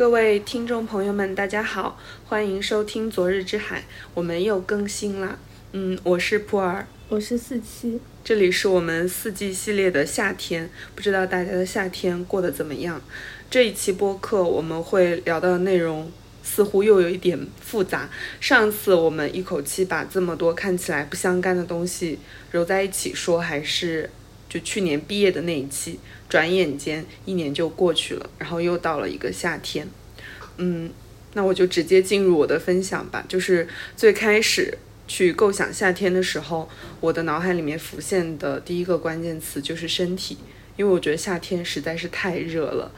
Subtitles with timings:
[0.00, 3.80] 各位听众朋友们，大家好，欢迎收听《昨日之海》，
[4.14, 5.38] 我们又更新啦。
[5.72, 12.98] 嗯，我是普洱，我是四七，这里是我们四季系列的夏天，不知道大家的夏天过得怎么样？
[13.50, 16.10] 这一期播客我们会聊到的内容
[16.42, 18.08] 似乎又有一点复杂。
[18.40, 22.18] 上次我们一口气把这么多看起来不相干的东西
[22.52, 24.08] 揉在一起说，还是
[24.50, 25.98] 就去年毕业的那一期。
[26.28, 29.88] 转眼间一年就过去了，然后又到了一个夏天，
[30.58, 30.88] 嗯，
[31.34, 33.24] 那我就直接进入我的分享吧。
[33.28, 36.68] 就是最开始去构想夏天的时候，
[37.00, 40.38] 我的脑海里面浮现的第一个关键词就是身体，
[40.76, 42.92] 因为我觉得夏天实在是太热了。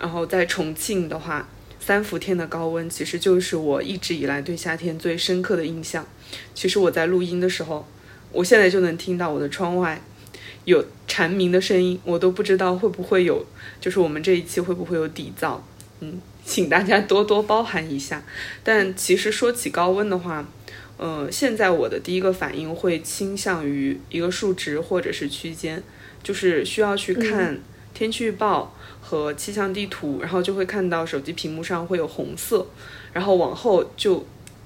[0.00, 1.48] 然后在重庆的话，
[1.78, 6.04] 三伏天的高温其实就是我一直以来对夏天最深刻的印象。
[6.52, 7.86] 其实我在录音的时候，
[8.32, 10.02] 我现在就能听到我的窗外。
[10.64, 13.44] 有蝉鸣的声音，我都不知道会不会有，
[13.80, 15.58] 就是我们这一期会不会有底噪，
[16.00, 18.22] 嗯，请大家多多包涵一下。
[18.62, 20.46] 但其实说起高温的话，
[20.96, 25.82] 呃，现在我的第一个反应会倾向于一个数值或者是区间，
[26.22, 27.58] 就是需要去看
[27.92, 32.66] 天气预报和气象地图，然后就会看到手机屏幕上会有红色，
[33.12, 34.24] 然后往后就。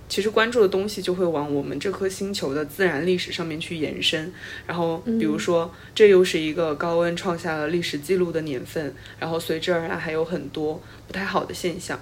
[0.08, 4.32] 其实关注的东西就会往我们这颗星球的自然历史上面去延伸，
[4.66, 12.00] 然后比如说这又是一个高温创下了历史记录的年份，然后随之而来还有很多不太好的现象。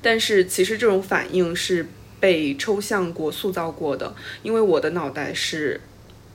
[0.00, 1.86] 但是其实这种反应是
[2.18, 5.80] 被抽象过、塑造过的，因为我的脑袋是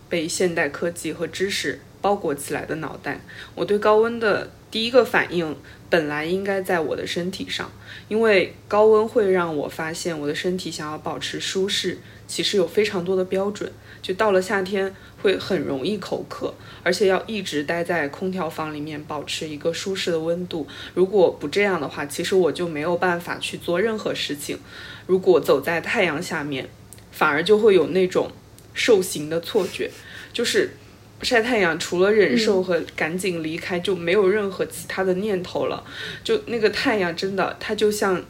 [0.10, 3.22] 被现代科技和知识包裹起来的脑袋，
[3.56, 5.56] 我对高温的第一个反应。
[5.92, 7.70] 本来应该在我的身体上，
[8.08, 13.70] 因为高温会让我发现我的身体想要保持舒适，其实有非常多的标准。
[14.02, 20.66] 就到了夏天会很容易口渴，而且要一直待在空调房里面保持一个舒适的温度。
[20.94, 24.58] 如果不这样的话，其实我就没有办法去做任何事情。
[25.06, 26.70] 如果走在太阳下面，
[27.12, 28.32] 反而就会有那种
[28.74, 29.92] 受刑的错觉，
[30.32, 30.72] 就是。
[31.22, 35.84] 晒太阳除了忍受和赶紧离开，就没有任何其他的念头了。
[36.24, 38.24] 就那个太阳真的，它就像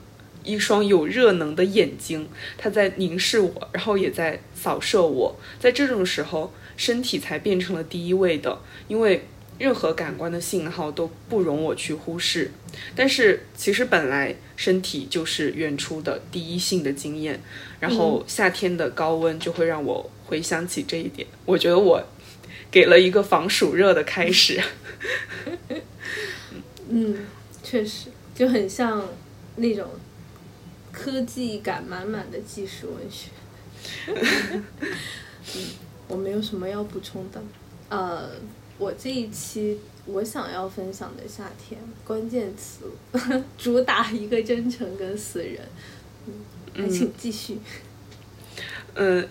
[0.44, 5.36] 一双有热能的眼睛，它在凝视我，然后也在扫射我。
[5.60, 9.26] 在这种时候，身体才变成了第一位的，因为
[9.58, 12.52] 任何感官的信号都不容我去忽视。
[12.96, 17.42] 但是其实本来身体就是远处的第一性的经验，
[17.80, 21.28] 然后夏天的高温就会让我回想起这一点。
[21.46, 22.04] 我觉得我。
[22.72, 24.60] 给了一个防暑热的开始。
[26.90, 27.18] 嗯，
[27.62, 29.06] 确实就很像
[29.58, 29.86] 那种
[30.92, 33.30] 科技感满满的纪实文学。
[35.56, 35.66] 嗯，
[36.08, 37.42] 我没有什么要补充的。
[37.90, 38.30] 呃，
[38.78, 42.86] 我这一期我想要分享的夏天关键词
[43.58, 45.60] 主打一个真诚跟死人。
[46.76, 47.58] 嗯，请继续。
[48.94, 49.28] 嗯，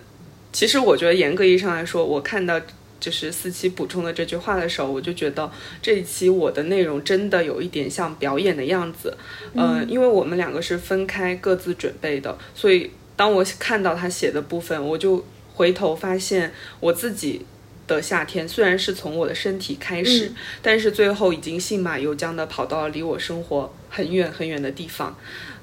[0.51, 2.61] 其实我觉得严格意义上来说，我看到。
[3.01, 5.51] 就是四期补充的这句话的时候，我就觉得
[5.81, 9.17] 这一期我的内容真的有一点像表演的样子，
[9.55, 17.45] 嗯，因为我们两个是分开各自准备的，所以当我看到他写的部分，我就回头发现我自己
[17.87, 25.17] 的夏天虽然是从我的身体开始，但是最后已经信马由缰的跑到了离我生活很远很远的地方。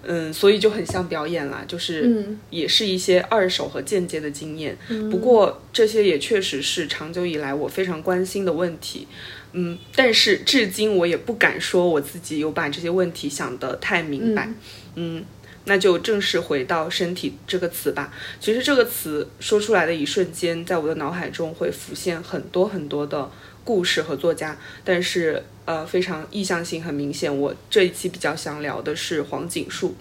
[0.05, 4.77] 嗯，所以就很像表演啦，就是也是一些二手和间接的经验。
[5.11, 9.07] 不过这些也确实是长久以来我非常关心的问题。
[9.53, 14.49] 嗯，但是至今我也不敢说我自己有把这些问题想得太明白。
[14.95, 15.25] 嗯，
[15.65, 18.13] 那就正式回到身体这个词吧。
[18.41, 23.31] 其实这个词说出来的一瞬间，在我的脑海中会浮现很多很多的。
[23.65, 27.29] 故事和作家，但是呃非常意向性很明显。
[27.39, 29.95] 我这一期比较想聊的是黄锦树。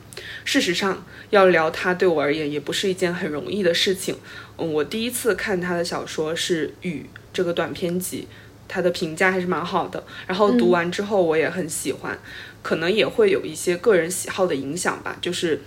[0.46, 4.16] 事实上，要聊他对我而言也不是一件很容易的事情。
[4.58, 8.30] 嗯，我第一次看他的小说是《雨》这个短篇集，
[8.70, 10.02] 他的评价还是蛮好的。
[10.26, 12.18] 然后读完之后我也很喜欢，
[12.64, 15.18] 可能也会有一些个人喜好的影响吧。
[15.20, 15.60] 就是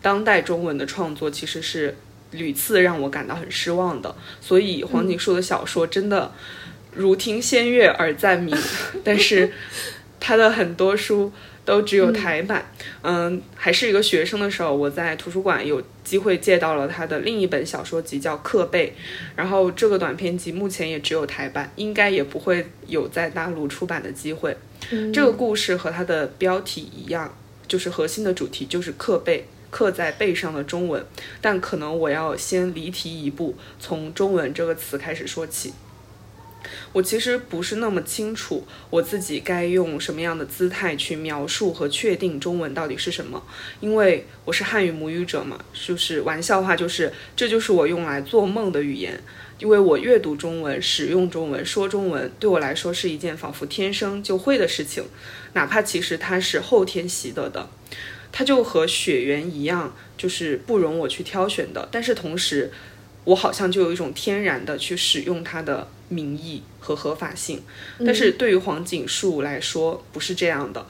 [0.00, 1.94] 当代中文的创作其实是
[2.30, 6.32] 屡次让我感到很失望的，所以黄锦树的小说真的。
[6.94, 8.56] 如听仙乐耳暂明，
[9.04, 9.50] 但是
[10.20, 11.32] 他的很多书
[11.64, 12.70] 都只有台版。
[13.02, 18.94] 嗯，还是一个学生的时候，我在图书馆有机会借到了他的另一本小说集，叫《课背》。
[19.36, 24.56] 然后这个短篇集目前也只有台版，应该也不会有在大陆出版的机会。
[25.12, 27.34] 这个故事和它的标题一样，
[27.66, 31.04] 就是核心的主题就是刻背，刻在背上的中文。
[31.40, 35.72] 但可能我要先离题一步，从中文这个词开始说起。
[36.92, 43.42] 我其实不是那么清楚我自己该用什么样的姿态去描述和确定中文到底是什么，
[43.80, 49.20] 因为我是汉语母语者嘛，就是玩笑话，就是这就是我用来做梦的语言。
[49.60, 55.04] 因为我阅读中文、使用中文、说中文，对我来说是一件仿佛天生就会的事情，
[55.52, 57.70] 哪怕其实它是后天习得的，
[58.32, 61.88] 它就和血缘一样，就是不容我去挑选的。
[61.92, 62.72] 但是同时，
[63.22, 67.62] 我好像就有一种天然的去使用它的名义和合法性。
[68.04, 70.86] 但是对于黄锦树来说，不是这样的。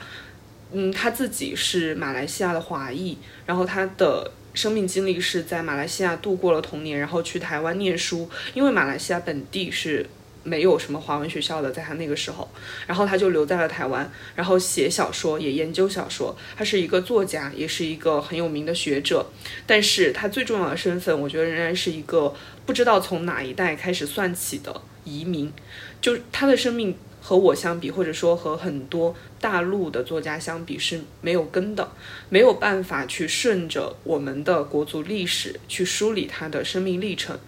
[0.73, 4.31] 嗯，他自己是马来西亚的华裔，然后他的。
[4.55, 10.09] 生命经历是在马来西亚度过了童年，然后去台湾念书，因为马来西亚本地是
[10.45, 12.49] 没有什么华文学校的，在他那个时候，
[12.87, 16.37] 然后他就留在了台湾，然后写小说，也研究小说。
[16.57, 19.27] 他是一个作家，也是一个很有名的学者，
[19.67, 22.33] 但是他最重要的身份，我觉得仍然是一个
[22.65, 25.53] 不知道从哪一代开始算起的移民，
[26.01, 26.97] 就他的生命。
[27.27, 31.91] 和我相比，或者说和很多大陆的作家相比是没有根的，
[32.29, 37.39] 没有办法去顺着我们的国族历史去梳理他的生命历程。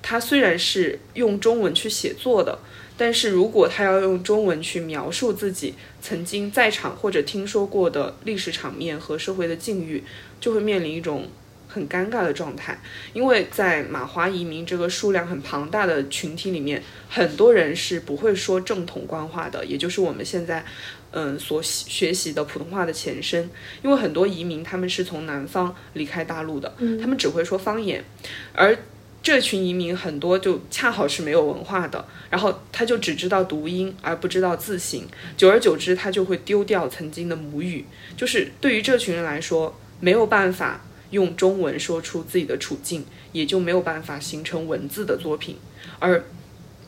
[0.00, 2.60] 他虽然是用中文去写作的，
[2.96, 10.02] 但是如果他要用中文去描述自己曾经在场或者听说过的历史场面和社会的境遇，
[10.40, 11.28] 就会面临一种。
[11.72, 12.76] 很尴尬的状态，
[13.12, 20.64] 因为在马华移民这个数量很庞大的群体里面，很多人是不会说正统官话的，也就是我们现在，
[21.12, 23.48] 嗯，所学习的普通话的前身。
[23.82, 28.04] 因为很多移民他们是从南方离开大陆的，他们只会说方言，
[28.52, 28.76] 而
[29.22, 35.06] 这群移民很多就恰好是没有文化的，然后他就只知道读音而不知道字形，
[35.36, 37.84] 久而久之他就会丢掉曾经的母语，
[38.16, 40.80] 就是对于这群人来说没有办法。
[41.10, 45.56] 用中文说出自己的处境，也就没有办法形成文字的作品。
[45.98, 46.24] 而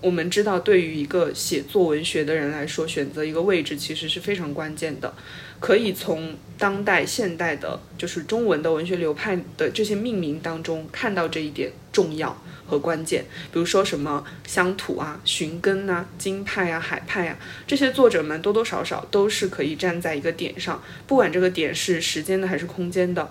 [0.00, 5.14] 我们知道，对于一个写作文学的人来说，选择一个位置其实是非常关键的。
[5.60, 12.36] 可以从当代现代的，就是中文的文学流派的这些命名当中看到这一点重要
[12.66, 13.24] 和关键。
[13.52, 23.30] 比如说什么乡土啊、寻根啊、京派啊、海派啊，这些作者们多多少少都是可以站在一个点上，不管这个点是时间的还是空间的。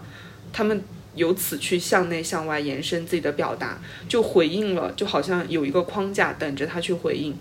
[0.54, 0.84] 他们
[1.16, 7.36] 由此去向内向外延伸自己的表达，就回应了，就好像有一个框架等着他去回应。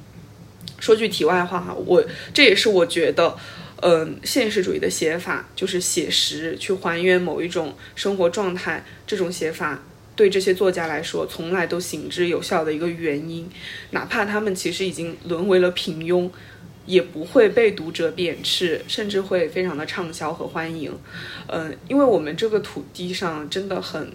[0.78, 3.36] 说句题外话哈，我这也是我觉得，
[3.82, 9.82] 嗯，现实主义的写法就是写实，去还原某一种生活状态，这种写法
[10.16, 13.48] 对这些作家来说从来都行之有效的一个原因，
[13.90, 16.28] 哪怕他们其实已经沦为了平庸。
[16.90, 20.92] 也不会被读者贬斥，甚至会非常的畅销和欢迎。
[21.46, 24.10] 嗯，因为我们这个土地上真的很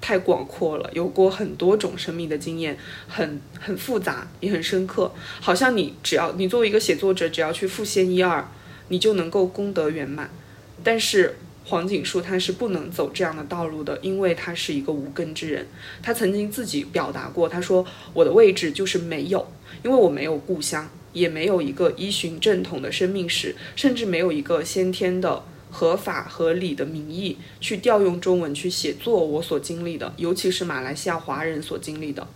[0.00, 2.76] 太广阔了，有过很多种生命的经验，
[3.06, 5.12] 很很复杂，也很深刻。
[5.40, 8.44] 好像你只要你作为一个写作者，只要去复现一二，
[8.88, 10.28] 你就能够功德圆满。
[10.82, 11.36] 但是
[11.66, 15.64] 黄锦树他是不能走这样的道路的，因为他是一个无根之人。
[16.02, 19.52] 他曾经自己表达过，他说：“我的位置就是没有，
[19.84, 32.26] 因为我没有故乡。”也没有一个依循正统的生命史，甚至没有一个先天的合法合理的名义去调用中文去写作我所经历的，尤其是马来西亚华人所经历的。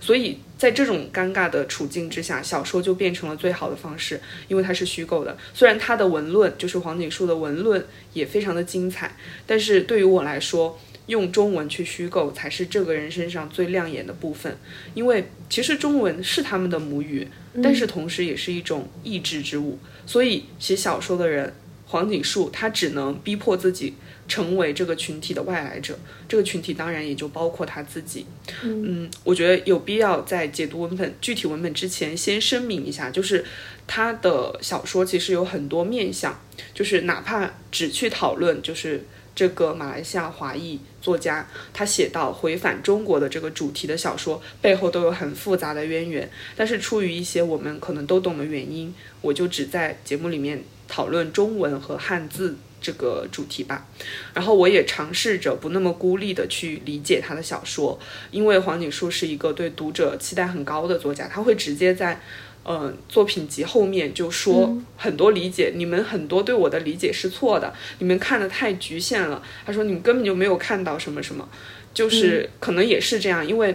[0.00, 5.36] 所以在这种尴尬的处境之下，小说就变成了最好的方式，因为它是虚构的。
[5.54, 9.16] 虽然它的文论，就是黄锦树的文论也非常的精彩，
[9.46, 10.78] 但是对于我来说，
[11.10, 14.56] 用中文去虚构才是这个人身上最亮眼的部分，
[14.94, 17.28] 因为其实中文是他们的母语。
[17.60, 19.76] 但是同时也是一种意志之物，
[20.06, 21.52] 所以写小说的人
[21.84, 23.92] 黄锦树他只能逼迫自己
[24.28, 25.98] 成为这个群体的外来者，
[26.28, 28.24] 这个群体当然也就包括他自己。
[28.62, 33.44] 嗯，我觉得有必要在解读文本具体文本之前，先声明一下，就是
[33.88, 36.40] 他的小说其实有很多面向，
[36.72, 39.04] 就是哪怕只去讨论，就是。
[39.34, 53.86] 这个马来西亚华裔作家，他写到回返中国的这个主题的小说背后都有很复杂的渊源，但是出于一些我们可能都懂的原因，我就只在节目里面讨论中文和汉字这个主题吧。
[54.34, 57.98] 然后我也尝试着不那么孤立的去理解他的小说，
[58.30, 62.20] 因为黄锦树是一个对读者期待很高的作家，他会直接在。
[62.62, 69.42] 嗯，作品集后面就说很多理解，你们很多对我的理解是错的，你们看的太局限了。
[69.64, 71.48] 他说你们根本就没有看到什么什么，
[71.94, 73.74] 就是可能也是这样，因为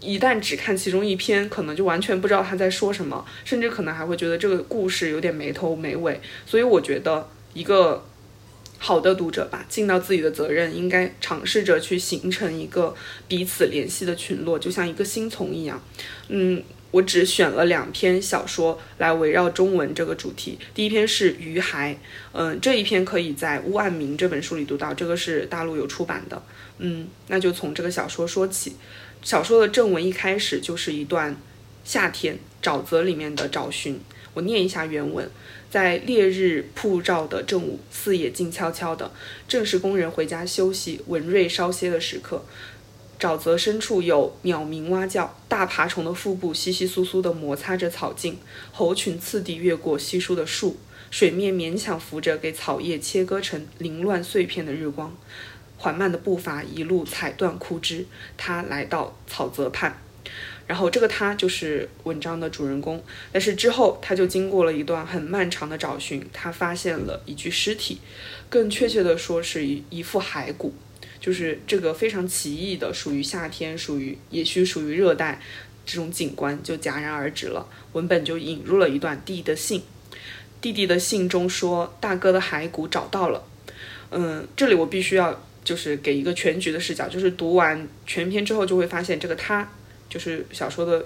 [0.00, 6.20] 一旦只看其中一篇，可能就完全不知道他在说什么，甚至可能还会觉得这个故事有点没头没尾。
[6.44, 8.04] 所以我觉得一个
[8.78, 12.94] 好的读者吧，尽到自己的责任，应该尝试着去形成一个
[13.28, 15.80] 彼此联系的群落，就像一个新丛一样。
[16.28, 16.60] 嗯。
[16.94, 20.56] 我只选了两篇小说来围绕中文这个主题。
[20.72, 21.92] 第一篇是《鱼孩》，
[22.30, 26.40] 嗯，这一篇可以在《乌暗明》这本书里读到，这个是大陆有出版的。
[26.78, 28.76] 嗯，那就从这个小说说起。
[29.22, 31.36] 小说的正文一开始就是一段
[31.82, 33.98] 夏天沼泽里面的找寻。
[34.34, 35.28] 我念一下原文：
[35.68, 39.10] 在烈日曝照的正午，四野静悄悄的，
[39.48, 42.44] 正是工人回家休息、文瑞稍歇的时刻。
[43.24, 48.36] 沼泽深处有鸟鸣蛙叫，大爬虫的腹部稀稀疏疏地摩擦着草茎，
[48.70, 50.76] 猴群次第越过稀疏的树，
[51.10, 55.16] 水面勉强浮着给草叶切割成凌乱碎片的日光。
[55.78, 58.04] 缓慢的步伐一路踩断枯枝，
[58.36, 59.98] 他来到草泽畔，
[60.66, 63.02] 然后这个他就是文章的主人公。
[63.32, 68.02] 但是之后他就经过了一段很漫长的找寻，他发现了一具尸体，
[68.50, 70.74] 更确切的说是一一副骸骨，
[71.24, 75.40] 就是这个非常奇异的，属于夏天，属于也许属于热带
[75.86, 77.66] 这种景观就戛然而止了。
[77.94, 79.80] 文本就引入了一段弟弟的信，
[80.60, 83.42] 弟弟的信中说大哥的骸骨找到了。
[84.10, 85.42] 嗯，这里我必须要。
[85.64, 89.66] 就是给一个全局的视角，就是读完全篇之后就会发现，这个他
[90.10, 91.02] 就是小说的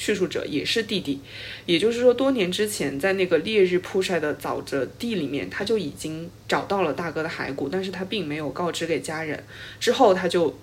[0.00, 1.20] 叙述者，也是弟弟。
[1.66, 9.44] 也就是说，多年之前在那个烈日曝晒的沼泽地里面，他就已经找到了大哥的骸骨，但是他并没有告知给家人。
[9.78, 10.58] 之后他就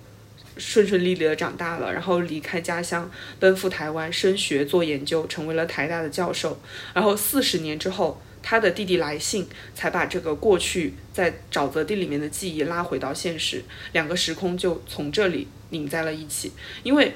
[0.56, 6.60] 顺顺利利的长大了，然后离开家乡，奔赴台湾升学做研究，成为了台大的教授。
[6.92, 8.20] 然后四十年之后。
[8.40, 16.52] 他的弟弟来信，才把这个过去在沼泽地里面的记忆拉回到现实，两个时空就从这里拧在了一起。
[16.82, 17.12] 因为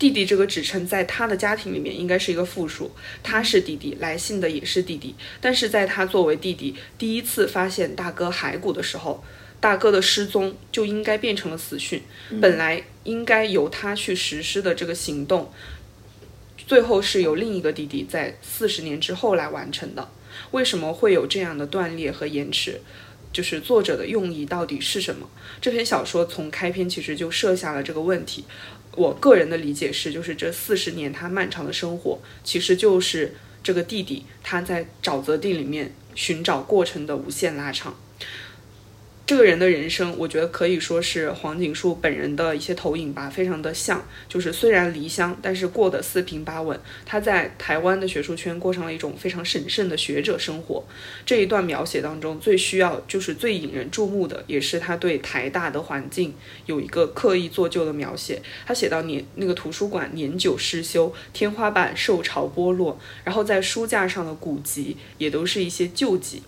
[0.00, 2.90] 弟弟这个指称在他的家庭里面应该是一个复数，
[3.22, 5.14] 他是弟弟，来信的也是弟弟。
[5.42, 9.22] 但是在他作为弟弟第一次发现大哥骸骨的时候，
[9.60, 12.00] 大哥的失踪就应该变成了死讯。
[12.40, 15.52] 本来应该由他去实施的这个行动，
[16.66, 20.08] 最后是由另一个弟弟在四十年之后来完成的。
[20.52, 22.80] 为什么会有这样的断裂和延迟？
[23.32, 25.28] 就是作者的用意到底是什么？
[25.60, 28.44] 这篇小说从开篇其实就设下了这个问题。
[28.96, 37.96] 我个人的理解是，就是这四十年他漫长的生活，其实就是这个弟弟他在沼泽地里面寻找过程的无限拉长。
[39.30, 44.04] 这个人的人生，我觉得可以说是黄锦树本人的一些投影吧，非常的像。
[44.28, 46.76] 就是虽然离乡，但是过得四平八稳。
[47.06, 50.82] 他在台湾的学术圈过上了一种非常审慎的学者生活。
[51.24, 56.34] 这一段描写当中，最需要就是最引人注目的，也是他对台大的环境
[56.66, 58.42] 有一个刻意做旧的描写。
[58.66, 66.42] 他写到年那个图书馆年久失修，天花板受潮剥落，然后在书架上的古籍也都是一些旧籍。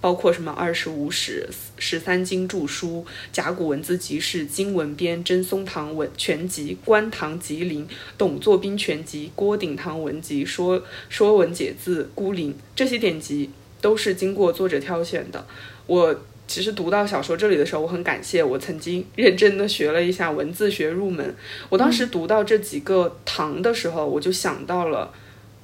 [0.00, 15.46] 包括什么二十五史、十三经注疏、甲骨文字集释、金文编、真松堂文全集、观堂集林、董作宾全集、郭鼎堂文集、说说文解字、孤林这些典籍都是经过作者挑选的。
[15.86, 21.34] 我其实读到小说这里的时候，我很感谢我曾经认真的学了一下文字学入门。
[21.68, 25.12] 我当时读到这几个堂的时候，我就想到了。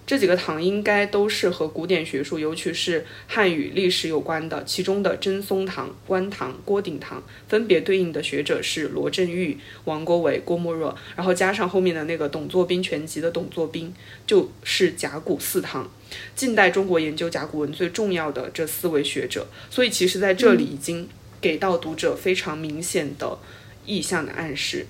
[0.06, 4.62] 这几个堂应该都是和古典学术，尤其是汉语历史有关的。
[4.64, 13.94] 其中的真松堂、观堂、郭鼎堂分别对应的学者是罗振玉、王国维、郭沫若，然后加上后面的那个董作宾全集的董作宾，
[14.26, 15.90] 就是甲骨四堂，
[16.36, 19.46] 近代中国研究甲骨文最重要的这四位学者。
[19.70, 21.08] 所以其实在这里已经
[21.40, 23.38] 给到读者非常明显的
[23.86, 24.86] 意向的暗示，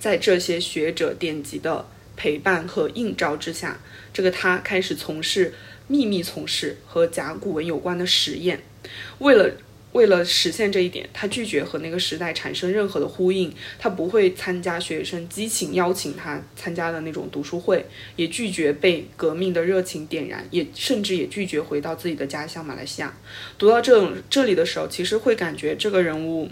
[0.00, 3.80] 在这些学者典籍的陪伴和映照之下。
[4.12, 5.52] 这个他开始从事
[5.88, 8.62] 秘密从事和甲骨文有关的实验，
[9.18, 9.50] 为了
[9.92, 17.84] 为了实现这一点，他拒绝和那个时代产生任何的呼应，他不会参加学生激情邀请他参加的那种读书会，
[18.16, 23.12] 也拒绝被革命的热情点燃，也甚至也拒绝回到自己的家乡马来西亚。
[23.58, 26.48] 读到这种这里的时候，其实会感觉这个人物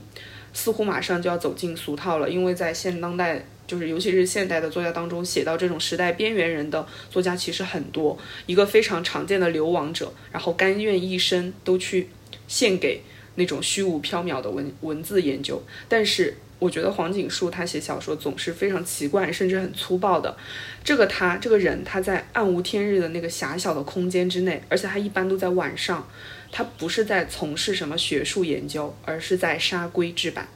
[0.52, 3.47] 似乎马上就要走进俗套了，因为在现当代。
[3.73, 8.19] 就是，尤其是现代的作家当中，写到这种时代边缘人的作家其实很多。
[8.45, 12.09] 一个非常常见的流亡者，然后甘愿一生都去
[12.47, 13.00] 献给
[13.37, 15.62] 那种虚无缥缈的文文字研究。
[15.88, 20.37] 但是，我觉得黄锦树他写小说总是非常奇怪，甚至很粗暴的。
[20.85, 26.07] 这个他这个人，他在暗无天日的那个狭小的空间之内，而且他一般都在晚上，
[26.50, 30.47] 他不是在从事什么学术研究，而是在杀龟制版。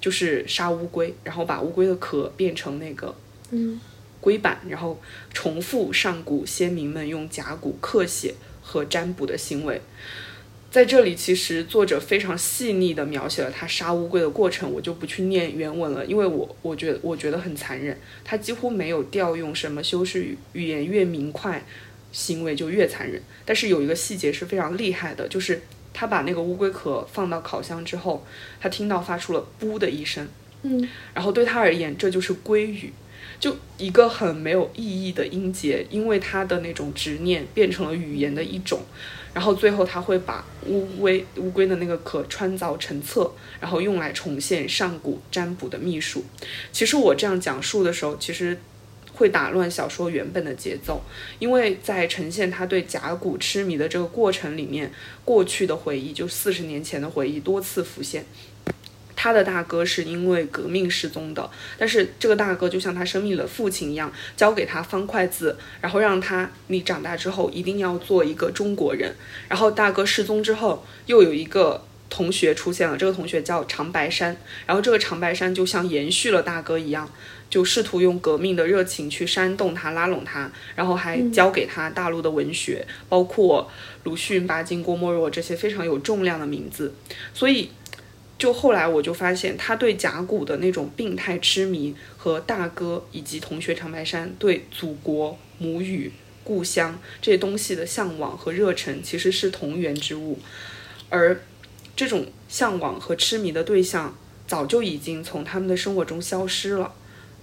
[0.00, 3.14] 就是杀乌龟，然后把乌龟的壳变成那个
[4.20, 5.00] 龟板，然后
[5.32, 9.80] 重复上古先民们用甲骨刻写和占卜的行为。
[10.70, 21.64] 在这里，其实作者非常细腻地描写了他杀乌龟的过程，我就不去念原文了，因为我我觉得我觉得很残忍，他几乎没有调用什么修饰语，语言越明快，
[22.12, 23.22] 行为就越残忍。
[23.46, 25.62] 但是有一个细节是非常厉害的，就是
[25.98, 28.24] 他把那个乌龟壳放到烤箱之后，
[28.60, 30.28] 他听到发出了“噗”的一声，
[30.62, 32.92] 嗯，然后对他而言，这就是鲑语。
[33.40, 38.80] 就一个很没有意义的音节，因为他的那种执念变成了语言的一种，
[39.34, 46.24] 然后最后他会把乌龟乌龟的那个壳穿凿成册，然后用来重现上古占卜的秘术。
[46.70, 48.56] 其实我这样讲述的时候，其实
[49.18, 51.02] 会打乱小说原本的节奏，
[51.40, 54.90] 因为在呈现他对甲骨痴迷的这个过程里面，
[55.24, 58.24] 过去的回忆就四十年前的回忆多次浮现。
[59.16, 69.12] 他的大哥是因为革命失踪的，但是这个大哥就像他生命的父亲一样，教给他方块字，然后让他你长大之后一定要做一个中国人。
[69.48, 77.10] 然后大哥失踪之后，又有一个同学出现了，这个同学叫长白山，然后这个长白山就像延续了大哥一样，
[77.50, 83.70] 就试图用革命的热情去煽动他、拉拢他，然后还教给他大陆的文学，包括
[84.04, 86.94] 鲁迅、巴金、郭沫若这些非常有重量的名字，
[87.32, 87.70] 所以。
[88.38, 96.12] 就后来我就发现，他对甲骨的那种病态痴迷，和大哥以及同学长白山对祖国、母语、
[96.44, 100.38] 故乡这些东西的向往和热忱，其实是同源之物。
[101.08, 101.40] 而
[101.96, 106.94] 这种向往和痴迷的对象，早就已经从他们的生活中消失了。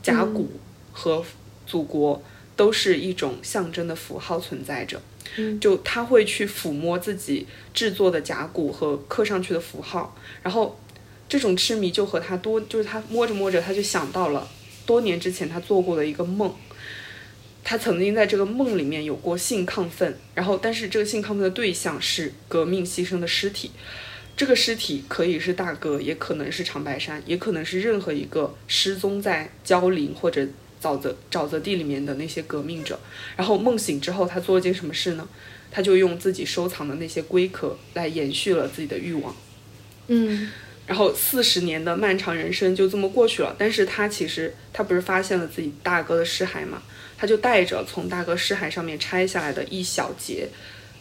[0.05, 0.51] 甲骨
[0.91, 1.25] 和
[1.65, 2.21] 祖国
[2.55, 5.01] 都是一种象征的符号存在着。
[5.59, 10.79] 就他会去抚摸自己制作的甲骨和刻上去的符号，然后。
[11.27, 14.47] 这种痴迷就和他多，就是他摸着摸着，他就想到了
[14.85, 16.53] 多年之前他做过的一个梦。
[17.63, 23.71] 他曾经在这个梦里面有过性亢奋，然后但是这个性亢奋的对象是革命牺牲的尸体。
[24.37, 30.45] 这个尸体可以是大哥，也可能是长白山，也可能是任何一个失踪在蕉林或者
[30.81, 32.99] 沼泽沼泽地里面的那些革命者。
[33.35, 35.27] 然后梦醒之后，他做了件什么事呢？
[35.71, 39.35] 他就用自己收藏的那些龟壳来延续了自己的欲望。
[40.07, 40.51] 嗯。
[40.87, 46.83] 然后四十年的漫长人生就这么过去了，但是他其实他不是发现了自己大哥的尸骸嘛，
[47.17, 50.47] 他就带着从大哥尸骸上面拆下来的一小节，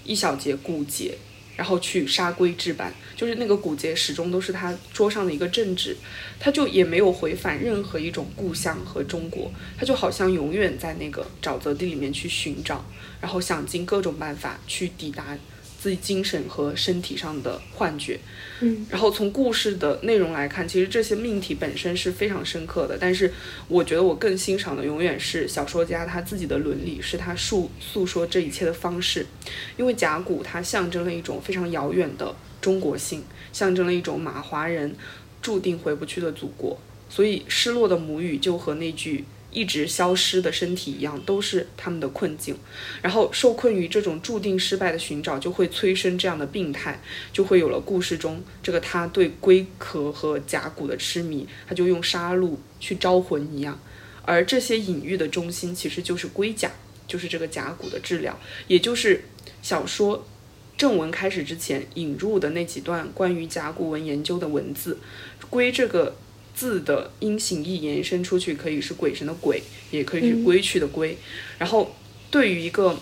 [0.03, 1.19] 一小节骨节，
[1.57, 5.97] 然后去杀龟置办，就是那个骨节始终都是他桌上的一个正直，
[6.39, 12.85] 他就也没有回返任何一种故乡和中国，他就好像永远在那个沼泽地里面去寻找，
[13.21, 15.37] 然后想尽各种办法去抵达。
[15.85, 18.19] 自己精神和身体上的幻觉，
[18.61, 22.97] 嗯，然后从故事的内容来看，其实这些命题本身是非常深刻的。
[22.99, 23.31] 但是，
[23.69, 29.27] 我觉得我更欣赏的永远是小说家他自己的伦理，是他述诉说这一切的方式。
[29.77, 34.97] 因为甲骨它象征了一种非常遥远的中国性，象征了一种马华人
[35.43, 36.79] 注定回不去的祖国。
[37.11, 39.27] 所以，失落的母语就和那句。
[39.55, 42.55] 一直消失的身体一样，都是他们的困境。
[43.01, 47.01] 然后受困于这种注定失败的寻找，就会催生这样的病态，
[47.33, 53.81] 就会有了故事中这个他对龟壳和甲骨的痴迷，他就用杀戮去招魂一样。
[54.25, 56.71] 而这些隐喻的中心，其实就是龟甲，
[57.07, 59.25] 就是这个甲骨的治疗，也就是
[59.63, 60.27] 小说
[60.77, 64.99] 正文开始之前引入的那几段关于甲骨文研究的文字。
[65.49, 66.17] 龟这个。
[66.55, 71.17] 字的音形意延伸出去，可以是鬼神的鬼，也可以是归去的归。
[71.59, 71.95] 然后，
[72.31, 72.97] 对于一个，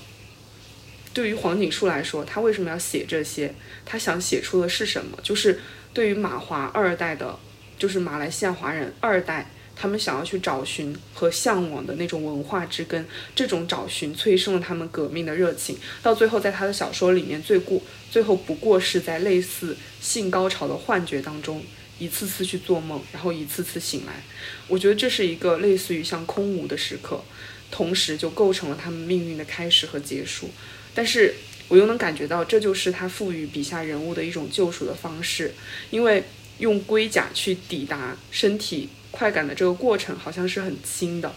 [1.12, 3.54] 对于黄锦树来说，他为什么要写这些？
[3.84, 5.18] 他想写出的是什么？
[5.22, 5.60] 就是
[5.92, 7.38] 对于马华二代的，
[7.78, 15.76] 就是马来西亚华人二代，他们想要去找寻和向往的那种文化之根，这种找寻催生了他们革命的热情。
[16.02, 21.62] 到最后，在他的小说里面，最过最后不过是在类似性高潮的幻觉当中。
[22.02, 24.12] 一次次去做梦，然后一次次醒来，
[24.66, 27.22] 我觉得这是一个类似于像空无的时刻，
[27.70, 30.50] 同时就构成了他们命运的开始和结束。
[30.92, 31.34] 但是
[31.68, 35.54] 我又能感觉到，这就是他赋予笔下人物的一种救赎的方式，
[35.90, 36.24] 因为
[36.58, 41.32] 用龟甲去抵达身体快感的这个过程，好像是很轻的。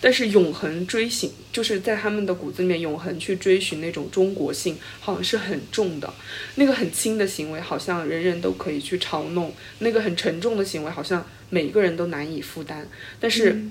[0.00, 6.12] 但是永恒追寻，就是在他们的骨子里面，永恒去追寻那种中国性，好像是很重的。
[6.56, 12.86] 那个很轻的行为，好像人人都可以去嘲弄；那个很沉重的行为，好像每个人都难以负担。
[13.18, 13.62] 但是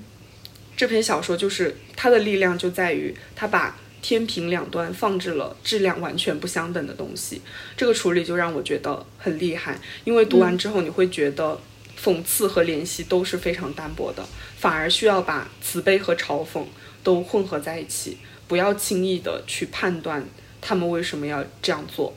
[0.76, 7.40] 这篇小说就是它的力量就在于，它把天平两端放置了质量完全不相等的东西。
[7.76, 11.60] 这个处理就让我觉得很厉害，因为读完之后你会觉得。
[12.00, 14.24] 讽刺和怜惜都是非常单薄的，
[14.56, 16.62] 反而需要把慈悲和嘲讽
[17.02, 20.24] 都混合在一起，不要轻易的去判断
[20.60, 22.14] 他们为什么要这样做。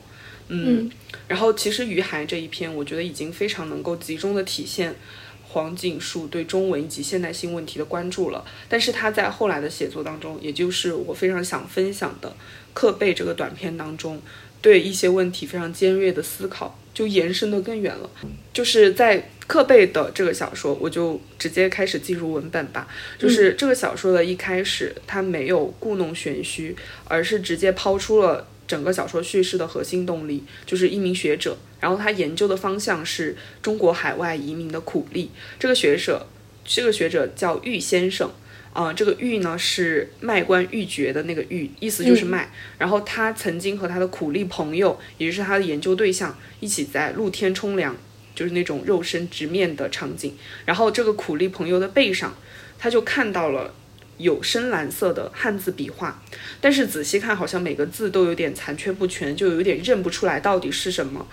[0.48, 0.90] 嗯，
[1.28, 4.96] 然后其实于海这一篇，我觉得已经非常能够集中的体现
[5.44, 8.44] 黄锦树对中文以及现代性问题的关注了。
[8.68, 12.28] 但是他在后来的写作当中，也就是我非常想分享的
[12.74, 14.20] 《刻背》这个短篇当中，
[14.60, 18.10] 对一些问题非常尖锐的思考，就延伸的更远了。
[18.52, 22.88] 就是在《刻背》的这个小说，我就直接开始进入文本吧。
[23.18, 26.74] 就是这个小说的一开始，它没有故弄玄虚，
[27.04, 28.46] 而是直接抛出了。
[28.68, 35.28] 整个小说叙事的核心动力就是一名学者，然后他研究的方向是中国海外移民的苦力。
[35.58, 36.24] 这个学者，
[36.64, 38.30] 这个学者叫玉先生，
[38.72, 42.52] 啊，这个玉呢是卖官鬻爵的那个玉，意思就是卖。
[42.78, 47.96] 然后他曾经和他的苦力朋友，也就是他的研究对象，一起在露天冲凉，
[48.34, 50.36] 就是那种肉身直面的场景。
[50.64, 52.34] 然后这个苦力朋友的背上，
[52.78, 53.74] 他就看到了。
[54.20, 56.22] 有深蓝色的汉字笔画，
[56.60, 61.26] 但是仔细看，好像每个字都有点残缺不全，就有点认不出来到底是什么。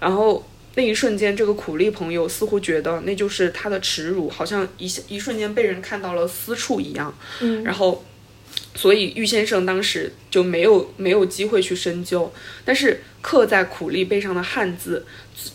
[0.00, 7.14] 然后那一瞬间，这个苦力朋友似乎觉得那就是他的耻辱，好像一一瞬间被人看到了私处一样。
[7.40, 8.04] 嗯，然后。
[8.74, 12.32] 所以玉先生当时就没有没有机会去深究，
[12.64, 15.04] 但是刻在苦力背上的汉字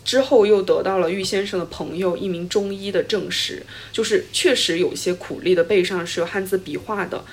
[0.06, 7.24] 之后，又得到了玉先生的朋友一名中医的证实，就是确实有些苦力的背上是有汉字笔画的，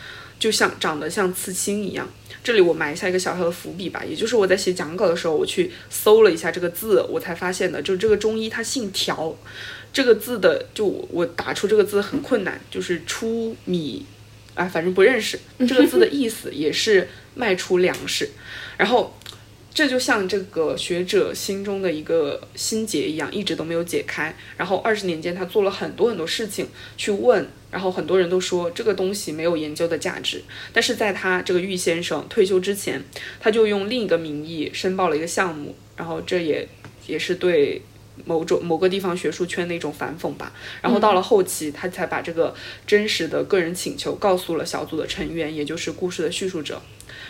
[0.45, 2.07] 就像长得像刺青一样。
[2.43, 9.35] 这里我埋下一个小小的伏笔吧，也就是我在写讲稿的时候，我去搜了一下这个字，我才发现的，就这个中医他姓条，
[9.91, 14.05] 这个字的就我打出这个字很困难，就是出米。
[14.55, 18.29] 啊，反正不认识这个字的 意思，也是卖出粮食。
[18.77, 19.19] 然后，
[19.75, 24.35] 这就像这个学者心中的一个心结一样，一直都没有解开。
[24.57, 30.41] 然后二十年间，他做了很多很多事情去问，然后很多人都说这个东西没有研究的价值。
[30.73, 33.03] 但是在他这个玉先生退休之前，
[33.41, 36.69] 他就用另一个名义申报了一个项目，然后这也
[37.09, 37.83] 也是对。
[38.25, 42.55] 某种某个地方学术圈的一种反讽吧，然后到了后期，他才把这个
[42.87, 46.81] 真实的个人请求告诉了小组的成员，也就是故事的叙述者，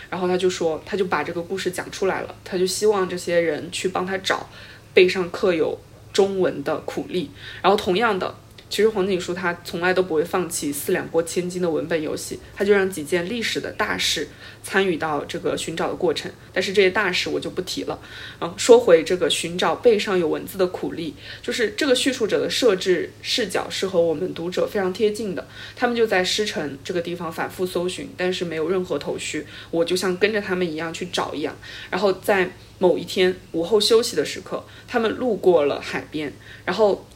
[0.09, 4.49] 然后他就说，他就把这个故事讲出来了，他就希望这些人去帮他找
[4.93, 5.77] 背上刻有
[6.13, 7.29] 中文的苦力，
[7.61, 8.35] 然后同样的。
[8.67, 14.27] 其实黄锦书他从来都不会放弃四两拨千斤的文本游戏，他就让几件历史的大事
[14.63, 16.29] 参与到这个寻找的过程。
[16.51, 17.97] 但是这些大事我就不提了。
[18.41, 25.47] 嗯，说回这个寻找背上有文字的苦力，就是这个叙述者的设置视角是和我们读者非常贴近的。
[25.75, 29.45] 他们就在师城这个地方反复搜寻，但是没有任何头绪。
[29.71, 31.55] 我就像跟着他们一样去找一样。
[31.89, 32.49] 然后在
[32.79, 36.33] 某一天午后休息的时刻，他们路过了海边，
[36.65, 37.07] 然后。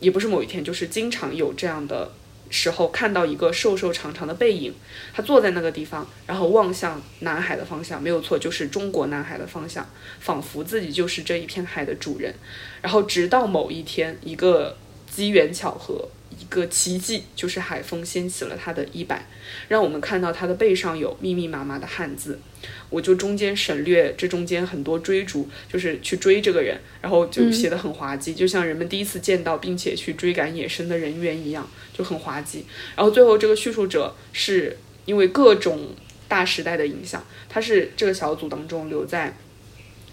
[0.00, 2.10] 也不是某一天，就是经常有这样的
[2.50, 4.74] 时候，看到一个瘦瘦长长的背影，
[5.12, 12.34] 他坐在那个地方，然后望向南海的方向，没有错，就是中国南海的方向，仿佛自己就是这一片海的主人。
[12.82, 14.76] 然后直到某一天，一个
[15.10, 16.08] 机缘巧合。
[16.38, 19.26] 一个奇迹，就是海风掀起了他的衣摆，
[19.68, 22.40] 让我们看到他的背上有密密麻麻的汉字。
[22.88, 32.64] 我就中间省略这中间很多追逐，就是去追这个人，然后就写的很滑稽，就像人们第一次见到并且去追赶野生的人猿一样，就很滑稽。
[32.96, 35.94] 然后最后这个叙述者是因为各种
[36.26, 39.36] 大时代的影响，他是这个小组当中留在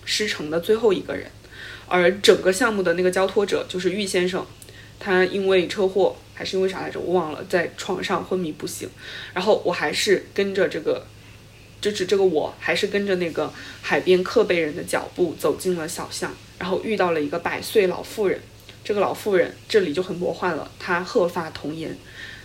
[0.04, 1.32] 师城的最后一个人，
[1.88, 4.46] 而整个项目的那个交托者就是玉先生。
[5.00, 7.00] 他因为车祸还是因为啥来着？
[7.00, 8.90] 我忘了，在床上昏迷不醒。
[9.34, 11.06] 然后我还是跟着这个，
[11.80, 18.40] 就是这个我还是跟着那个海边刻碑人的脚步走进了小巷，然后遇到了一个百岁老妇人。
[18.84, 21.98] 这个老妇人这里就很魔幻了，她鹤发童颜，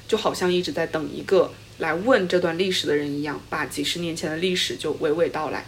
[0.08, 5.64] 就好像一直在等一个来问这段历史的人一样，把几十年前的历史就娓娓道来。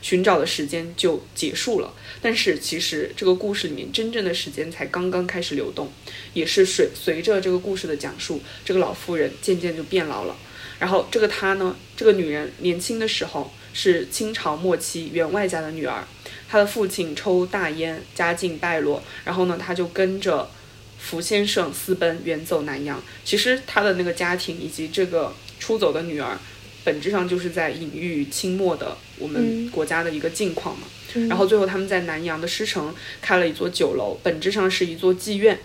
[0.00, 5.90] 寻找的时间就结束了，但是其实这个故事里面真正的时间才刚刚开始流动，
[6.34, 10.36] 也是随随着这个故事的讲述，这个老妇人渐渐就变老了。
[10.78, 16.06] 然后这个她呢，这个女人年轻的时候是清朝末期员外家的女儿，
[16.48, 20.50] 她的父亲抽大烟，家境败落，然后呢，她就跟着
[20.98, 23.02] 福先生私奔远走南洋。
[23.24, 26.38] 其实她的那个家庭以及这个出走的女儿。
[26.84, 30.86] 本质上就是在隐喻清末的我们国家的一个境况嘛。
[31.28, 35.58] 然后最后他们在南阳的师城开了一座酒楼，本质上是一座妓院。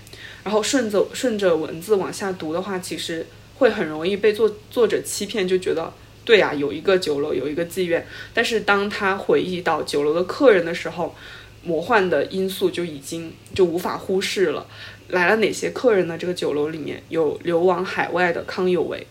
[0.43, 3.25] 然后顺着顺着文字往下读的话，其实
[3.57, 5.93] 会很容易被作作者欺骗，就觉得
[6.25, 8.07] 对呀，有一个酒楼，有一个妓院。
[8.33, 11.15] 但是当他回忆到酒楼的客人的时候，
[11.63, 14.65] 魔幻的因素就已经就无法忽视了。
[15.09, 16.17] 来了哪些客人呢？
[16.17, 19.05] 这个酒楼里面有流亡海外的康有为。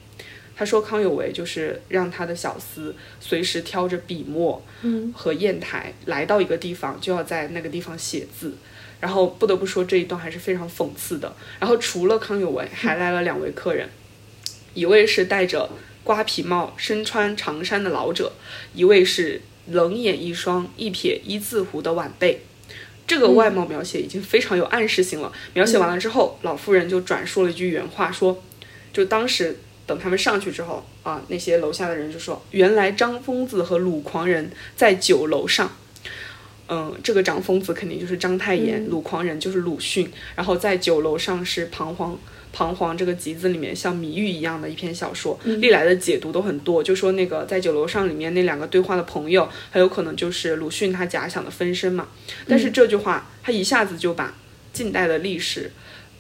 [0.60, 8.52] 他说康有为就是让他的小厮随时挑着笔墨嗯和砚台来到一个地方，就要在那个地方写字。
[9.00, 11.34] 然后不得不说这一段还是非常讽刺的。
[11.58, 13.88] 然后除了康有为，还来了两位客人，
[14.74, 15.70] 一位是戴着
[16.04, 18.30] 瓜皮帽、身穿长衫的老者，
[18.74, 22.42] 一位是冷眼一双、一撇一字胡的晚辈。
[23.06, 25.32] 这个外貌描写已经非常有暗示性了。
[25.54, 28.42] 描写完了之后，老妇人就转述了一句原话，说，
[28.92, 29.56] 就当时
[29.90, 35.68] 等他们上去之后啊，那些楼下的人就说，原来张疯子和鲁狂人在酒楼上。
[36.68, 42.16] 嗯，这个张疯子肯定就是章太炎，鲁狂人就是鲁迅，然后在酒楼上是彷徨。
[42.52, 52.06] 彷徨这个集子里面像谜语一样的一篇小说，历来的解读都很多，就说那个在酒楼上里面那两个对话的朋友，很有可能就是鲁迅他假想的分身嘛。
[52.46, 54.32] 但是这句话，他一下子就把
[54.72, 55.72] 近代的历史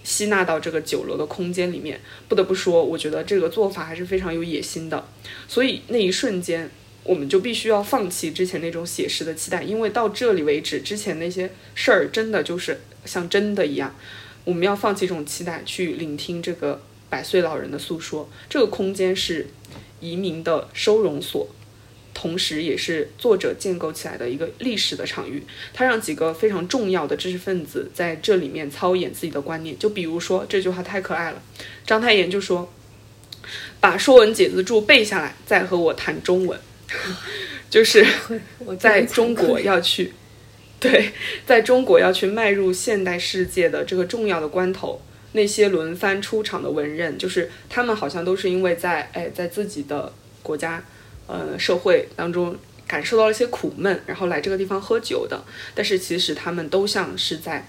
[0.02, 2.00] 吸纳到这个酒楼的空间里面。
[2.28, 5.06] 不得不说，我觉得这个做法还是非常有野心的。
[5.48, 6.70] 所以那一瞬间，
[7.04, 13.94] 我们就必须要放弃之前那种写实的期待，因为到这里为止，之前那些事儿真的就是像真的一样。
[14.44, 18.28] 我们要放弃这种期待，去聆听这个百岁老人的诉说。
[18.48, 19.48] 这个空间是
[20.00, 21.46] 移民的收容所，
[22.20, 25.42] 同时也是作者建构起来的一个历史的场域。
[25.72, 29.78] 他让几个非常重要的知识分子在这里面操演自己的观念。
[29.78, 31.40] 就比如说这句话太可爱了，
[31.86, 32.70] 章太炎就说
[33.80, 36.60] ：“把《说文解字注》背下来，再和我谈中文。”
[37.70, 38.06] 就是
[38.78, 40.12] 在中国要去。
[40.78, 41.12] 对，
[41.46, 45.00] 在中国要去迈入现代世界的这个重要的关头，
[45.32, 50.84] 那些轮番出场的文人，就是他们好像都是因为在哎在自己的国家，
[51.30, 55.42] 呃社会当中感受到了一些苦闷，然后来这个地方喝酒的。
[55.74, 57.68] 但是其实他们都像是在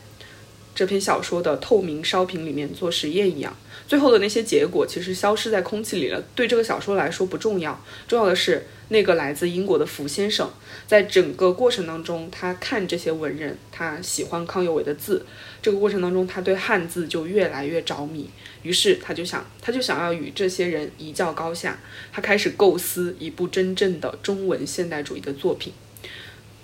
[0.74, 3.56] 这篇小说的透明烧瓶里面做实验一样，
[3.92, 6.24] 最后的那些结果其实消失在空气里了。
[6.34, 8.66] 对这个小说来说不重要，重要的是。
[8.88, 10.50] 那个来自英国的福先生，
[10.86, 15.26] 在整个过程当中，他看这些文人，他喜欢康有为的字。
[15.62, 18.30] 这个过程当中，他对汉字就越来越着迷。
[18.64, 21.80] 于是他就想，他就想要与这些人一较高下。
[22.14, 25.72] 他开始构思一部真正的中文现代主义的作品。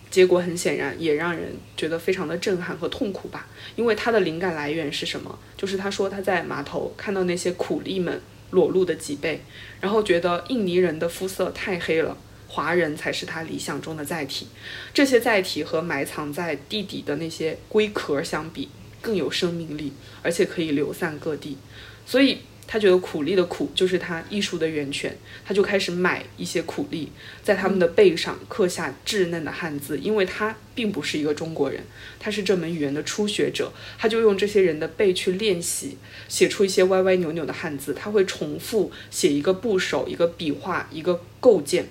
[0.09, 3.47] 结果很显然，也让人觉得非常的震撼和痛苦吧。
[3.75, 5.39] 因为他的灵感来源是什么？
[5.55, 8.21] 就是他说他在码头看到那些苦力们。
[8.51, 9.41] 裸露的脊背，
[9.81, 12.17] 然后觉得印尼人的肤色太黑了，
[12.47, 14.47] 华人才是他理想中的载体。
[14.93, 18.69] 这些载体和埋藏在地底的那些龟壳相比，
[19.01, 19.91] 更有生命力，
[20.23, 21.57] 而且可以流散各地。
[22.05, 22.37] 所以。
[22.69, 27.09] 他觉得苦力的苦就是他艺术的源泉，他就开始买一些苦力，
[27.41, 29.97] 在他们的背上刻下稚嫩的汉字。
[29.99, 31.81] 因为他并不是一个中国人，
[32.19, 37.93] 他是这门语言的初学者，他就用这些人的背去练习，写出一些歪歪扭扭的汉字。
[37.93, 41.87] 他会重复写一个部首、一个笔画、一个构件。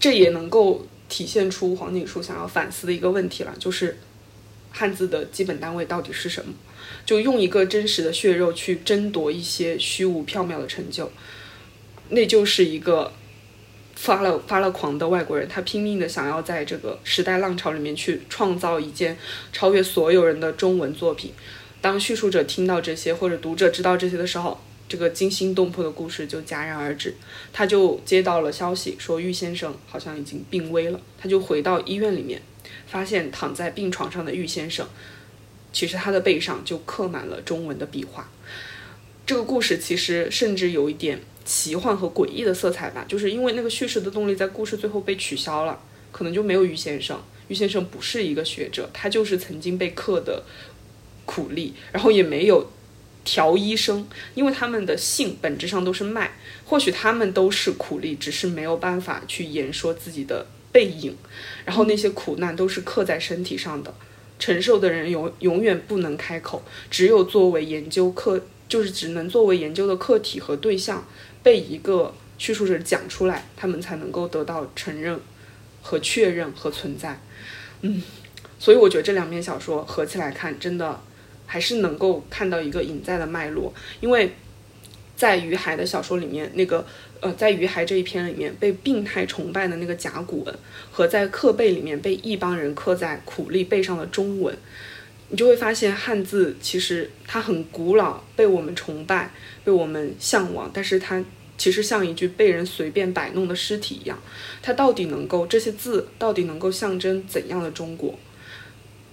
[0.00, 3.98] 这也能够体现出黄锦书想要反思的一个问题了，就是
[4.70, 6.54] 汉字的基本单位到底是什么？
[7.04, 11.10] 就用一个真实的血肉去争夺一些虚无缥缈的成就，
[12.10, 13.12] 那就是一个
[13.94, 19.16] 发了发了狂的外国人，他拼命的想要在这个时代浪潮里面去创造一件
[19.52, 21.32] 超越所有人的中文作品。
[21.80, 27.14] 当叙述者听到这些，或者读者知道这些的时候，这个惊心动魄的故事就戛然而止。
[27.52, 31.00] 他就接到了消息，说玉先生好像已经病危了。
[31.18, 32.42] 他就回到医院里面，
[32.86, 34.86] 发现躺在病床上的玉先生。
[35.76, 38.26] 其实他的背上就刻满了中文的笔画。
[39.26, 45.78] 这个故事其实甚至有一点奇幻和诡异的色彩吧，就是因为那个叙事的动力在故事最后被取消了，
[46.10, 47.22] 可能就没有于先生。
[47.48, 50.44] 于先生不是一个学者，他就是曾经被刻的
[51.26, 52.70] 苦力，然后也没有
[53.22, 61.14] 调医生，因为他们的姓本质上都是卖，或许他们都是苦力，只是没有办法去言说自己的背影，
[61.66, 63.92] 然后那些苦难都是刻在身体上的。
[64.38, 71.06] 承受的人永永远不能开口，只有作为研究课，就是只能作为研究的客体和对象，
[71.42, 75.18] 被一个叙述者讲出来，他们才能够得到承认
[75.82, 77.20] 和确认和存在。
[77.80, 78.02] 嗯，
[78.58, 81.00] 所以我觉得这两篇小说合起来看，真的
[81.46, 84.34] 还是能够看到一个隐在的脉络，因为
[85.16, 86.86] 在于海的小说里面那个。
[87.22, 90.54] 呃，在于海这一篇里面被病态崇拜的那个甲骨文，
[90.90, 94.54] 和在刻背里面被一帮人刻在苦力背上的中文，
[95.30, 99.32] 你就会发现汉字其实它很古老，被我们崇拜，
[99.64, 101.24] 被我们向往，但是它
[101.56, 104.18] 其实像一具被人随便摆弄的尸体一样。
[104.60, 108.14] 它到底能够这些字到底能够象征怎样的中国？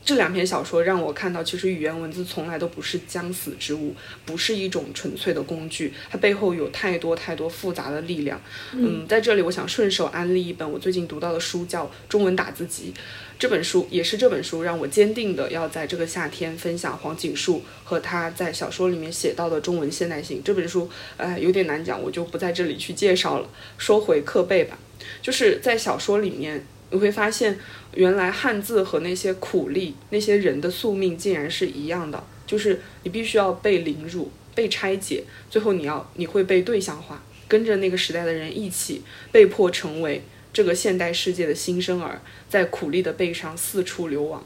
[0.06, 8.42] 这两篇小说让我看到，其实语言文字从来都不是将死之物，不是一种纯粹的工具，它背后有太多太多复杂的力量。
[8.74, 12.94] 嗯，在这里我想顺手安利一本我最近读到的书，叫《中文打字集》。
[13.40, 20.42] 这本书也是这本书让我坚定的要在这个夏天分享黄锦树和他在小说里面写到的中文现代性。
[20.44, 23.50] 这本书，呃，有点难讲，我就不在这里去介绍了。
[23.78, 24.78] 说回课背吧，
[25.22, 26.66] 就是在小说里面。
[26.94, 27.58] 你会发现，
[27.96, 39.02] 原来汉字和那些苦力、那些人的宿命竟然是一样的，就是你必须要被凌辱、被拆解，最后你要你会被对象化，跟着那个时代的人一起
[39.32, 40.22] 被迫成为
[40.54, 44.46] 这个现代世界的新生儿，在苦力的背上四处流亡。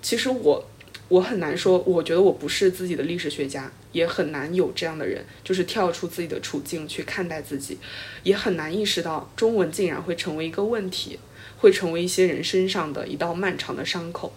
[0.00, 0.64] 其实我
[1.08, 7.76] 我很难说，我觉得我不是自己的历史学家，也很难有这样的人，就是跳出自己的处境去看待自己，
[8.22, 11.18] 也很难意识到中文竟然会成为一个问题。
[11.58, 14.32] 会成为一些人身上的一道漫长的伤口，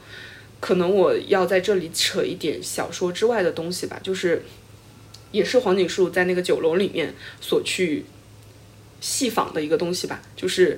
[0.59, 4.43] 可能我要在这里扯一点小说之外的东西吧，就是，
[5.31, 8.05] 也是黄锦树在那个酒楼里面所去
[8.99, 10.77] 细访的一个东西吧，就是。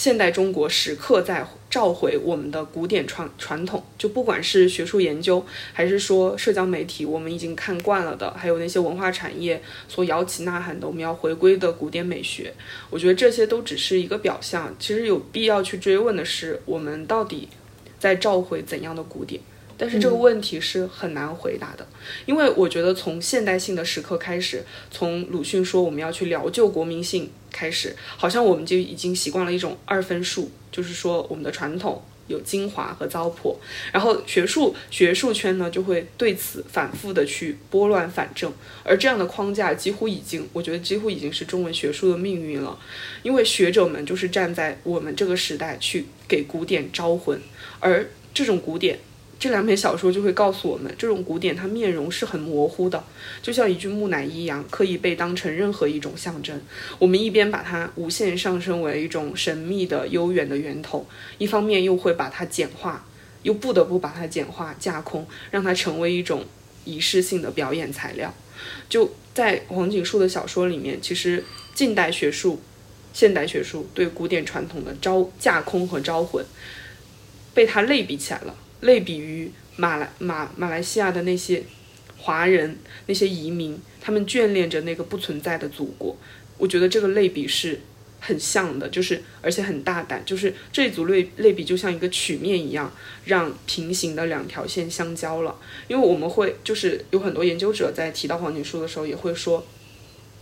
[0.00, 12.50] 现代中国时刻在召回我们的古典传传统，就不管是学术研究，还是说社交媒体，我们已经看惯了的，还有那些文化产业所摇旗呐喊的，我们要回归的古典美学，
[12.88, 14.74] 我觉得这些都只是一个表象。
[14.78, 17.50] 其实有必要去追问的是，我们到底
[17.98, 19.38] 在召回怎样的古典？
[19.76, 21.86] 但是这个问题是很难回答的，
[22.24, 33.56] 因为我觉得从现代性的时刻开始，从鲁迅说我们要去疗救国民性开始，好像我们就已经习惯了一种二分数，就是说我们的传统有精华和糟粕，
[33.92, 38.52] 然后学术学术圈呢就会对此反复的去拨乱反正，
[38.84, 42.78] 而这样的框架几乎已经，我觉得几乎已经是中文学术的命运了，
[43.22, 47.40] 因为学者们就是站在我们这个时代去给古典招魂，
[47.80, 48.98] 而这种古典。
[49.40, 53.02] 这两篇小说就会告诉我们，这种古典它面容是很模糊的，
[53.40, 56.60] 就像一具木乃伊一样，可以被当成任何一种象征。
[56.98, 61.06] 我们一边把它无限上升为一种神秘的、悠远的源头，
[61.38, 63.06] 一方面又会把它简化，
[63.42, 66.44] 又不得不把它简化、架空，让它成为一种
[66.84, 68.34] 仪式性的表演材料。
[68.90, 71.42] 就在黄锦树的小说里面，其实
[71.74, 72.60] 近代学术、
[73.14, 76.44] 现代学术对古典传统的招架空和招魂，
[77.54, 78.54] 被他类比起来了。
[78.80, 81.62] 类比于马来马马来西亚的那些
[82.16, 86.16] 华人那些移民，他们眷恋着那个不存在的祖国。
[86.58, 87.80] 我觉得这个类比是
[88.18, 92.92] 很像的，就是而且很大胆，就是这一组类类比就像一个曲面一样，
[93.24, 95.56] 让平行的两条线相交了。
[95.88, 99.66] 因为我们会就是有很多研究者在提到黄锦书的时候，也会说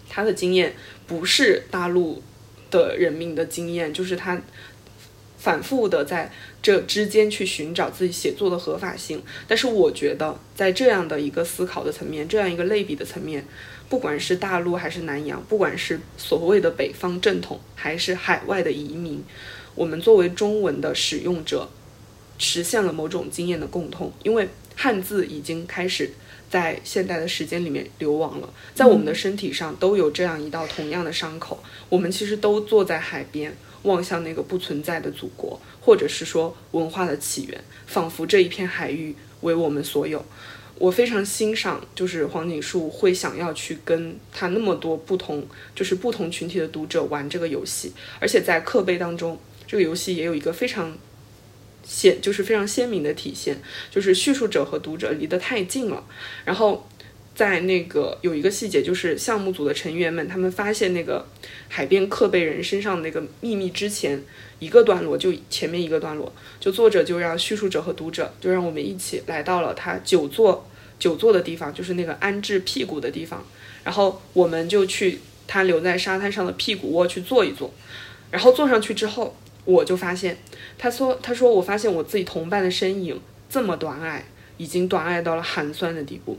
[0.09, 0.75] 他的经验
[1.07, 2.23] 不是大陆
[2.71, 4.41] 的人民的经验，就是他。
[5.39, 13.47] 反复的在这之间去寻找自己写作的合法性，但是我觉得在这样的一个思考的层面，这样一个类比的层面，
[13.89, 19.23] 不管是大陆还是南洋，不管是所谓的北方正统还是海外的移民，
[19.77, 21.69] 我们作为中文的使用者，
[22.37, 26.11] 实现了某种经验的共通，因为汉字已经开始
[26.51, 33.57] 在现代的时间里面流亡了，在我们的身体上都有这样一道同样的伤口，我们其实都坐在海边。
[33.83, 40.25] 望向那个不存在的祖国，或者是说文化的起源，仿佛这一片海域为我们所有。
[40.77, 50.97] 我非常欣赏，就是黄锦树会想要去跟他那么多不同，就是不同群体的读者玩这个游戏，而且在刻碑当中，这个游戏也有一个非常
[51.85, 53.61] 鲜，就是非常鲜明的体现，
[53.91, 56.05] 就是叙述者和读者离得太近了，
[56.45, 56.89] 然后。
[57.39, 61.25] 在那个有一个细节，就是项目组的成员们，他们发现那个
[61.69, 64.21] 海边刻贝人身上那个秘密之前，
[64.59, 73.47] 一个段落就前面一个段落，就作者就让叙述者和读者就让我们一起来到了他久坐久坐的地方，就是那个安置屁股的地方，
[73.85, 77.73] 然后我们就去他留在沙滩上的屁股窝去坐一坐，
[78.33, 80.37] 然后坐上去之后，我就发现，
[80.77, 84.25] 他说他说我发现我自己同伴的身影这么短矮，
[84.57, 86.37] 已经短矮到了寒酸的地步。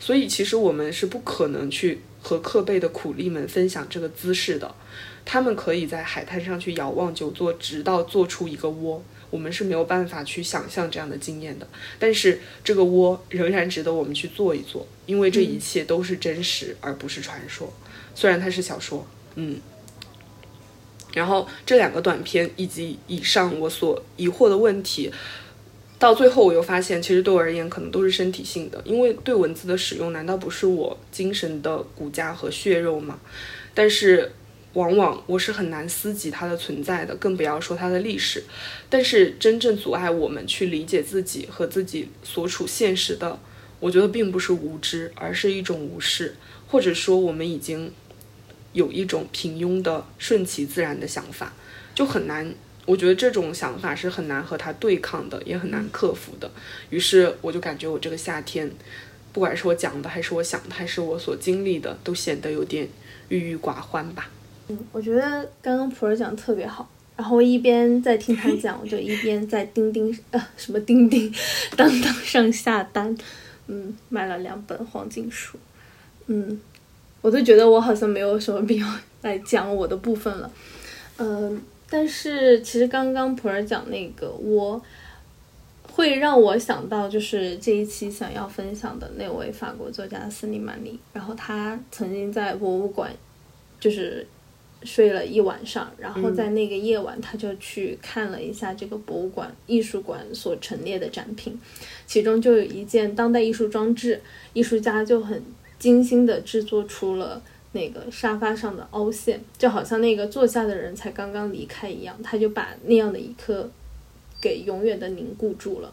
[0.00, 4.74] 所以，其实我们是不可能去和克贝的苦力们分享这个姿势的。
[5.24, 9.02] 他们可以在海滩上去遥望久坐，直到做出一个窝。
[9.30, 11.68] 我们是没有办法去想象这样的经验的。
[11.98, 17.70] 但是，这个窝仍然值得我们去做一做，因为这一切都是真实，而不是传说。
[18.14, 19.60] 虽然它是小说，嗯。
[21.12, 25.12] 然后，这两个短片以及以上我所疑惑的问题。
[25.98, 28.80] 到最后，我又发现，其实对我而言，可能都是身体性的。
[28.84, 33.18] 因为对文字的使用，难道不是我精神的骨架和血肉吗？
[33.74, 34.30] 但是，
[34.74, 38.44] 往往我是很难思及它的存在的，更不要说它的历史。
[38.88, 43.36] 但是真正阻碍我们去理解自己和自己所处现实的，
[43.80, 46.36] 我觉得并不是无知，而是一种无视，
[46.68, 47.92] 或者说我们已经
[48.72, 51.52] 有一种平庸的顺其自然的想法，
[51.92, 52.54] 就很难。
[52.88, 56.50] 我觉得这种想法是很难和它对抗的，也很难克服的。
[56.88, 58.70] 于是我就感觉我这个夏天，
[59.30, 62.88] 不管是我讲的，还是我想的，还是我所经历的，都显得有点
[63.28, 64.30] 郁郁寡欢吧。
[64.68, 71.30] 嗯，我觉得刚刚普洱讲的特别好，然后我一边在听他讲，我就一边在钉钉呃什么钉钉
[71.76, 73.14] 当当上下单，
[73.66, 75.58] 嗯，买了两本黄金书，
[76.28, 76.58] 嗯，
[77.20, 78.86] 我都觉得我好像没有什么必要
[79.20, 80.50] 来讲我的部分了，
[81.18, 81.60] 嗯。
[81.90, 84.80] 但是其实刚刚普洱讲那个，我
[85.90, 93.10] 会让我想到就是这一期想要分享的那位法国作家斯里曼尼，然后他曾经在博物馆
[93.80, 94.26] 就是
[94.82, 101.58] 睡了一晚上，然后在那个夜晚他就去看了一下这个博物馆艺术馆所陈列的展品，
[102.06, 104.20] 其中就有一件当代艺术装置，
[104.52, 105.42] 艺术家就很
[105.78, 107.42] 精心的制作出了。
[107.72, 113.68] 那个沙发上的凹陷，就好像那个坐下的人才刚刚离开一样，他就把那样的一刻
[114.40, 115.92] 给永远的凝固住了。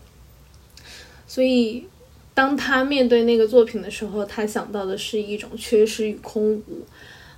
[1.28, 1.86] 所以，
[2.34, 6.86] 当他面对那个作品的时候，他想到的是一种缺失与空无。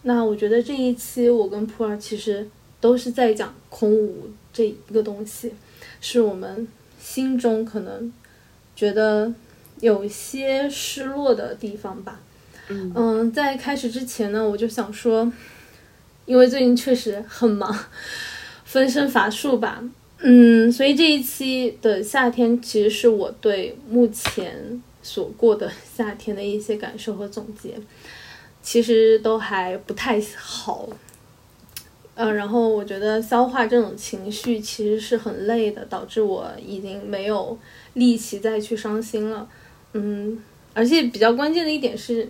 [0.04, 2.48] 那我觉得这一期我跟普洱其实
[2.80, 5.54] 都是在讲空无这一个东西，
[6.00, 6.68] 是我们
[7.00, 8.14] 心中可能
[8.76, 9.34] 觉得
[9.80, 12.20] 有些失落的地方吧。
[12.70, 15.32] 嗯，在开始之前呢，我就想说，
[16.26, 17.74] 因为最近确实很忙，
[18.66, 19.82] 分身乏术吧。
[20.20, 27.80] 嗯，所以这一期的夏天其实是我对目前所过的 夏天的一些感受和总结，
[28.62, 30.90] 其实都还不太好。
[32.16, 37.58] 嗯，然后我觉得消化这种情绪其实是很累的，导致我已经没有
[37.94, 39.48] 力气再去伤心了。
[39.94, 40.38] 嗯，
[40.74, 42.30] 而且比较关键的一点是。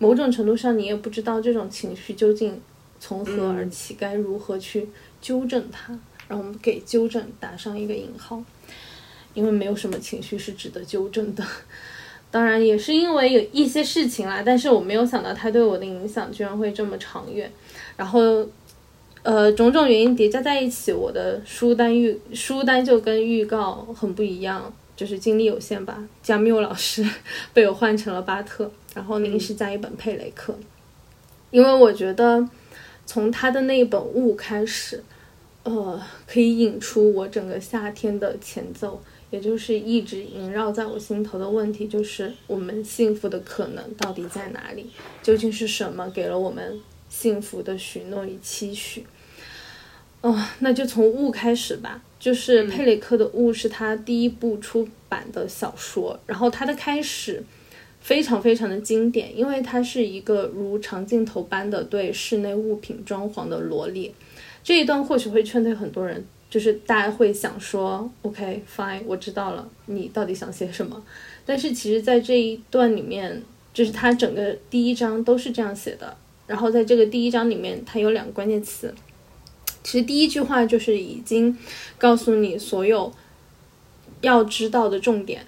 [0.00, 2.60] 某种程度上，你也不知道这种情绪究竟
[2.98, 4.88] 从何而起，该如何去
[5.20, 5.96] 纠正它。
[6.26, 8.40] 让我们给纠正打上一个引号，
[9.34, 11.44] 因为没有什么情绪是值得纠正的。
[12.30, 17.50] 当然，也是因为有一些事情啦，但是我没有想到它对我的影响居然会这么长远。
[17.96, 18.46] 然后，
[19.24, 26.00] 呃，种种原因叠加在一起，我的书单预书单就跟预告很不一样，就是精力有限吧。
[26.22, 27.04] 加缪老师
[27.52, 28.70] 被我换成了巴特。
[28.94, 30.52] 然后临时加一本佩雷克，
[31.50, 32.48] 因为我觉得
[33.06, 35.02] 从他的那一本《雾》开始，
[35.62, 44.90] 呃，可以引出我整个夏天的前奏，也就是一直萦绕在我心头的问题，就是我们幸福的可能到底在哪里？
[45.22, 49.06] 究竟是什么给了我们幸福的许诺与期许？
[50.20, 52.02] 哦，那就从《雾》开始吧。
[52.18, 57.44] 就是佩雷克的《雾》是他第一部出版的小说，然后他的开始。
[58.00, 64.12] 非常非常的经典，因为它是一个如长镜头般的对室内物品装潢的罗列。
[64.64, 71.02] 这一段或许会劝退很多人，就是大家会想说，OK fine，我知道了，你到底想写什么？
[71.46, 73.42] 但是其实，在这一段里面，
[73.72, 76.16] 就是它整个第一章都是这样写的。
[76.46, 78.92] 然后在这个第一章里面，它有两个关键词。
[79.82, 81.56] 其实第一句话就是已经
[81.96, 83.12] 告诉你所有
[84.20, 85.46] 要知道的重点，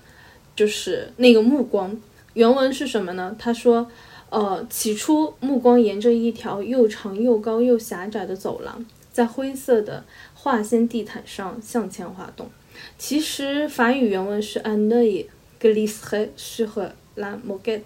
[0.56, 2.00] 就是那个目光。
[2.34, 3.36] 原文是什么呢？
[3.38, 3.86] 他说
[4.30, 10.02] ：“呃，起初目光沿着一条又长又高又狭窄的走廊，在灰色的
[10.32, 12.48] 化纤地毯上向前滑动。
[12.96, 15.26] 其实法语原文是 ‘un œil
[15.60, 17.80] glisse sur la moquette’，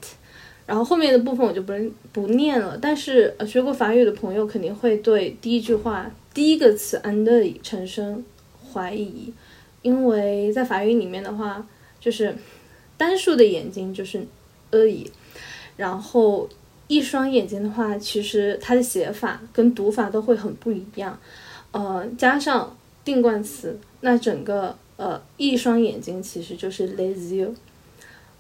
[0.65, 1.73] 然后后面的部分我就不
[2.13, 2.79] 不念了。
[2.81, 8.25] 但是呃学过法语的朋友肯定会对第一句话第一个词 ‘un œil’ 产生
[8.73, 9.33] 怀疑，
[9.83, 11.67] 因为在法语里面的话，
[11.99, 12.37] 就是
[12.97, 14.25] 单数的眼睛就是。”
[14.77, 15.11] 而已，
[15.77, 16.49] 然后
[16.87, 21.19] 一双眼睛的话，其实它的写法跟读法都会很不一样，
[21.73, 27.51] 呃，加上定冠词，那整个呃一双眼睛其实就是 les yeux，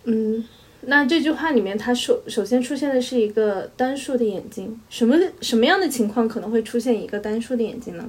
[0.04, 0.44] 嗯，
[0.82, 8.06] 那这句话里面它首首先出现的是一个单数的眼睛，什么什么样的情况可能会出现一个单数的眼睛呢？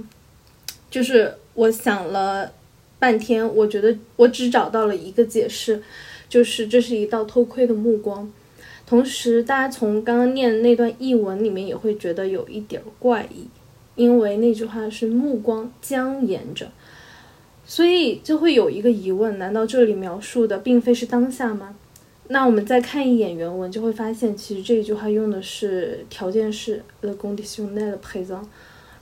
[0.91, 2.51] 就是我想了
[2.99, 5.81] 半天，我觉得我只找到了一个解释。
[6.29, 8.31] 就是这是一道偷窥的目光，
[8.85, 13.47] 同时大家从刚刚念的那段译文里面也会觉得有一点怪异，
[13.95, 16.69] 因为那句话是目光僵延着，
[17.65, 21.75] 所以就会有一个疑问：难道这里描述的并非是当下吗？
[22.29, 28.43] 那我们再看一眼原文，就会发现其实这一句话用的是条件式 the conditionnel présent，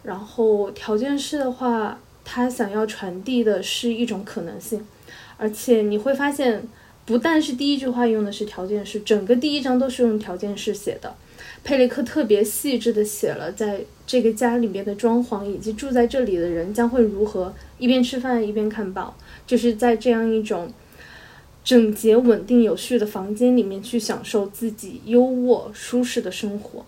[0.03, 4.85] 然后条件式的话，它想要传递的是一种可能性，
[5.37, 6.67] 而且你会发现，
[7.05, 11.15] 不但是第一句话用的是条件式，整个第一章都是用条件式写的。
[11.63, 19.15] 佩雷克特别细致的写了在这个家里面的装潢，以及住在这里的人将会如何一边吃饭一边看报，
[19.47, 20.71] 就是在这样一种
[21.63, 26.85] 整洁、稳定、有序的房间里面去享受自己优渥、舒适的生活。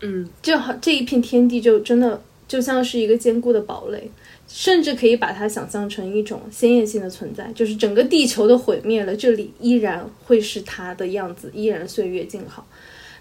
[0.00, 4.10] 嗯，就好这一片天地就真的就像是一个坚固的堡垒，
[4.54, 12.66] 甚至可以把它想象成一种鲜艳性的存在，就是整个地球都毁灭了，这里依然会是它的样子，依然岁月静好。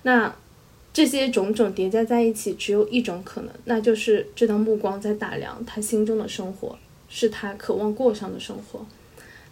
[0.03, 0.35] 那
[0.91, 6.77] 这些种种叠加在一起，只有一种可能，那就是这道目光在打量他心中的生活，
[7.07, 8.85] 是他渴望过上的生活。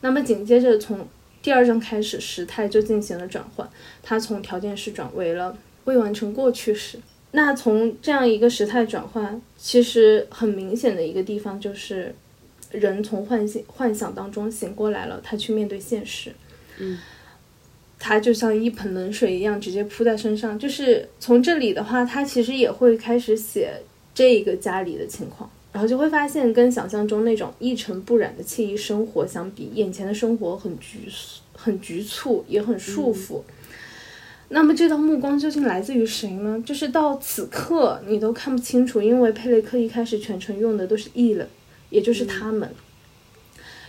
[0.01, 1.07] 那么紧接着从
[1.41, 3.69] 第二章开始，时态就进行了转换，
[4.03, 6.99] 他从条件式转为了未完成过去时。
[7.31, 12.13] 那从这样一个时态转换，其实很明显的一个地方就是，
[12.71, 16.33] 人从幻想幻想当中醒过来了，他去面对现实。
[16.77, 16.97] 嗯。
[18.01, 23.73] 他就像一盆冷水一样直接扑在身上，就是从这里的话，他其实也会开始写
[24.13, 33.41] 这个家里的情况，然后就会发现跟想象中那种一尘不染的惬意生活相比，眼前的生活很局促很局促，也很束缚。
[34.49, 36.61] 那么这道目光究竟来自于谁呢？
[36.65, 41.47] 就是到此刻你都看不清楚，因为佩雷克一开始全程用的都是 e 了，
[41.89, 42.69] 也就是他们，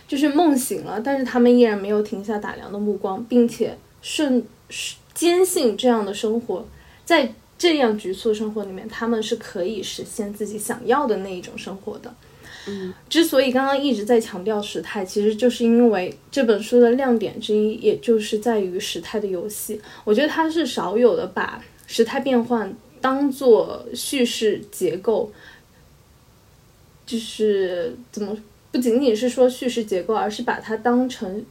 [0.07, 3.77] 就是梦醒了，但是他们依然没有停下打量的目光，并且。
[4.03, 4.43] 顺
[5.13, 6.65] 坚信这样的生活，
[7.05, 12.11] 在这样局促生活里面，他们是可以实现自己想要的那一种生活的。
[12.67, 19.81] 嗯，之所以刚刚一直在强调时态，其实就是因为这本书的亮点之一，也就是在于时态的游戏。
[20.03, 25.31] 我觉得它是少有的把时态变换当做叙事结构，
[27.05, 28.37] 就是怎么
[28.71, 31.45] 不仅仅是说叙事结构，而是把它当成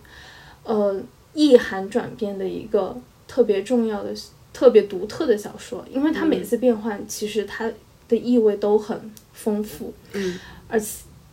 [0.65, 1.03] 呃。
[1.33, 4.13] 意涵转变的一个特别重要的、
[4.53, 7.71] 特别独特的小说，因为它每次变换，其实它
[8.09, 9.01] 的意味都很
[9.33, 10.41] 丰富，嗯，
[10.71, 10.87] 而且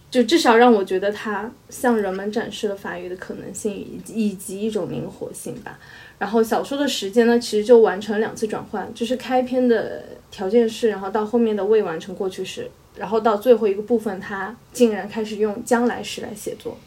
[0.09, 5.77] 就至少让我觉得它向人们展示了法语的可能性以以及一种灵活性吧。
[6.17, 16.77] 然后小说的时间呢，其实就完成两次转换，就是开篇的条件式，然后到后面的未完成过去式，然后到最后一个部分，它竟然开始用将来时来写作。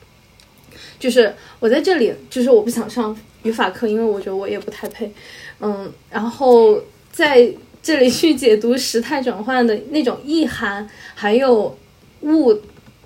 [0.98, 5.12] 就是我在这里，就是我不想上语法课，因为我觉得我也不太配，
[5.60, 6.80] 嗯，然后
[7.12, 11.76] 在这里去解读时态转换的那种意涵，还有
[12.22, 12.60] 物，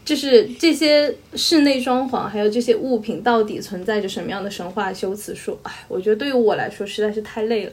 [0.05, 7.73] 就是这些室内装潢，还有这些物品到底存在着什么样的神话修辞术，哎，我觉得对于我来说实在是太累了，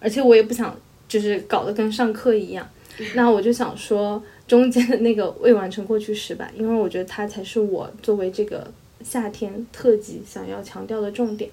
[0.00, 0.76] 而且我也不想
[1.08, 2.68] 就是搞得跟上课一样，
[3.14, 8.70] 那我就想说中间的那个未完成过去时吧，因为我觉得它才是我作为这个。
[9.04, 11.50] 夏天特辑想要强调的重点，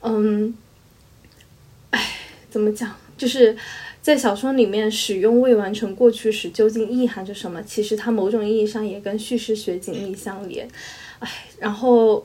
[0.00, 0.56] 嗯，
[1.90, 2.02] 哎，
[2.48, 2.90] 怎么讲？
[3.18, 3.54] 就是
[4.04, 7.62] 在小说里面使用未完成过去时，究竟意含着什么？
[7.62, 10.68] 其实它某种意义上也跟叙事学紧密相连。
[11.20, 11.28] 唉，
[11.58, 12.24] 然后。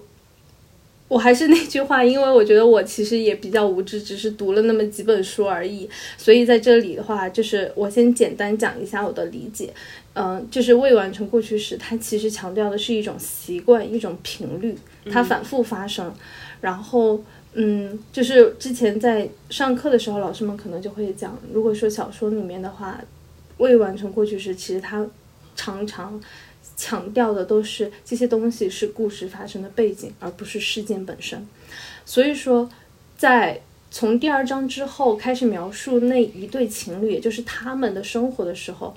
[1.07, 5.89] 我还是那句话，因为我觉得我其实也比较无知，只是读了那么几本书而已。
[6.15, 9.73] 所以在这里的话，就是我先简单讲一下我的理解。
[10.13, 14.77] 嗯，就是未完成过去时，它其实强调的是一种习惯、一种频率，
[15.11, 16.13] 它反复发生。
[16.61, 17.19] 然后，
[17.53, 22.99] 嗯，就是之前在上课的时候，老师们可能就会讲，如果说小说里面的话，
[23.57, 25.05] 未完成过去时，其实它
[25.55, 26.21] 常常。
[26.75, 31.45] 强调的都是这些东西是故事发生的背景，而不是事件本身。
[32.05, 32.69] 所以说，
[33.17, 33.59] 在
[33.91, 38.95] 从第二章之后开始描述那一对情侣，也就是他们的生活的时候，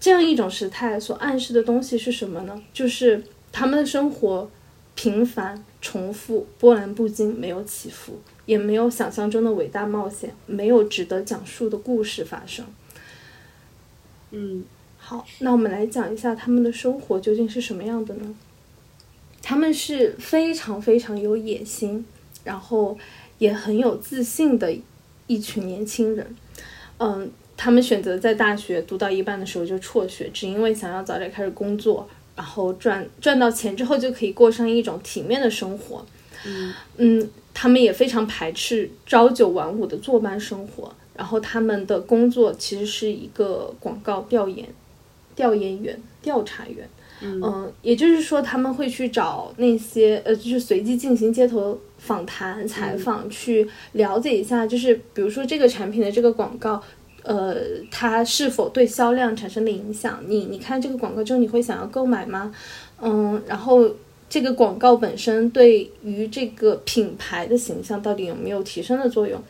[0.00, 2.60] 这样一种时态所暗示的东西是什么呢？
[2.72, 4.50] 就是他们的生活
[4.96, 12.64] 平凡、重复、波澜不惊，没有起伏，也没有想象中的伟大冒险，没有值得讲述的故事发生。
[14.30, 14.64] 嗯。
[15.00, 18.34] 好，那我们来讲一下他们的生活究竟是什么样的呢？
[19.40, 22.04] 他们是非常非常有野心，
[22.44, 22.98] 然后
[23.38, 24.76] 也很有自信的
[25.26, 26.36] 一群年轻人。
[26.98, 32.06] 嗯，他们选择在大学读到一半的时候就辍学，只因为想要早点开始工作，
[32.38, 36.06] 然后赚赚到钱之后就可以过上一种体面的生活。
[36.46, 44.64] 嗯嗯，他们也非常排斥朝九晚五的坐班生活，然后他们的工作其实是一个广告调研。
[45.34, 46.88] 调研员、调查员，
[47.20, 56.82] 嗯，也就是说，他们会去找那些呃，就是随机进行街头访谈、采访，去了解一下，就是比如说这个产品的这个广告，
[57.28, 57.56] 呃，
[57.90, 60.18] 它是否对销量产生了影响？
[60.26, 62.54] 你你看这个广告之后，你会想要购买吗？
[63.02, 63.94] 嗯，然后
[64.30, 69.42] 这个广告本身对于这个品牌的形象到底有没有提升的作用？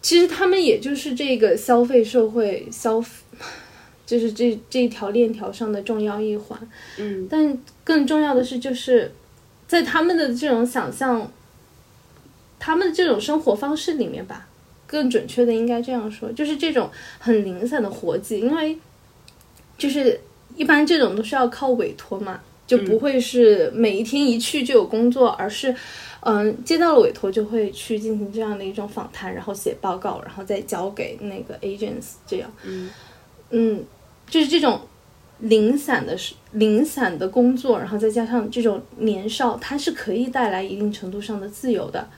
[0.00, 3.04] 其实他们也就是这个消费社会消，
[4.06, 6.56] 就是这这一条链条上的重要一环。
[6.98, 9.10] 嗯，但更重要的是，就是
[9.66, 11.28] 在他们的这种想象，
[12.60, 14.46] 他们的这种生活方式里面吧，
[14.86, 18.76] 更准确的应该这样说，就是这种很零散的活计，因为
[19.76, 20.20] 就是
[20.56, 25.74] 一般这种都是要靠委托嘛，就不会是每一天一去就有工作，而是。
[26.28, 32.50] 嗯，接到了委托就会去进行这样的一种访谈，然后写报告，然后再交给那个 agents，这样。
[32.64, 32.90] 嗯
[33.50, 33.84] 嗯，
[34.28, 34.80] 就是这种
[35.38, 36.18] 零散的、
[36.50, 42.08] 零散的工作，然后再加上这种年少，它是可以带来一定程度上的自由的。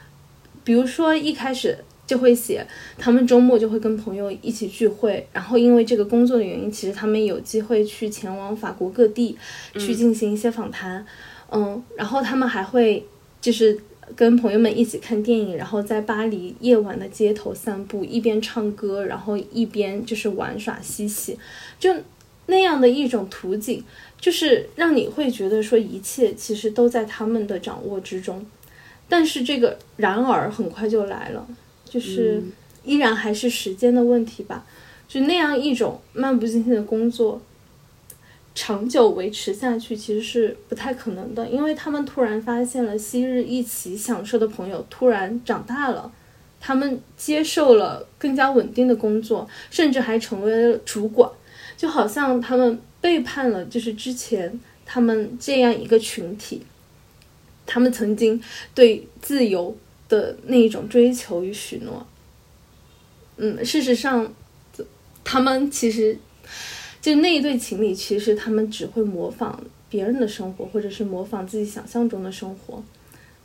[0.64, 1.76] 比如说一开始
[2.08, 2.66] 就会写，
[2.98, 9.38] 他们周末就会跟朋友一起聚会，然后因为这个工作的原因，其实他们有机会去前往法国各地
[9.74, 11.06] 去进行一些访谈。
[11.52, 13.06] 嗯，然后他们还会
[13.40, 13.78] 就是。
[14.16, 21.38] 跟朋友们一起看电影，然后在巴黎夜晚的街头散步，一边唱歌，然后一边就是玩耍嬉戏，
[21.78, 21.94] 就
[22.46, 23.84] 那样的一种图景，
[24.18, 28.46] 就是让你会觉得说一切其实都在他们的掌握之中。
[29.10, 31.46] 但是这个然而很快就来了，
[31.88, 32.42] 就是
[32.84, 34.66] 依然还是时间的问题吧。
[35.08, 37.40] 就那样一种漫不经心的工作。
[38.54, 46.10] 长久维持下去其实是不太可能的，因为他们突然发现了昔日一起享受的朋友突然长大了，
[46.58, 51.30] 他们接受了更加稳定的工作，甚至还成为了主管，
[51.76, 56.62] 就好像他们背叛了就是之前他们这样一个群体，
[57.64, 58.42] 他们曾经
[58.74, 59.76] 对自由
[60.08, 62.06] 的那一种追求与许诺。
[63.36, 64.32] 嗯，事实上，
[65.24, 66.18] 他们其实。
[67.00, 72.82] 就那一对情侣，其实他们只会模仿别人的生活，或者是模仿自己想象中的生活，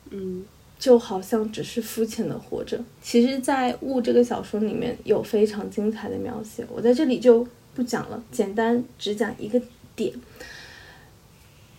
[0.10, 0.44] 嗯，
[0.80, 2.84] 就好像只是肤浅的活着。
[3.04, 9.62] 其实，在《雾》这个小说里面有非常精彩的描写，我在这里就不讲了，简单只讲一个
[9.96, 10.12] 点。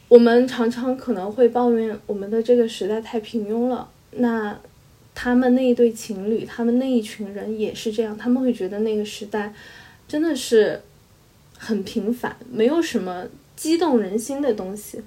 [0.09, 4.57] 我们常常可能会抱怨我们的这个时代太平庸了，那
[5.15, 9.53] 他们那一对情侣，他们那一群人也是这样，他们会觉得那个时代
[10.09, 10.81] 真的是。
[11.57, 13.25] 很平凡，没有什么
[13.57, 15.01] 激动人心的东西。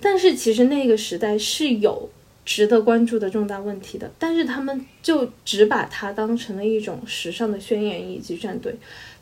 [0.00, 2.10] 但是其实那个时代是有
[2.44, 8.74] 值得关注的重大问题的，但是他们就只把它当成了一种时尚的宣言以及战队。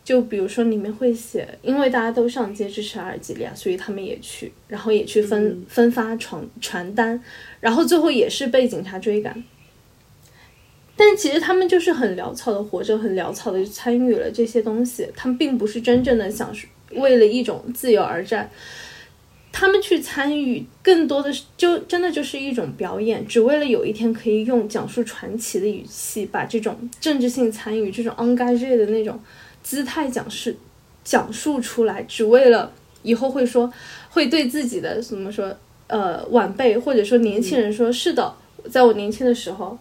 [0.02, 7.20] 就比如说里面会写，因为大家都上街支持阿尔及利亚，所以他们也去，然后也去分分发传传单，
[7.60, 9.44] 然后最后也是被警察追赶。
[11.02, 15.08] 但其实他们就是很潦草的活着，很潦草的参与了这些东西。
[15.16, 16.54] 他们并不是真正的想
[16.90, 18.50] 为了一种自由而战，
[19.50, 29.18] 他们去参与更多的是就真的就是一种表演，只为了有一天可以用讲述传奇的语气把这种政治性参与、这种 engage 的那种
[29.62, 30.52] 姿态讲述
[31.02, 32.70] 讲述出来，只为了
[33.02, 33.72] 以后会说
[34.10, 38.34] 会对自己的怎么说呃晚辈或者说年轻人说是的，
[38.70, 39.78] 在我年轻的时候。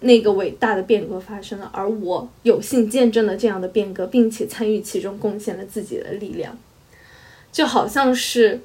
[0.00, 6.56] 那个伟大的变革发生了，而我有幸见证了这样的变革，并且参与其中，贡献了自己的力量，
[7.50, 8.60] 就好像是，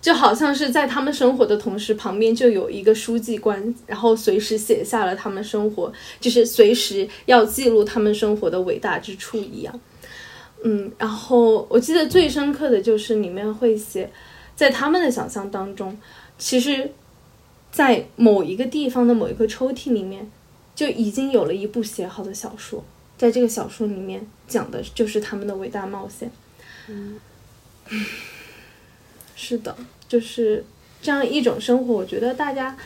[0.00, 9.80] 就好像是在他们生活的同时，旁边就有一个书记官，然后随时写下了他们生活，就是随时要记录他们生活的伟大之处一样。
[10.64, 14.10] 嗯，然后我记得最深刻的就是里面会写，
[14.56, 15.98] 在他们的想象当中，
[16.38, 16.92] 其实。
[17.70, 20.30] 在某一个地方的某一个抽屉里面，
[20.74, 22.84] 就已经有了一部写好的小说。
[23.16, 26.30] 在这个小说里面，讲的就是他们的伟大冒险。
[26.88, 27.20] 嗯，
[29.36, 29.76] 是的，
[30.08, 30.64] 就是
[31.02, 31.94] 这样一种生活。
[31.94, 32.76] 我觉得大家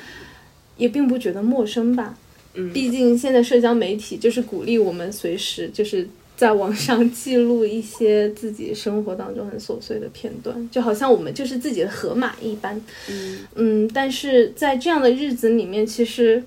[0.77, 2.17] 也并不觉得陌生吧。
[2.55, 6.09] 嗯，毕竟现在社交媒体就是鼓励我们随时就是。
[6.37, 12.81] 在网上记录一些自己生活当中很琐碎的片段，就好像我们就是自己的河马一般。
[13.09, 16.43] 嗯嗯，但是在这样的日子里面，其实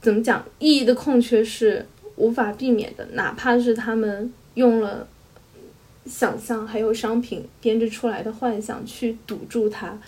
[0.00, 3.04] 怎么讲，意义的空缺是无法避免的。
[3.12, 5.08] 哪怕是他们用了
[6.06, 9.98] 想象还有商品编织出来的幻想去堵住它，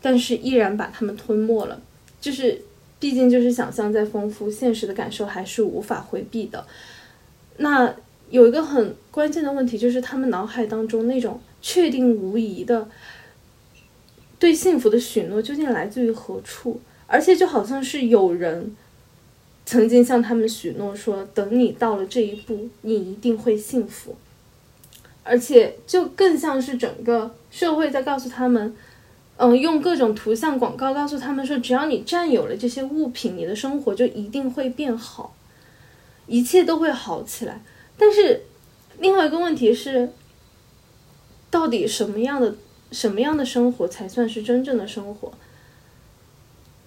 [0.00, 1.78] 但是依然把它们吞没了。
[2.20, 2.62] 就是，
[2.98, 6.66] 毕竟就是想象再丰富，现实的感受还是无法回避的。
[7.58, 7.94] 那
[8.30, 12.88] 有一个很关键的问题，就是他们脑海当中那种确定无疑的
[14.38, 16.80] 对幸福的许诺究竟来自于何处？
[17.06, 18.74] 而且就好像是有人
[19.66, 24.16] 曾经向他们许诺说，等你到了这一步，你一定会幸福。
[25.22, 28.74] 而且就更像是整个社会在告诉他们，
[29.36, 35.36] 嗯，用各种图像广告告诉他们说，只要你占有了这些物品，你的生活就一定会变好，
[36.26, 37.62] 一切都会好起来。
[37.98, 38.42] 但是
[38.98, 40.10] 另外一个问题是，
[41.50, 42.54] 到底什么样的
[42.90, 45.32] 什么样的生活才算是真正的生活？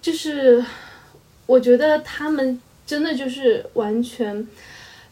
[0.00, 0.64] 就是
[1.46, 4.46] 我觉得他们真的就是完全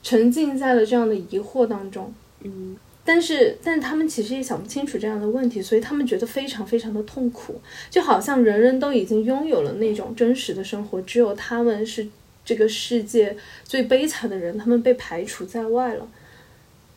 [0.02, 2.76] 沉浸在了这样的疑惑当中，嗯。
[3.06, 7.60] 但是，但他们其实也想不清楚这样的问题，所以他们觉得非常非常的痛苦，
[7.90, 12.08] 就好像人人都已经拥有了那种真实的生活，只有他们是
[12.44, 16.08] 这个世界最悲惨的人，他们被排除在外了。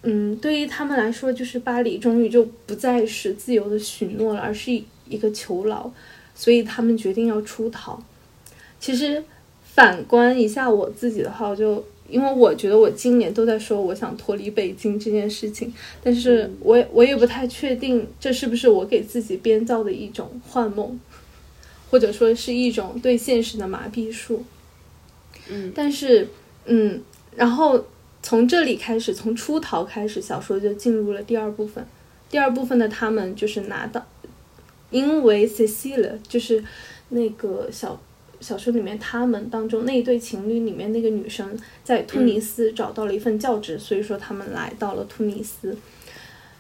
[0.03, 4.71] 嗯，对于他们来说，就是巴黎终于就不再是自由的许诺了，而是
[5.07, 5.89] 一个囚牢，
[6.35, 8.01] 所以他们决定要出逃。
[8.79, 9.23] 其实
[9.63, 11.83] 反观一下我自己的话，我就。
[12.09, 20.97] 因为我觉得我今年都在说我想脱离北京这件事情，但是我我也不太确定这是不是我给自己编造的一种幻梦，
[21.89, 24.45] 或者说是一种对现实的麻痹术。
[25.73, 26.27] 但是
[26.65, 27.01] 嗯，
[27.35, 27.85] 然后
[28.21, 31.85] 从这里开始，从出逃开始，小说就进入了第二部分。
[32.29, 34.05] 第二部分的他们就是拿到，
[34.89, 36.63] 因为 Cecile 就是
[37.09, 37.99] 那个小。
[38.39, 45.75] 小说里面，他们当中那一对情侣里面那个女生在突尼斯找到了一份教职，所以说他们来到了突尼斯。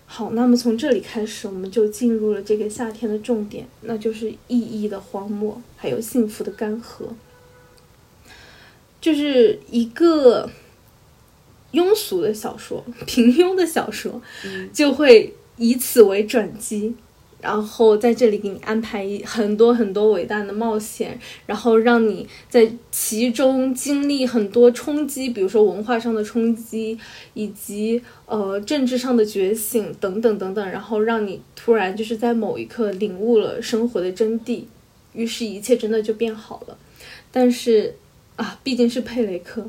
[0.07, 7.03] 好，那么从这里开始，我们就进入了这个夏天的重点，那就是意义的荒漠，还有幸福的干涸。
[9.07, 10.49] 就是一个
[11.71, 14.21] 庸俗的小说， 平庸的小说，
[14.73, 16.93] 就会以此为转机。
[17.39, 26.99] 然后在这里给你安排很多很多伟大的冒险，然后让你在其中经历很多冲击，比如说文化上的冲击，
[27.33, 34.63] 以及呃政治上的觉醒等等等等，然后让你突然就是在某一刻领悟了生活的真谛，
[35.13, 36.77] 于是一切真的就变好了。
[37.31, 37.95] 但是
[38.37, 39.67] 啊，毕竟是佩雷克，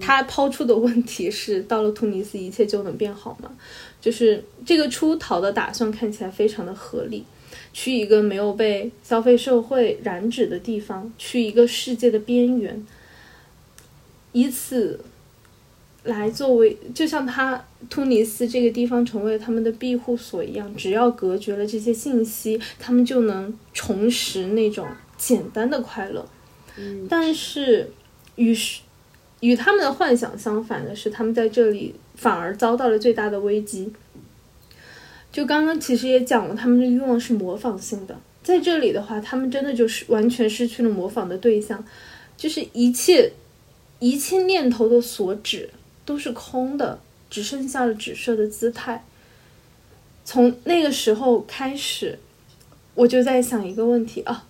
[0.00, 3.52] 他抛出的问题是，到了突尼斯一切就能变好吗？
[4.00, 7.24] 就是这个出逃的打算看起来非常的合理，
[7.72, 12.86] 去一个没有被消费社会染指的地方，去一个世界的边缘，
[14.32, 15.04] 以此
[16.04, 24.86] 来作为，就像他突尼斯这个地方成为他们的庇护所一样，只要隔绝了这些信息，他们就能重拾那种
[25.18, 26.26] 简单的快乐。
[26.76, 27.90] 嗯，但是
[28.36, 28.80] 与是
[29.40, 31.94] 与他们的幻想相反的是，他们在这里。
[32.16, 33.90] 反而遭到了最大的危机。
[35.32, 41.82] 就刚刚其实也讲了，他们的欲望是模仿性的，在这里的话，他们真的就是完全失去了模仿的对象，
[42.36, 43.32] 就是一切
[44.00, 45.70] 一切念头的所指
[46.04, 47.00] 都是空的，
[47.30, 49.02] 只剩下了指涉的姿态。
[50.22, 52.18] 从那个时候开始，
[52.94, 54.46] 我就在想一个问题啊，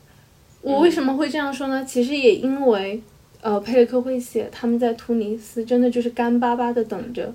[0.63, 1.85] 我为什么会这样说呢？
[1.85, 3.03] 其实也因为，
[3.41, 7.33] 呃，佩雷克会写他们在突尼斯真的就是干巴巴的等着。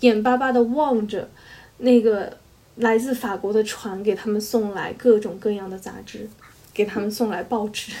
[0.00, 1.30] 眼巴巴的望着
[1.78, 2.36] 那个
[2.76, 6.28] 来自法国的船给他们送来各种各样的杂志，
[6.74, 7.92] 给他们送来报纸。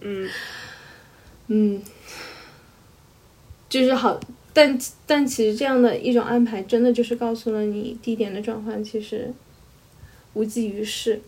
[0.00, 0.30] 嗯
[1.48, 1.82] 嗯，
[3.68, 4.18] 就是好，
[4.52, 9.30] 但但其实这样的一种安排，真的就是告诉了你地点的转换其实
[10.32, 11.20] 无济于事。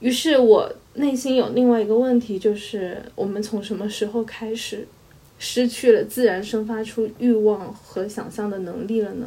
[0.00, 4.86] 于是我内心有另外一个问题，就是我们从什么时候开始？
[5.44, 9.26] 失去了自然生发出欲望和想象的能力了呢？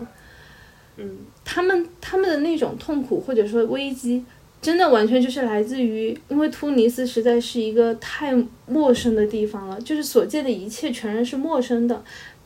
[0.95, 4.23] 嗯，他们他们的那种痛苦或者说危机，
[4.61, 8.33] 真的完全就是来自于，因为突尼斯实在是一个太
[8.65, 12.01] 陌生的地方了，就是所见的一切全然是陌生的。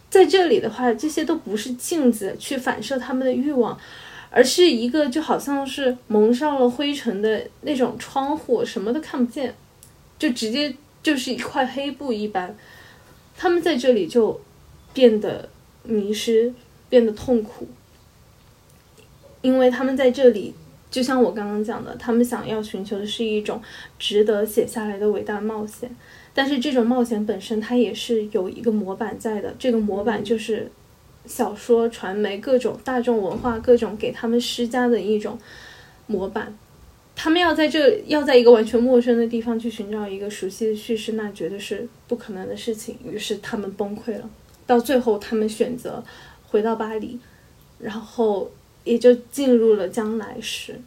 [0.10, 3.78] 在这里的话，这些都不是镜子去反射他们的欲望，
[4.32, 9.56] 而是一个就好像是蒙上了灰尘的那种窗户，什么都看不见，
[10.18, 12.56] 就直接就是一块黑布一般。
[13.38, 14.40] 他们在这里就
[14.94, 15.50] 变得
[15.84, 16.54] 迷失，
[16.90, 17.68] 变得痛苦，
[19.42, 20.54] 因为他们在这里，
[20.92, 23.62] 就像我刚刚讲的，他们想要寻求的是一种
[23.98, 25.90] 值得写下来的伟大冒险，
[26.34, 30.70] 但是这种冒险本身它也是有一个模板在的，这个模板就是
[31.30, 35.40] 小说、传媒、各种大众文化、各种给他们施加的一种
[36.08, 36.54] 模板。
[37.16, 42.98] 他们要在这，要在一个完全陌生的地方去寻找一个熟悉的叙事，那绝对是不可能的事情。
[43.06, 44.30] 于是他们崩溃了。
[44.66, 46.04] 到最后，他们选择
[46.48, 47.20] 回到巴黎，
[47.78, 48.50] 然后
[48.84, 50.80] 也就进入了将来时。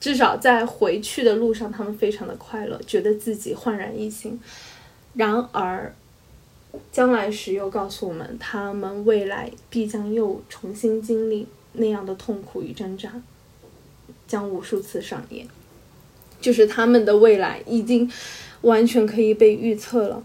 [0.00, 4.38] 至少在回去的路上，他们非常的快乐，觉得自己焕然一新。
[5.14, 5.94] 然而，
[6.92, 13.22] 将来时又告诉我们，他们未来必将又重新经历那样的痛苦与挣扎，
[14.26, 15.46] 将无数次上演。
[16.40, 18.10] 就是他们的未来已经
[18.62, 20.22] 完全可以被预测了。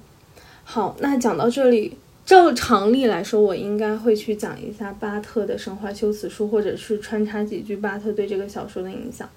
[0.64, 9.30] 好，那讲到这里，照常理来说，我应该会去讲一下巴特的神话修辞书，或者是穿插几句巴特对这个小说的影响。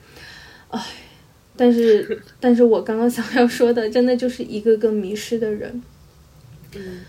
[0.69, 0.81] 唉，
[1.57, 5.83] 但是，但是我刚刚想要说的，真的就是一个个迷失的人。
[6.75, 7.01] 嗯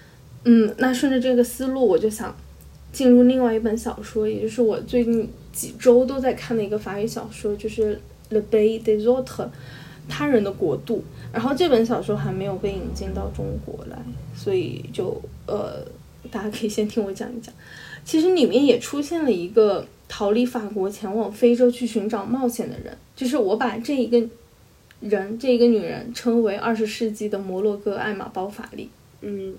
[0.46, 2.36] 嗯，那顺着这个思路，我就想
[2.94, 8.00] 进入另外一本小说，也就是我最近几周都在看的一个法语小说，就是
[8.36, 9.26] 《Le Pays des Autres》，
[10.08, 11.04] 他人的国度。
[11.32, 13.98] 然后这本小说还没有被引进到中国来，
[14.36, 15.86] 所以就呃，
[16.32, 17.54] 大家可以先听我讲一讲。
[18.04, 24.28] 其实里面也出现了一个逃离法国前往非洲去寻找冒险的人，就是我把这一个
[25.02, 28.90] 人，这一个女人称为二十世纪的摩洛哥艾玛·包法利。
[29.22, 29.54] 嗯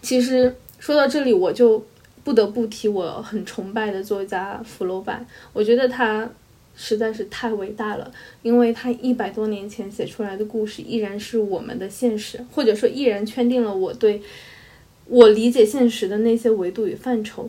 [0.00, 1.84] 其实说到这里，我就
[2.24, 6.28] 不得不提我很崇拜的作家福楼拜，我觉得他
[6.74, 8.10] 实在是太伟大了，
[8.42, 14.22] 因为他一百多年前写出来的故事依然是我们的现实，或者说依然圈定了我对
[15.06, 17.48] 我理解现实的那些维度与范畴。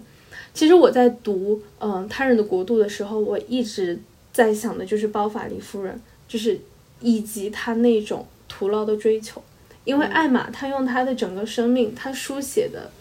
[0.53, 3.99] 其实我在读嗯、他人的国度的时候，我一直
[4.31, 6.59] 在想的就是包法利夫人，就是
[6.99, 9.41] 以及她那种徒劳的追求。
[9.87, 12.91] 因为艾玛她用她的整个生命，她书写的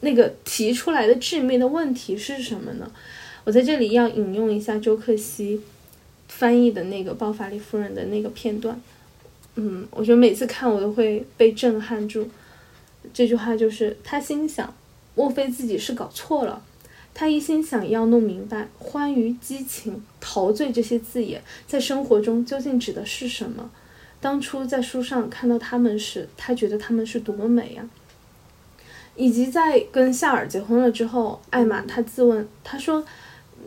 [0.00, 2.90] 那个提出来的致命的问题是什么呢？
[3.44, 5.60] 我在这里要引用一下周克希
[6.28, 8.80] 翻译的那个《包法利夫人》的那个片段。
[9.56, 12.26] 嗯，我觉得每次看我都会被震撼住。
[13.12, 14.74] 这句话就是他心想，
[15.14, 16.62] 莫非自己是搞错了？
[17.12, 23.70] 他一心想要弄明白欢愉、激情、陶醉这些字眼在生活中究竟指的是什么。
[24.20, 27.88] 当初在书上看到他们时，他觉得他们是多么美呀、
[29.16, 33.04] 以及在跟夏尔结婚了之后，艾玛她自问，她说：“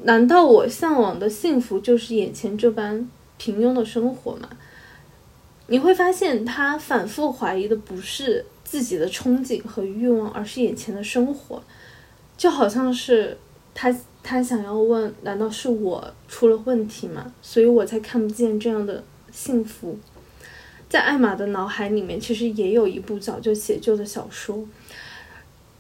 [0.04, 4.50] 难道我向往的幸福就是眼前这般平庸的生活吗？”
[5.68, 11.64] 你会发现，他反复怀疑的不是自己的憧憬和欲望，而是眼前的生活，
[12.38, 13.38] 就好像是
[13.74, 17.34] 他他想要问：难道是我出了问题吗？
[17.42, 19.98] 所以我才看不见这样的幸福。
[20.94, 24.64] 在艾玛的脑海里面，其实也有一部早就写就的小说，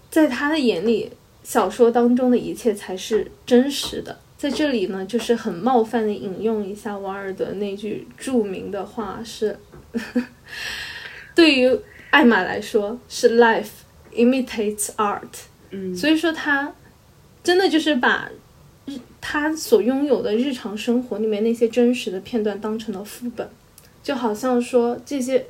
[0.09, 1.11] 在他的眼里，
[1.43, 4.18] 小说当中的一切才是真实的。
[4.39, 9.55] 在这里呢，就是很冒犯的引用一下瓦尔德那句著名的话是：
[11.36, 13.68] 对于艾玛来说，是 life
[14.16, 15.43] imitates art。
[15.70, 16.74] 嗯，所以说他
[17.43, 18.28] 真的就是把
[18.88, 23.47] 日他所拥有的日常生活里面那些真实的片段当成了副本，
[24.04, 25.47] 就好像说这些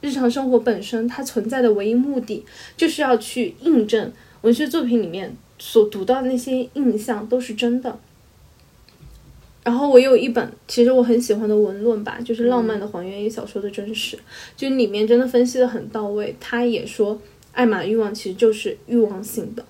[0.00, 2.44] 日常生活本身它存在的唯一目的
[2.76, 7.98] 就是要去印证文学作品里面所读到的那些印象都是真的。
[9.62, 14.16] 然后我有一本其实我很喜欢的文论吧，就是《浪漫的还原与小说的真实》，
[14.56, 16.34] 就里面真的分析的很到位。
[16.40, 17.20] 他也说，
[17.52, 19.62] 艾玛欲望其实就是欲望性的。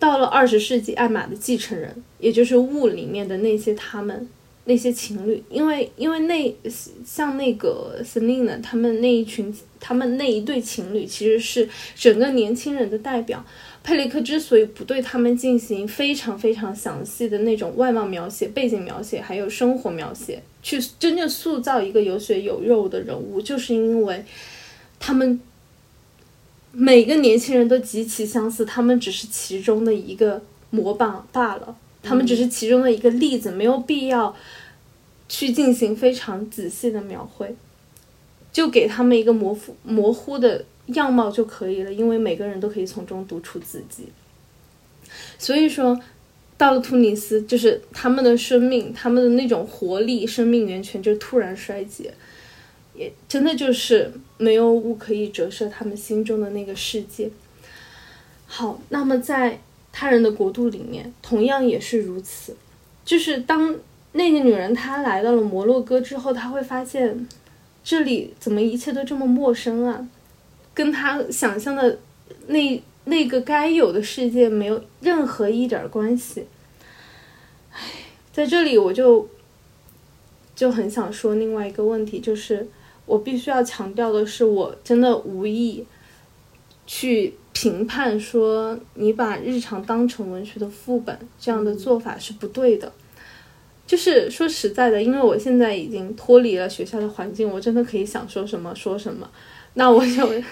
[0.00, 4.28] 到了二十世纪，艾玛的继承人，也就是雾里面的那些他们
[4.64, 6.56] 那些情侣，因为因为那
[7.04, 13.44] 像那个 Selina 他们那一群，他们那一对情侣其实是整个年轻人的代表。
[13.84, 24.24] 佩里克之所以不对他们进行非常非常详细的那种外貌描写、背景描写，还有生活描写，去真正塑造一个有血有肉的人物，就是因为
[25.00, 25.40] 他们
[26.70, 30.40] 每个年轻人都极其相似，他们只是其中的一个
[30.70, 34.34] 模板罢了，他们只是其中的一个例子，没有必要
[35.28, 37.54] 去进行非常仔细的描绘，
[38.52, 40.64] 就给他们一个模糊模糊的。
[40.86, 44.08] 样貌就可以了，因为每个人都可以从中读出自己。
[45.38, 45.98] 所以说，
[46.58, 52.12] 到了突尼斯，就是他们的生命，他们的那种活力、生命源泉就突然衰竭，
[52.96, 57.30] 也真的就是没有物可以折射他们心中的那个世界。
[58.46, 59.60] 好，那么在
[59.92, 62.56] 他人的国度里面，同样也是如此，
[63.04, 63.76] 就是当
[64.12, 67.28] 那个女人她来到了摩洛哥之后，她会发现
[67.84, 70.08] 这里怎么一切都这么陌生啊！
[70.74, 71.98] 跟她想象的
[72.46, 76.46] 那那个该有的世界没有任何一点关系。
[77.72, 77.80] 唉，
[78.32, 79.28] 在这里我就
[80.54, 82.68] 就很想说另外一个问题，就是
[83.06, 85.84] 我必须要强调的是，我真的无意
[86.86, 92.92] 去评判说你把日常当成文学的副本这样的做法是不对的。
[93.86, 99.28] 就是说实在的，因为我现在已经脱离了学校的环境，我真的可以想说什么说什么。
[99.74, 100.42] 那我就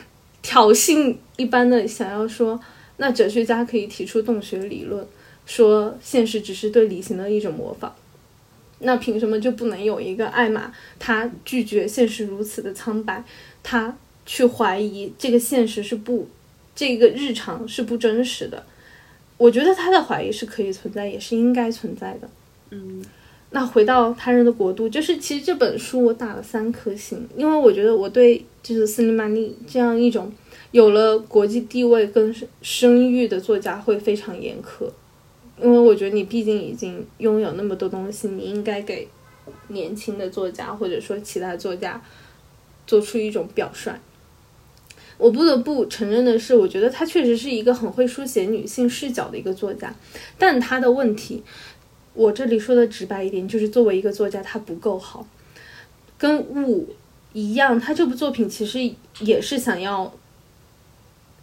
[0.43, 2.61] 挑衅一般的想要说，
[2.99, 5.07] 那哲学家可以提出洞穴理论，
[5.47, 7.95] 说现实只是对理性的一种模仿。
[8.81, 13.23] 那凭什么就不能有一个艾玛，他拒绝现实如此的苍白，
[13.63, 13.97] 他
[14.27, 16.29] 去怀疑这个现实是不，
[16.81, 18.65] 这个日常是不真实的？
[19.37, 22.31] 我觉得他的怀疑是可以存在，也是应该存在的。
[22.71, 23.05] 嗯，
[23.51, 30.33] 那回到他人的国度，就是其实这本书我打了三颗星，因为我觉得我对就是斯里曼尼这样一种
[30.71, 34.91] 有了国际地位跟声誉的作家会非常严苛。
[35.63, 39.07] 因为我觉得你毕竟已经拥有那么多东西，你应该给
[39.69, 42.03] 年轻的作家或者说其他作家
[42.87, 43.93] 做出一种表率。
[45.21, 49.95] 我不得不承认的是，我觉得他确实是一个很会书写女性视角的一个作家，
[50.39, 51.43] 但他的问题，
[52.15, 55.29] 我这里说的直白一点，就是作为一个作家，他不够好。
[56.17, 56.89] 跟雾
[57.35, 58.79] 一样，他这部作品其实
[59.21, 60.13] 也是想要，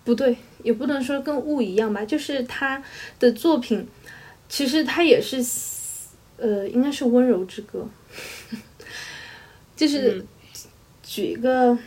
[0.04, 2.84] 不对，也不能说跟雾一样吧，就是他
[3.20, 3.88] 的作品。
[4.50, 5.44] 其实他也是，
[6.38, 7.86] 呃，应该是《温柔之歌》，
[9.76, 10.26] 就是
[11.04, 11.78] 举一个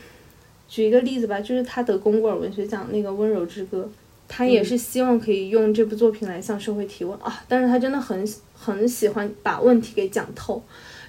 [0.70, 3.82] 举一个例子吧，就是他得公果尔文学奖那个《温柔之歌》，
[4.28, 10.62] 他也是希望可以用这部作品来向社会提问啊，但是他真的很很喜欢把问题给讲透，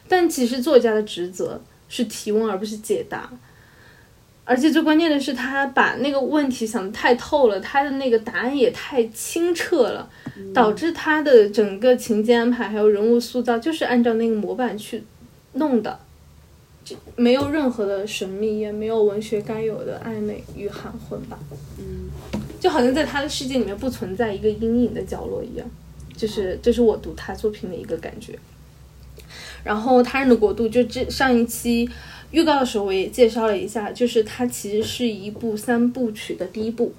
[0.08, 3.30] 但其实作家的职责是提问而不是解答。
[4.44, 10.10] 而且最关键的是，他把那个问题想的太透了，他的那个答案也太清澈了，
[10.52, 15.04] 导致他的整个情节安排还有人物塑造就是按照那个模板去
[15.54, 16.00] 弄的，就
[17.16, 21.38] 没有任何的神秘，也没有文学该有的暧昧与含混吧。
[21.78, 22.10] 嗯，
[22.60, 25.68] 就好像在他的世界里面不存在一个阴影的角落一样，
[26.16, 28.38] 就是这是我读他作品的一个感觉。
[29.64, 31.90] 然后他人的国度就这上一期。
[32.32, 36.94] 预告的时候我也介绍了一下，就是它其实是一部三部曲的第一部，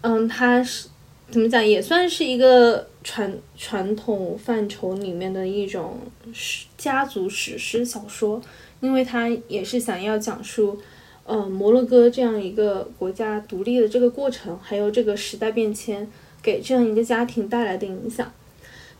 [0.00, 0.88] 嗯，它是
[1.30, 5.96] 怎么讲，也算是一个传传统范畴里面的一种
[6.34, 8.42] 史家族史诗小说，
[8.80, 10.78] 因为它也是想要讲述，
[11.24, 16.06] 呃，摩洛哥这样一个国家独立的这个过程，还有这个时代变迁
[16.42, 18.30] 给这样一个家庭带来的影响，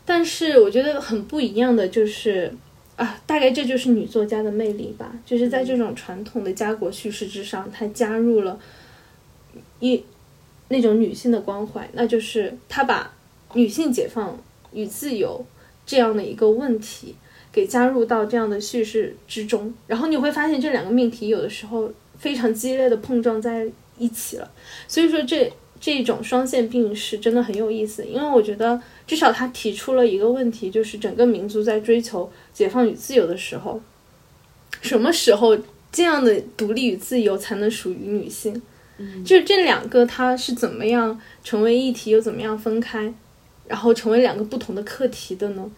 [0.03, 2.51] 但是我觉得很不一样的就是。
[2.95, 8.59] 啊，大概这就是女作家的魅力吧，就是在这种传统的家国叙事之上，她加入了
[9.79, 10.03] 一
[10.67, 13.13] 那种女性的关怀，那就是她把
[13.53, 14.37] 女性解放
[14.71, 15.45] 与自由
[15.85, 17.15] 这样的一个问题
[17.51, 24.51] 给加入到这样的叙事之中，然后你会发现这两个命题有的时候非常激烈的碰撞在一起了，
[24.87, 25.51] 所以说这。
[25.81, 33.81] 这种双线并是真的很有意思，因为我觉得至少他提出了一个问题，就是整个民族在追求解放与自由的时候，
[34.81, 35.57] 什么时候
[35.89, 38.61] 这样的独立与自由才能属于女性？
[39.23, 43.13] 就是这两个它是怎么样成为一体，又怎么样分开，
[43.69, 45.71] 然后成为两个不同的课题的呢？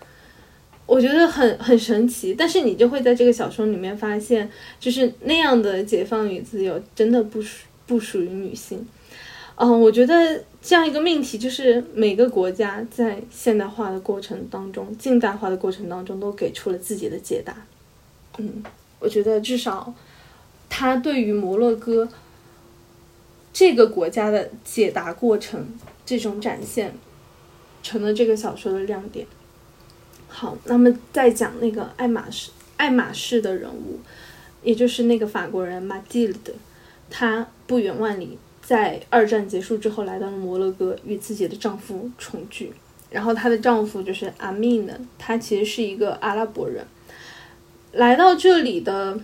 [0.88, 8.86] 我觉得很很神奇，但是你就会在这个小说里面发现，就是那样的解放与自由真的不属不属于女性。
[9.56, 17.56] 嗯，我觉得这样一个命题，就是每个国家在现代化的过程当中、近代化的过程当中，都给出了自己的解答。
[18.38, 18.64] 嗯，
[19.00, 19.94] 我觉得至少
[20.68, 22.10] 他对于摩洛哥
[23.54, 25.68] 这个国家的解答过程，
[26.06, 26.94] 这种展现，
[27.84, 29.26] 成了这个小说的亮点。
[30.28, 34.00] 好，那么再讲那个爱马仕，爱马仕的人物，
[34.64, 36.54] 也就是那个法国人马蒂尔德，
[37.10, 38.38] 他不远万里。
[38.64, 42.72] 在二战结束之后，来到了摩洛哥，与自己的丈夫重聚。
[43.10, 46.86] 然后她的丈夫就是阿米呢，他其实是一个阿拉伯人。
[47.92, 49.20] 来到这里的，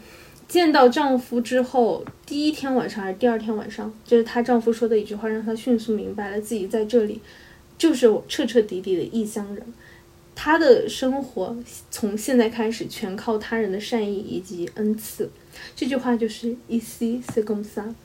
[0.49, 7.21] 见到丈夫之后，第一天晚上还是第二天晚上，就是她丈夫说的一句话，让她迅速明白了自己在这里
[7.77, 9.73] 就是彻彻底底的异乡人。
[10.35, 11.57] 他的生活
[11.89, 15.29] 从现在开始全靠他人的善意以及恩赐。
[15.75, 17.95] 这句话就是 “ici c'est comme ça”。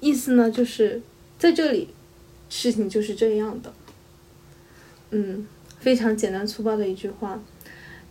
[0.00, 1.00] 意思呢，就是
[1.38, 1.88] 在这里，
[2.50, 3.72] 事情就是这样的。
[5.10, 5.46] 嗯，
[5.78, 7.42] 非常简单粗暴的一句话，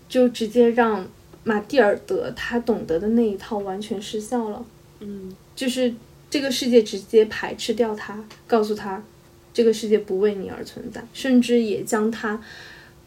[0.09, 1.07] 就直接让
[1.43, 4.65] 马蒂尔德他懂得的那一套完全失效了。
[5.01, 5.93] 嗯，就是
[6.29, 9.03] 这个世界直接排斥掉他，告诉他
[9.53, 12.41] 这个世界不为你而存在，甚至也将他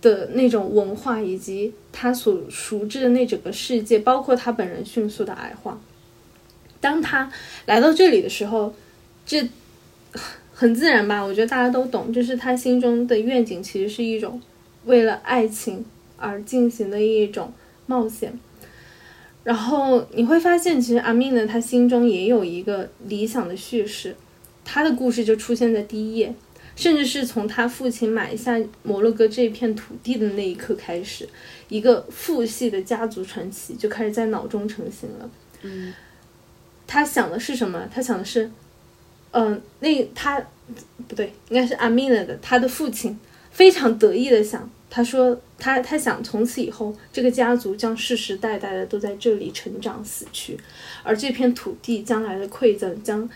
[0.02, 5.80] 的那种文化以及他所熟知的那整个世界，包括他本人迅速的矮化。
[6.80, 7.32] 当他
[7.64, 8.74] 来到这里的时候，
[9.24, 9.48] 这
[10.52, 11.22] 很自然吧？
[11.22, 14.40] 我觉得大家都懂，就是他心中的愿景其实是一种
[14.84, 15.84] 为了爱情
[16.18, 17.52] 而进行的一种
[17.86, 18.38] 冒险。
[19.42, 24.14] 然后你会发现，其实阿米呢，他心中也有一个理想的叙事，
[24.64, 26.34] 他的故事就出现在第一页，
[26.74, 31.28] 甚至是从他父亲买下摩洛哥这片土地的那一刻开始，
[31.68, 35.30] 一个父系的家族传奇就开始在脑中成型了。
[35.62, 35.92] 嗯
[36.86, 37.88] 他想的是什么？
[37.92, 38.50] 他想的是，
[39.30, 40.38] 嗯、那他
[41.08, 43.18] 不对，应该是阿米娜的他的父亲
[43.50, 50.58] 非常得意的想，他说他他想从此以后这个家族将世世代代的都在这里成长死去，
[51.02, 53.28] 而这片土地将来的馈赠将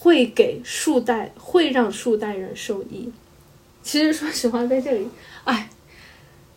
[0.00, 3.08] 会给数代会让数代人受益。
[3.82, 5.06] 其实说实话，在这里，
[5.44, 5.70] 哎。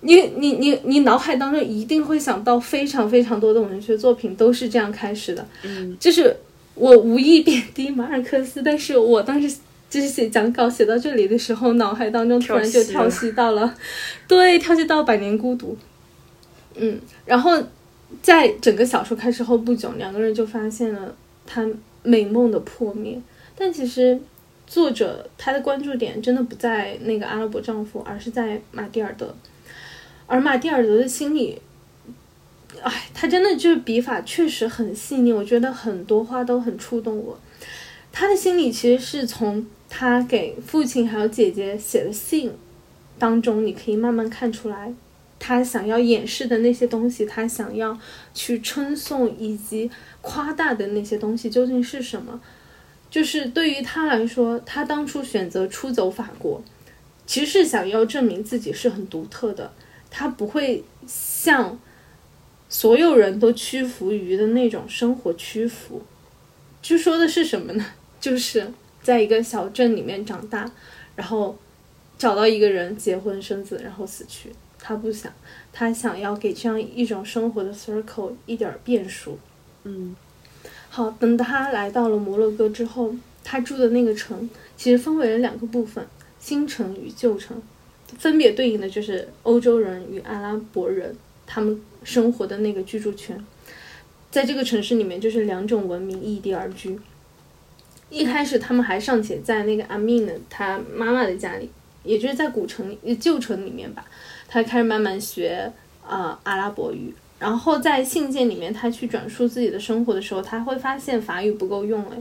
[0.05, 6.35] 你你你你脑海当中一定会想到非常非常多的文学作品都是这样开始的，嗯就是
[6.75, 9.57] 我无意贬低马尔克斯，但是我当时
[9.89, 13.73] 就是写讲稿写到这里的时候，脑海当中突然就跳跳戏到了，
[14.27, 15.71] 对，跳戏到《百年孤独》。
[16.75, 17.57] 嗯，然后
[18.21, 21.15] 在整个小说开始后不久，两个人就发现了
[21.45, 21.65] 他
[22.03, 23.17] 美梦的破灭。
[23.55, 24.19] 但其实
[24.65, 29.35] 作者他的关注点真的不在那个阿拉伯丈夫，而是在马蒂尔德。
[30.25, 31.61] 而马蒂尔德的心里，
[32.81, 37.37] 哎，他真的就是笔法确实很细腻，我觉得很多话都很触动我。
[38.11, 42.51] 他的心里其实是从他给父亲还有姐姐写的信
[43.19, 44.93] 当中，你可以慢慢看出来，
[45.37, 47.97] 他想要掩饰的那些东西，他想要
[48.33, 49.91] 去称颂以及
[50.21, 52.39] 夸大的那些东西究竟是什么。
[53.13, 56.59] 就是对于他来说，他当初选择出走法国，
[57.27, 59.71] 其实是想要证明自己是很独特的。
[60.09, 61.79] 他不会向
[62.67, 66.01] 所有人都屈服于的那种生活屈服。
[66.81, 67.85] 就说的是什么呢？
[68.19, 68.67] 就是
[69.03, 70.71] 在一个小镇里面长大，
[71.15, 71.55] 然后
[72.17, 74.51] 找到一个人结婚生子，然后死去。
[74.79, 75.31] 他不想，
[75.71, 79.37] 他想要给这样一种生活的 circle 一点儿变数。
[79.83, 80.15] 嗯
[80.95, 86.05] 好，等他来到了摩洛哥之后，他住的那个城其实分为了两个部分：
[86.39, 87.59] 新城与旧城，
[88.19, 91.15] 分别对应的就是欧洲人与阿拉伯人
[91.47, 93.43] 他们生活的那个居住圈。
[94.29, 96.99] 在这个城市里面，就是两种文明异地而居。
[98.11, 101.71] 一开始，他们还尚且在那个阿密呢他妈妈的家里，
[102.03, 104.05] 也就是在古城、旧城里面吧，
[104.47, 105.73] 他开始慢慢学
[106.05, 107.11] 啊、阿拉伯语。
[107.43, 112.17] 然后在信件里面，他去转述自己的生活的时候，他会发现法语不够用，哎，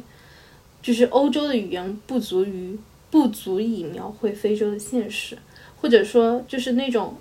[0.82, 2.76] 就是欧洲的语言不足于
[3.08, 5.38] 不足以描绘非洲的现实，
[5.80, 7.16] 或者说就是那种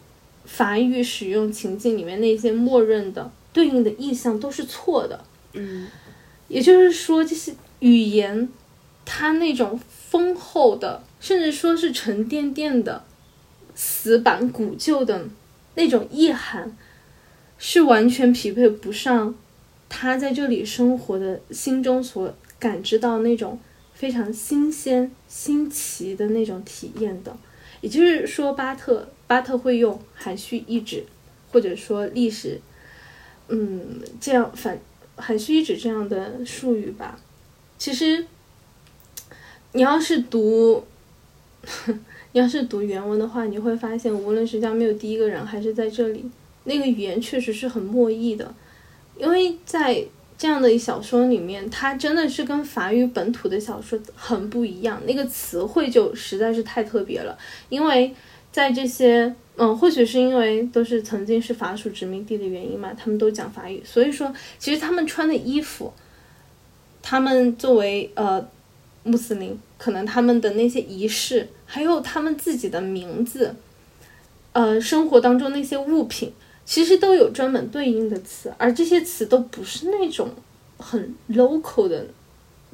[0.46, 5.24] 法语使用情境里面那些默认的对应的意象都是错的。
[5.54, 5.88] 嗯
[6.48, 8.50] 也就是说，这些语言
[9.06, 13.04] 它那种丰厚的，甚至说是沉甸甸的、
[13.76, 15.28] 死板古旧的
[15.76, 16.76] 那种意涵，
[17.64, 19.36] 是完全匹配不上
[19.88, 23.60] 他在这里生活的心中所感知到那种
[23.94, 27.38] 非常新鲜、新奇的那种体验的。
[27.82, 31.06] 也就是说，巴特巴特会用含蓄意志，
[31.52, 32.60] 或者说历史，
[33.50, 34.80] 嗯，这样反
[35.16, 37.20] 含蓄意志这样的术语吧。
[37.78, 38.26] 其实，
[39.74, 40.84] 你要是读，
[42.34, 46.26] 你要是读原文的话，你会发现，无论是加缪第一个人，还是在这里，
[46.64, 48.54] 那个语言确实是很墨意的，
[49.18, 50.06] 因为在
[50.38, 57.38] 这样的一小说里面，它真的是跟法语本土的小说很不一样，那个词汇就实在是太特别了。
[57.70, 58.14] 因为
[58.52, 65.94] 在这些，嗯，或许是因为都是曾经是法属殖民地的原因嘛，他们都讲法语，所以说其实他们穿的衣服，
[67.02, 68.44] 他们作为呃
[69.04, 73.56] 穆斯林，可能他们的那些仪式，还有他们自己的名字，
[74.54, 76.34] 呃，生活当中那些物品。
[76.64, 80.30] 其实都有专门对应的词，而这些词都不是那种
[80.78, 82.06] 很 local 的，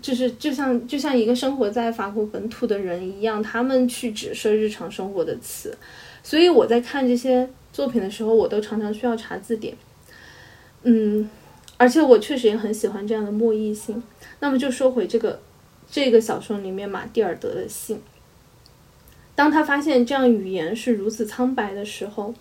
[0.02, 5.76] 就是就像就像一个生活在法国本土的人一样，他们去指涉日常生活的词。
[6.22, 9.76] 所以我在看这些作品的时候，我都常常需要查字典。
[10.84, 11.28] 嗯，
[11.78, 14.04] 而且我确实也很喜欢这样的莫意性。
[14.42, 15.40] 那么就说回这个
[15.90, 18.00] 这个小说里面马蒂尔德的信，
[19.34, 22.36] 当他发现这样语言是如此苍白的时候。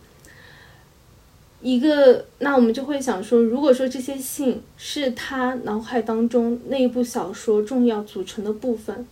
[1.67, 9.05] 一个，那我们就会想说，如果说这些信是他脑海当中那一部小说重要组成的部分，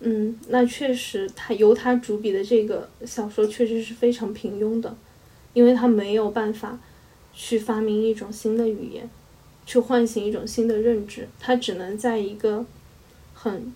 [0.00, 4.96] 嗯，那确实他由他主笔的这个小说确实是非常平庸的，
[5.52, 6.78] 因为他没有办法
[7.34, 9.10] 去发明一种新的语言，
[9.66, 12.64] 去唤醒一种新的认知，他只能在一个
[13.34, 13.74] 很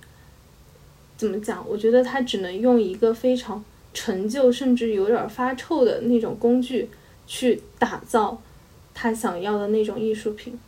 [1.19, 1.63] 怎么讲？
[1.69, 3.63] 我觉得他只能用一个非常
[3.93, 6.89] 陈旧甚至有点发臭的那种工具。
[7.35, 8.39] 去打造
[8.93, 10.59] 他想要的那种艺术品，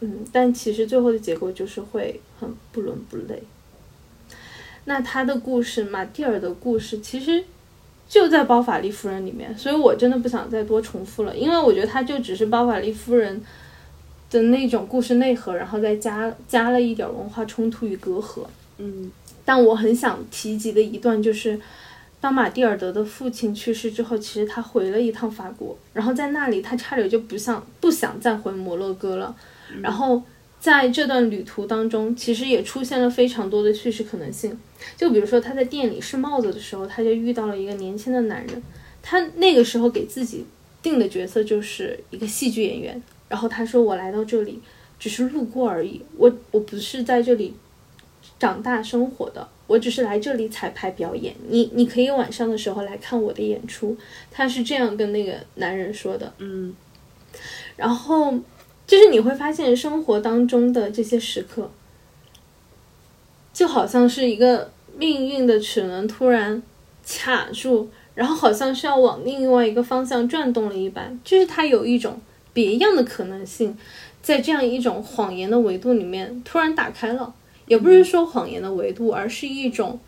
[0.00, 3.40] 嗯，但其实最后的结果就是会很不伦不类。
[4.86, 7.44] 那他的故事，马蒂尔的故事，其实
[8.08, 13.40] 就在《包法利夫人》里面，所以我真的不想再多重复了，因为我觉得他就只是包法利夫人
[14.28, 18.44] 的那种故事内核，然后再加加了一点文化冲突与隔阂。
[18.78, 19.08] 嗯
[19.44, 21.60] 但我很想提及的一段就是，
[22.22, 29.34] 当马蒂尔德的父亲去世之后，其实他回了一趟法国，然后在那里他差点就不想不想再回摩洛哥了。
[29.82, 30.22] 然后
[30.60, 34.56] 在这段旅途当中，其实也出现了非常多的叙事可能性。
[34.96, 38.62] 就比如说他在店里试帽子的时候，他就遇到了一个年轻的男人，
[39.02, 40.46] 他那个时候给自己
[40.80, 43.02] 定的角色就是一个戏剧演员。
[43.28, 44.60] 然后他说：“我来到这里
[45.00, 47.54] 只是路过而已，我我不是在这里
[48.38, 51.34] 长大生活的，我只是来这里彩排表演。
[51.48, 53.96] 你你可以晚上的时候来看我的演出。”
[54.30, 56.32] 他是这样跟那个男人说的。
[56.38, 56.74] 嗯
[57.76, 58.38] 然后
[58.86, 61.70] 就是你会发现生活当中的这些时刻，
[63.54, 66.62] 就好像是一个命运的齿轮突然
[67.06, 72.20] 卡住，然后好像是要往另外一个方向转动了一般，就是它有一种
[72.52, 73.74] 别样的可能性，
[74.20, 77.34] 在这样一种谎言的维度里面突然打开了，
[77.72, 79.98] 也不是说谎言的维度，而是一种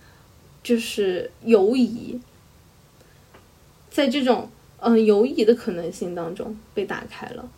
[0.63, 2.21] 就是犹疑，
[3.91, 4.51] 在这种
[4.81, 7.49] 嗯犹疑的可能性当中被打开了。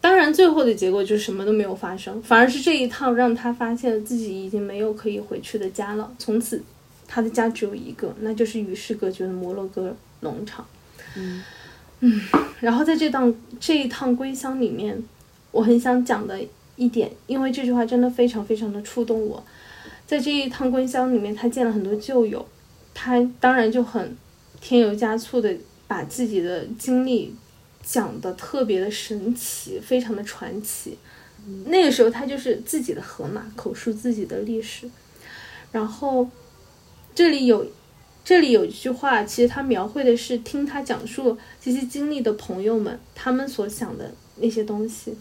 [0.00, 6.14] 当然，最后的结果就是什么都没有发生，反而是这一趟让他发现自己已经没有可以回去的家了。
[6.16, 6.62] 从此，
[7.08, 10.64] 他的家只有一个，那就是与世隔绝的摩洛哥农场。
[11.16, 11.42] 嗯
[11.98, 12.20] 嗯，
[12.60, 15.02] 然后在这趟这一趟归乡里面，
[15.50, 16.38] 我很想讲的
[16.76, 19.42] 一点，因为这句话真的非常非常的触动我。
[20.06, 22.46] 在这一趟归乡里面，他见了很多旧友，
[22.94, 24.16] 他当然就很
[24.60, 25.54] 添油加醋的
[25.88, 27.34] 把自己的经历
[27.82, 30.96] 讲的特别的神奇，非常的传奇。
[31.66, 34.88] 那个时候他就是自己的河马，口述自己的历史。
[35.72, 36.28] 然后
[37.14, 37.66] 这里有
[38.24, 45.16] 这里有一句话，其实他描绘的是听他讲述这些经历的朋友们他们所想的那些东西。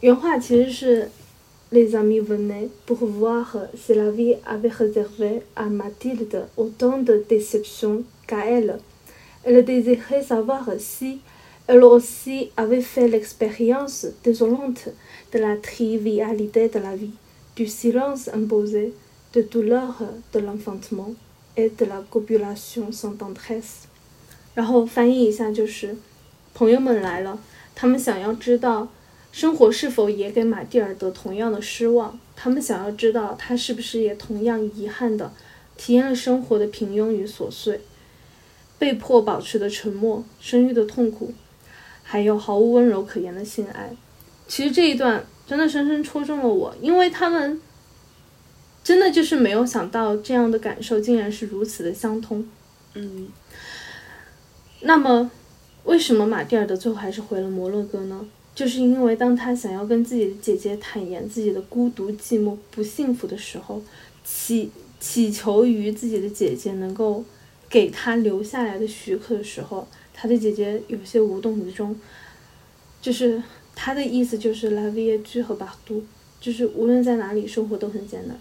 [0.00, 1.10] 原话其实是
[1.71, 8.03] Les amis venaient pour voir si la vie avait réservé à Mathilde autant de déceptions
[8.27, 8.79] qu'à elle.
[9.43, 11.19] Elle désirait savoir si
[11.65, 14.89] elle aussi avait fait l'expérience désolante
[15.31, 17.15] de la trivialité de la vie,
[17.55, 18.93] du silence imposé,
[19.33, 20.03] de douleur
[20.33, 21.13] de l'enfantement
[21.57, 23.87] et de la copulation sans tendresse.
[24.55, 25.95] 然后翻译一下就是，
[26.53, 27.39] 朋友们来了，
[27.73, 28.89] 他们想要知道
[29.38, 35.32] 生活是否也给马蒂尔德同样的失望，他们想要知道他是不是也同样遗憾的
[35.76, 37.80] 体验了生活的平庸与琐碎，
[38.80, 41.32] 被迫保持的沉默，生育的痛苦，
[42.02, 43.94] 还有毫无温柔可言的性爱。
[44.48, 47.62] 其实这一段真的深深戳中了我，因为他们
[48.82, 52.44] 真的就是没有想到这样的感受竟然是如此的相通。
[52.94, 53.28] 嗯
[54.80, 55.30] 那么，
[55.84, 58.26] 为什么马蒂尔德最后还是回了摩洛哥呢？
[58.58, 63.80] 就是因为当他想要跟自己的姐姐坦言自己的孤独、寂寞、不幸福的时候，
[64.24, 64.68] 祈
[64.98, 67.24] 祈求于自己的姐姐能够
[67.70, 71.94] 给他留下来的许可的时候，他的姐姐有些无动于衷。
[73.00, 73.40] 就是
[73.76, 76.02] 他的意思就是来维耶居和巴都，
[76.40, 78.36] 就是无论在哪里生活都很艰难。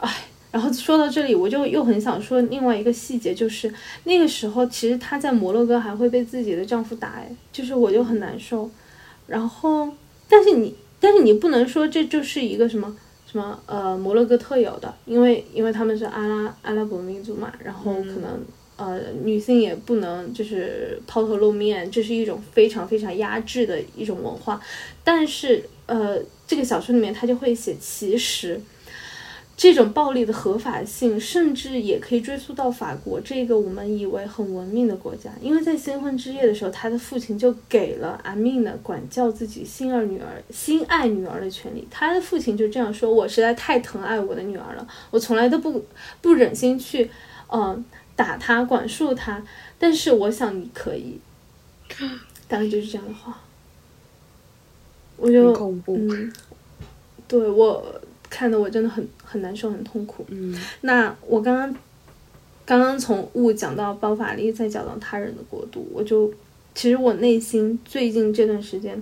[0.00, 0.26] 唉。
[0.52, 3.72] 然后说到这里，我就又很想说另外一个细节，就是
[4.04, 8.70] 那个时候其实她在摩洛哥还会被自己的丈夫打，哎，就是我就很难受。
[9.26, 9.88] 然后，
[10.28, 12.94] 但是你，但是你不能说这就是一个什么
[13.30, 18.44] 什么呃摩洛哥特有的，因为因为他们是阿拉阿拉伯民族嘛，然后可能、
[18.76, 24.60] 呃女性也不能就是抛头露面，这是一种非常非常压制的一种文化。
[25.02, 28.60] 但是呃这个小说里面他就会写，其实。
[29.56, 35.30] 这种暴力的合法性，甚至也可以追溯到法国这个我们以为很文明的国家。
[35.40, 41.86] 因为在新婚之夜的时候，他的父亲就给了阿米呢管教自己心爱女儿、心爱女儿的权利。
[41.88, 45.84] 他的父亲就这样说：“我实在太疼爱我的女儿了，我从来都不
[46.20, 47.08] 不忍心去，
[47.46, 47.80] 呃，
[48.16, 49.40] 打她、管束她。
[49.78, 51.20] 但是我想你可以。”
[52.48, 53.40] 大概就是这样的话。
[55.16, 56.32] 我就很恐怖嗯，
[57.28, 58.00] 对我
[58.34, 60.26] 看得我真的很很难受，很痛苦。
[60.28, 61.76] 嗯那我刚刚
[62.64, 66.32] 刚刚从物讲到包法利，再讲到他人的国度，我就
[66.74, 69.00] 其实我内心最近这段时间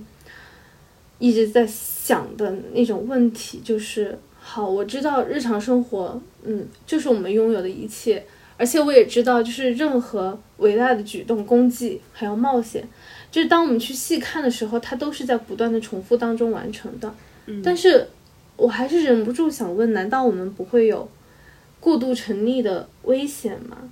[1.19, 8.23] 一直在想的那种问题就是：好，我知道日常生活，嗯，就是我们拥有的一切，
[8.59, 12.87] 而且我也知道，就是任何伟大的举动、功绩还有冒险，
[13.31, 17.15] 就是当我们去细看的时候，它都是在不断的重复当中完成的。
[17.47, 18.07] 嗯但是
[18.63, 21.09] 我还是忍不住想问：难道我们不会有
[21.81, 23.91] 过度沉溺的危险吗？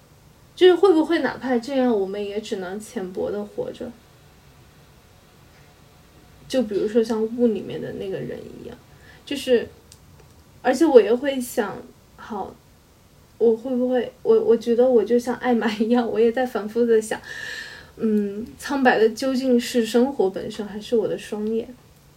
[0.55, 3.91] 就是会不会哪怕这样，我们也只能浅薄的活着？
[6.47, 8.79] 就比如说像雾里面的那个人一样，
[9.27, 9.67] 就是，
[10.63, 11.77] 而且我也会想，
[12.15, 12.55] 好，
[13.39, 17.21] 我会不会，我我觉得我就像艾玛一样，我也在反复的想，
[17.97, 21.69] 嗯，苍白的究竟是生活本身，还是我的双眼？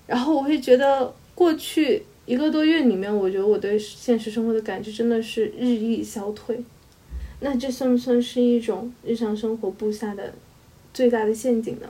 [0.06, 6.64] 然后我会觉得，过去一个多月里面，我觉得我对现实生活的感知真的是日益消退。
[7.41, 10.34] 那这算不算是一种日常生活布下的
[10.94, 11.88] 最大的陷阱呢？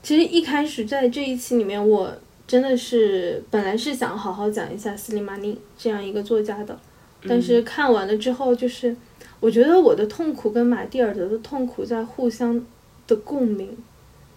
[0.00, 2.16] 其实一开始在这一期里面，我
[2.46, 6.78] 真的是本来是想好好讲一下斯里马尼这样一个作家的，
[7.26, 8.94] 但是看完了之后，就是
[9.40, 12.64] 我觉得我的痛苦跟马蒂尔德的痛苦在互相
[13.08, 13.76] 的共鸣，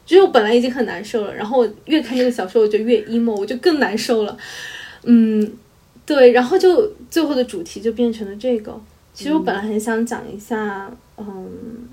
[0.10, 4.36] 就是我本来已经很难受了，然后我越看这个小说，我就越 emo，我就更难受了。
[5.04, 5.54] 嗯，
[6.04, 8.82] 对，然后就最后的主题就变成了这个。
[9.14, 11.88] 其实我本来很想讲一下，嗯，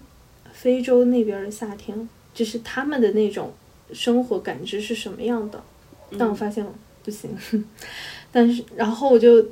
[0.51, 3.52] 非洲那边的夏天，就是他们的那种。
[3.93, 5.62] 生活感知是什么样的？
[6.18, 6.66] 但我发现
[7.05, 7.30] 不行。
[8.32, 9.47] 但是，然后我就，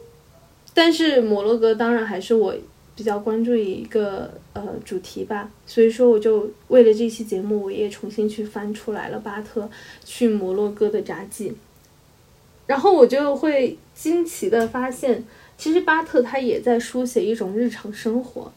[0.74, 2.53] 但是摩洛哥当然还是我
[2.97, 5.51] 比较关注一个呃主题吧。
[5.66, 9.69] 所以说，我就为了这期节目，我也重新去翻出来了巴特
[10.05, 11.53] 去摩洛哥的札记。
[12.66, 15.25] 然后我就会惊奇的发现，
[15.59, 18.53] 其实巴特他也在书写一种日常生活。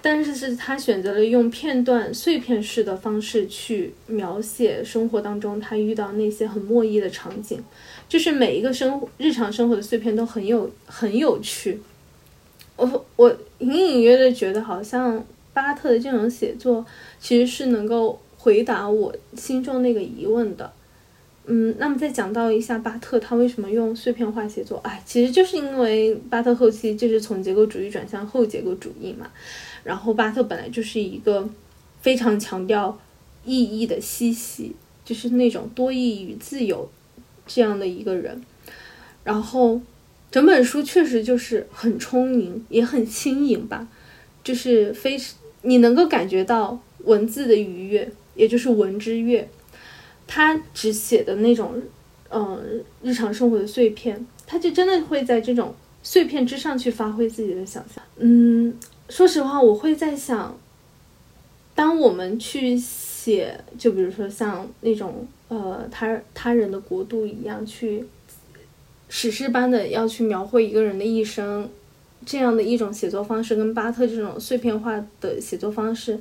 [0.00, 7.60] 但是是他选择了用片段碎片式的方式去描写生活当中他遇到那些很莫意的场景，
[8.08, 11.80] 就是每一个生日常生活的碎片都很有很有趣。
[12.78, 15.22] 我我隐隐约约觉得好像
[15.52, 16.86] 巴特的这种写作
[17.20, 20.72] 其实是能够回答我心中那个疑问的。
[21.50, 24.78] 嗯，那么再讲到一下巴特他为什么用碎片化写作？
[24.84, 29.28] 哎，其实就是因为巴特后期就是从结构主义转向后结构主义嘛。
[29.82, 31.48] 然后巴特本来就是一个
[32.00, 32.98] 非常强调
[33.44, 36.88] 意义的嬉戏，就是那种多义与自由
[37.46, 38.42] 这样的一个人。
[39.24, 39.80] 然后
[40.38, 43.88] 整本书确实就是很充盈，也很轻盈吧，
[44.44, 45.20] 就是非
[45.62, 49.48] 你能够感觉到文字的愉悦，也就是文之悦。
[50.28, 51.82] 他只写的那种
[52.30, 55.74] 嗯日常生活的碎片，他就真的会在这种
[56.04, 58.72] 碎片之上去发挥自己的想象，嗯。
[59.08, 60.56] 说实话，我会在想，
[61.74, 68.04] 当我们去写，就比如说像那种呃他他人的国度一样，去
[69.08, 71.68] 史诗般的要去描绘一个人的一生，
[72.26, 76.18] 这样的一种写作方式，跟巴特这种碎片化的写作方式，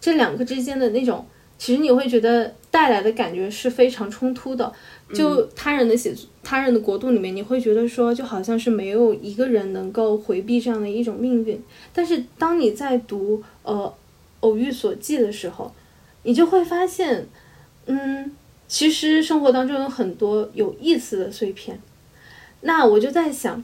[0.00, 1.24] 这两个之间的那种。
[1.58, 4.72] 其实你会觉得带来的感觉是非常冲突的。
[5.12, 11.62] 就他人的写作他人的国度里面，你会觉得说，就好像是没有一个人能够回避这样的一种命运。
[11.92, 13.74] 但是当你在读呃
[14.40, 15.70] 《偶遇所记》的时候，
[16.22, 17.28] 你就会发现，
[17.84, 18.32] 嗯，
[18.66, 21.78] 其实生活当中有很多有意思的碎片。
[22.62, 23.62] 那我就在想，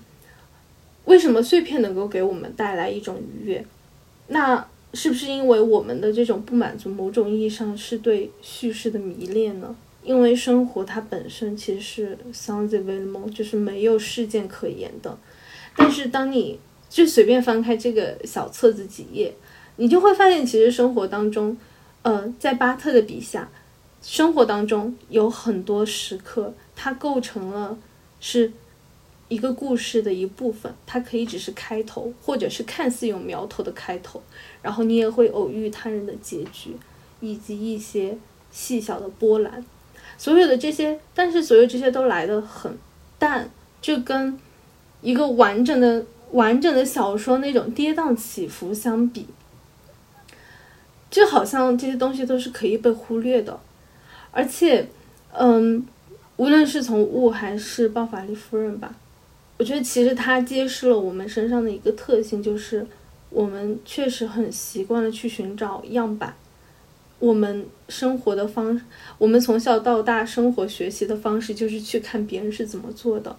[1.05, 3.64] 为什么碎片能够给我们带来一种愉悦？
[4.28, 9.77] 那是不是因为我们的这种不满足，某种意义上是对叙事的迷恋呢？
[10.02, 15.18] 因为生活它本身其实是 sans événement，就是没有事件可言的。
[15.77, 16.59] 但是当你
[16.89, 19.35] 就随便翻开这个小册子几页，
[19.77, 21.56] 你就会发现，其实生活当中，
[22.01, 23.51] 呃，在巴特的笔下，
[24.01, 27.77] 生活当中有很多时刻，它构成了
[28.20, 28.51] 是。
[29.28, 34.23] 一个故事的一部分，它可以只是开头，或者是看似有苗头的开头，
[34.62, 36.77] 然后你也会偶遇他人的结局，
[37.20, 38.16] 以及一些
[38.53, 39.65] 细小的波澜。
[40.16, 42.78] 所有的这些，但是所有这些都来得很
[43.19, 43.51] 淡，
[43.82, 44.39] 就跟
[45.03, 49.27] 一个完整的完整的小说那种跌宕起伏相比，
[51.11, 53.59] 就好像这些东西都是可以被忽略的。
[54.31, 54.89] 而且，
[55.32, 55.85] 嗯，
[56.36, 58.94] 无论是从雾还是包法利夫人吧。
[59.59, 62.87] 我觉得其实它揭示了我们身上的一个特性，就是
[63.31, 66.37] 我们确实很习惯了去寻找样板。
[67.19, 68.78] 我们生活的方，
[69.16, 73.35] 我们从小到大生活学习的方式就是去看别人是怎么做的。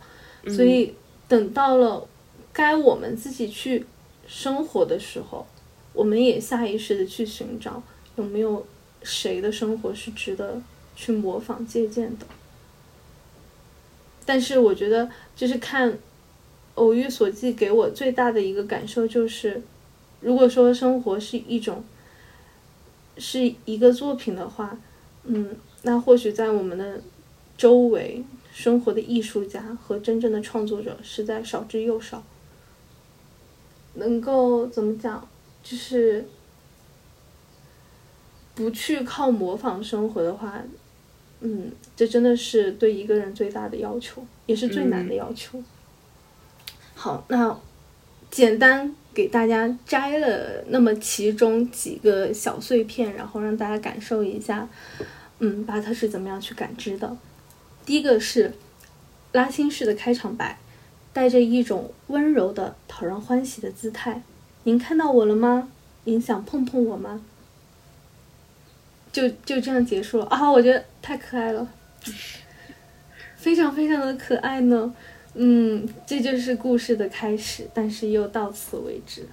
[0.47, 0.95] 所以
[1.27, 2.07] 等到了
[2.51, 3.85] 该我们自己去
[4.25, 5.45] 生活的时候，
[5.93, 7.83] 我们也下意识的去寻找
[8.15, 8.65] 有没有
[9.03, 10.59] 谁的生活是值得
[10.95, 12.25] 去模仿借鉴的。
[14.25, 15.99] 但是我觉得，就是看。
[16.77, 19.61] 偶遇所记给我最大的一个感受就是，
[20.21, 21.83] 如果说生活是一种，
[23.17, 24.77] 是一个作品的话，
[25.23, 27.01] 嗯，那或许在我们的
[27.57, 28.23] 周围
[28.53, 32.23] 生活的艺术家和真正的创作者实在少之又少。
[33.95, 35.27] 能够怎么讲，
[35.63, 36.27] 就是
[38.53, 40.61] 不去靠模仿生活的话，
[41.41, 45.63] 嗯，这真的是对一个人最大的要求，也是最难的要求。
[47.07, 47.57] 好，那
[48.29, 54.67] 简单给大家摘了那么其中几个小碎片，然后让大家感受一下，
[55.39, 57.15] 嗯，巴特是怎么样去感知的。
[57.85, 58.51] 第一个是
[59.31, 60.59] 拉辛式的开场白，
[61.13, 64.21] 带着一种温柔的讨人欢喜的姿态。
[64.63, 65.69] 您看到我了吗？
[66.03, 67.21] 您想碰碰我吗？
[69.13, 70.51] 就就这样结束了啊！
[70.51, 71.65] 我觉得太可爱了，
[73.37, 74.93] 非常非常的可爱呢。
[75.39, 79.27] 嗯，这就是故事的开始，但是又到此为止。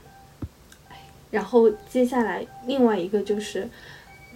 [1.31, 3.69] 然后接下来另外一个就是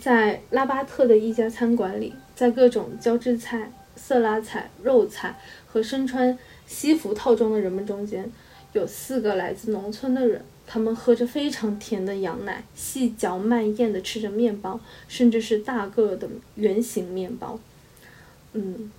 [0.01, 6.37] 在拉巴特的一家餐馆里，在各种交织菜、色拉菜、肉菜和身穿
[6.67, 8.33] 西服套装的人们中间，
[8.73, 10.43] 有四个来自农村的人。
[10.71, 17.59] 他们喝着非常甜的羊奶，细嚼慢咽地吃着面包，甚至是大个的圆形面包。
[18.53, 18.91] 嗯，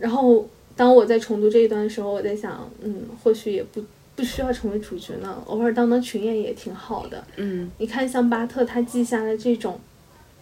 [0.00, 0.48] 然后
[0.78, 3.84] 当我在重读这一段的时候，我在想，嗯，或许也不
[4.14, 7.22] 不需要成为主角呢，偶尔当当群演也挺好的。
[7.36, 9.80] 嗯，你看，像巴特他记下了这种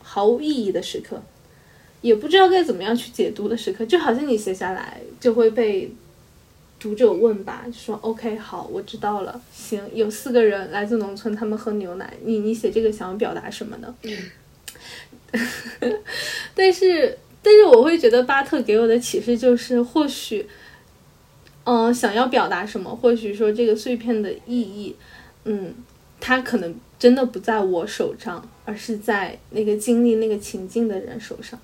[0.02, 1.22] 毫无意义的时刻，
[2.02, 5.90] 也不知道该怎么样去解读的时刻，就好像你写下来就会被。
[6.78, 9.40] 读者问吧，就说 OK，好，我知道了。
[9.50, 12.12] 行，有四个人来自农村，他们喝牛奶。
[12.22, 13.94] 你你写这个想要表达什么呢？
[14.02, 14.12] 嗯
[16.54, 20.44] 但是但是我会觉得巴特给我的启示就是，或许，
[21.62, 22.90] 嗯，想要表达什么？
[22.96, 24.96] 或许说这个碎片的意义，
[25.44, 25.72] 嗯，
[26.18, 31.56] 它可能真的不在我手上，而是在那个经历那个情境的人手上。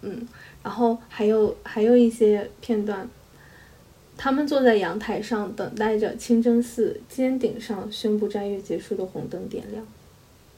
[0.00, 0.26] 嗯，
[0.62, 3.06] 然后还有还有一些片段。
[4.16, 9.86] 他们坐在阳台上，等待着清真寺尖顶上宣布斋月结束的红灯点亮，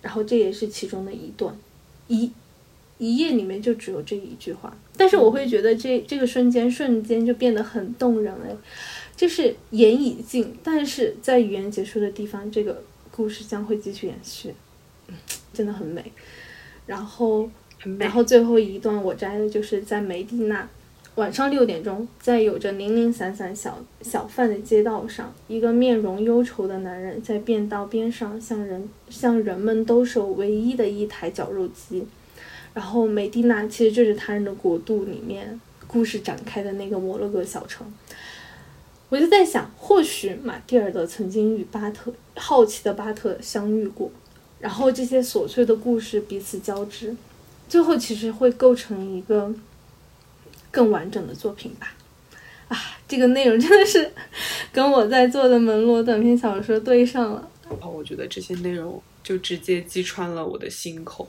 [0.01, 1.53] 然后这也是其中的一段，
[2.07, 2.31] 一
[3.01, 8.55] 一页里面就只有这一句话，但是我会觉得这这个瞬间瞬间就变得很动人哎，
[9.17, 14.55] 就是言已尽，但是在语言结束的地方，这个故事将会继续延续，
[15.09, 15.15] 嗯，
[15.53, 16.13] 真的很美，
[16.87, 17.49] 然后
[17.99, 20.69] 然后最后一段我摘的就是在梅蒂娜。
[21.17, 32.07] 晚上六点钟，在有着零零散散小小贩的街道上，一个面容忧愁的男人在便道边上向人向人们兜售唯一的一台绞肉机。
[32.75, 37.87] 然后，美蒂娜其实就是他人的国度里面故事展开的那个摩洛哥小城。
[39.09, 44.11] 我就在想，或许马蒂尔德曾经与巴特好奇的巴特相遇过，
[44.59, 47.17] 然后这些琐碎的故事彼此交织，
[47.69, 49.53] 最后其实会构成一个。
[50.73, 51.93] 更完整的作品吧，
[52.69, 52.79] 啊，
[53.09, 54.09] 这个内容真的是
[54.73, 57.51] 跟我在做的门罗短篇小说对上了。
[57.69, 61.29] 哦，我觉得这些内容就直接击穿了我的心口。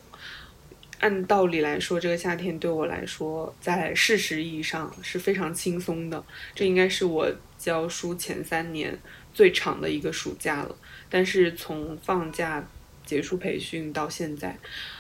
[1.02, 6.24] 按道理来说，这个夏天对我来说，在事实意义上是非常轻松的。
[6.56, 8.98] 这应该是我教书前三年
[9.34, 10.76] 最长的一个暑假了。
[11.10, 12.66] 但是从放假
[13.06, 14.58] 结束培训到现在，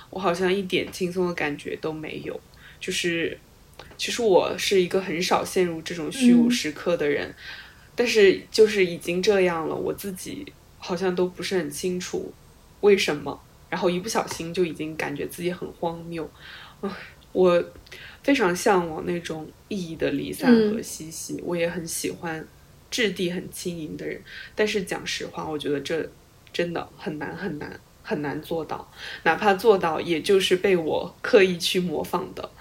[0.10, 2.38] 我好像一点轻松的感觉都没有，
[2.80, 3.38] 就是。
[3.98, 7.34] 其实我是一个很少陷入这种虚无时刻的人，
[7.95, 12.34] 但是就是已经这样了，我自己好像都不是很清楚
[12.82, 13.41] 为什么，
[13.72, 16.30] 然后一不小心就已经感觉自己很荒谬。
[16.81, 16.95] 啊
[17.31, 17.64] 我
[18.22, 22.45] 非常向往那种意义的离散和嬉戏，我也很喜欢
[22.91, 24.22] 质地很轻盈的人，
[24.53, 26.07] 但是讲实话，我觉得这
[26.53, 28.91] 真的很难很难很难做到，
[29.23, 32.52] 哪怕做到，也就是被我刻意去模仿的，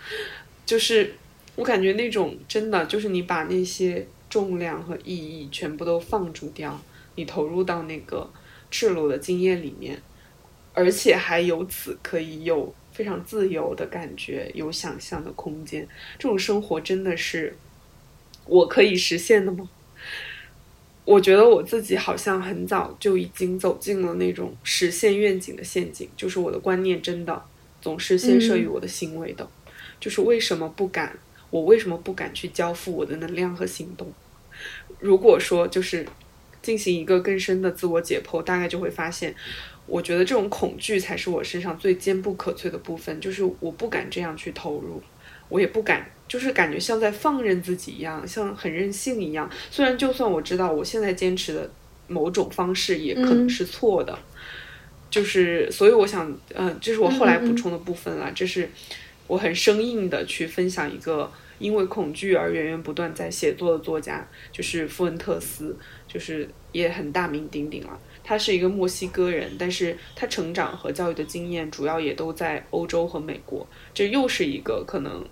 [0.65, 1.15] 就是。
[1.57, 6.81] 我感觉那种真的就是你把那些重量和意义全部都放逐掉，
[7.17, 8.31] 你投入到那个
[8.71, 10.01] 赤裸的经验里面，
[10.73, 15.87] 而且还由此可以有非常自由的感觉，有想象的空间。
[16.19, 17.57] 这种生活真的是
[18.47, 19.69] 我可以实现的吗？
[21.05, 27.43] 我觉得我自己好像很早就已经走进了那种实现愿景的陷阱，就是我的观念真的
[27.81, 29.49] 总是先设于我的行为的，
[29.99, 31.19] 就是为什么不敢？
[31.51, 34.13] 我为什么不敢去交付我的能量和行动？
[35.01, 36.07] 如果说就是
[36.63, 39.35] 进行一个更深的自我解剖，大概就会发现，
[39.91, 43.21] 我觉得这种恐惧才是我身上最坚不可摧的部分。
[43.21, 45.03] 就是我不敢这样去投入，
[45.49, 49.51] 我也不敢，就是感觉像在放任自己一样，像很任性一样。
[49.71, 51.71] 虽然就算我知道我现在坚持的
[52.07, 54.19] 某种方式也可能是错的，
[55.11, 58.71] 就是所以我想，嗯，这是我后来补充的部分了，这是。
[59.27, 61.31] 我很生硬的去分享一个
[61.61, 67.97] 因为恐惧而源源不断在写作的作家，就是富恩特斯，就是也很大名鼎鼎了。
[68.23, 73.67] 他是一个墨西哥人，但是他成长和教育的经验主要也都在欧洲和美国。
[73.93, 75.25] 这又是一个可能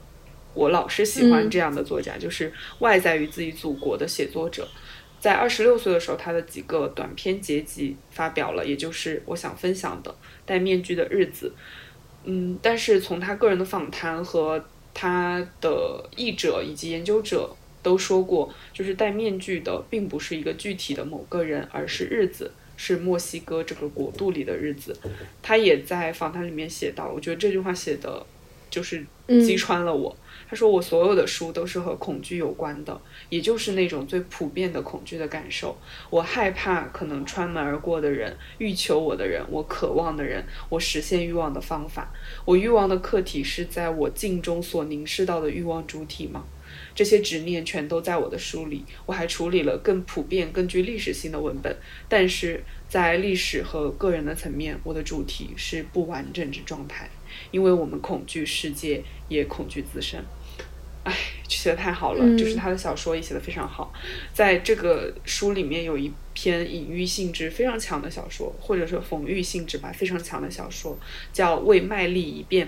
[0.55, 4.67] 我老是喜欢这样的作家，就是外在于自己祖国的写作者。
[5.21, 10.11] 在二十六岁的时候，他的几个短篇结集发表了，也就是我想分享的
[10.47, 11.53] 《戴面具的日子》。
[12.25, 17.51] 嗯，但是从他个人的访谈和他的译者以及研究者
[17.83, 24.99] 都说过，就是戴面具的并不是一个具体的某个人，而是日子，是墨西哥这个国度里的日子。
[25.43, 28.25] 他也在访谈里面写到，我觉得这句话写的，
[28.71, 30.17] 就是击穿了我。
[30.51, 32.99] 他说：“我所有的书都是和恐惧有关的，
[33.29, 35.77] 也就是那种最普遍的恐惧的感受。
[36.09, 42.11] 我害怕可能穿门而过的人，欲求我的人，我渴望的人，我实现欲望的方法。
[42.47, 46.45] 我欲望的客体是在我镜中所凝视到的欲望主体吗？
[46.99, 48.85] 这些执念全都在我的书里。
[49.07, 51.77] 我还处理了更普遍、更具历史性的文本，
[52.09, 57.09] 但是在历史和个人的层面，我的主题是不完整之状态，
[57.53, 60.21] 因为我们恐惧世界，也恐惧自身。”
[61.05, 61.15] 哎，
[61.49, 63.95] 写的太好了，就是他的小说也写的非常好。
[64.35, 70.99] 在这个书里面有一篇隐喻性质非常强的小说，或者说讽喻性质吧非常强的小说，
[71.33, 72.67] 叫《为麦丽一变》。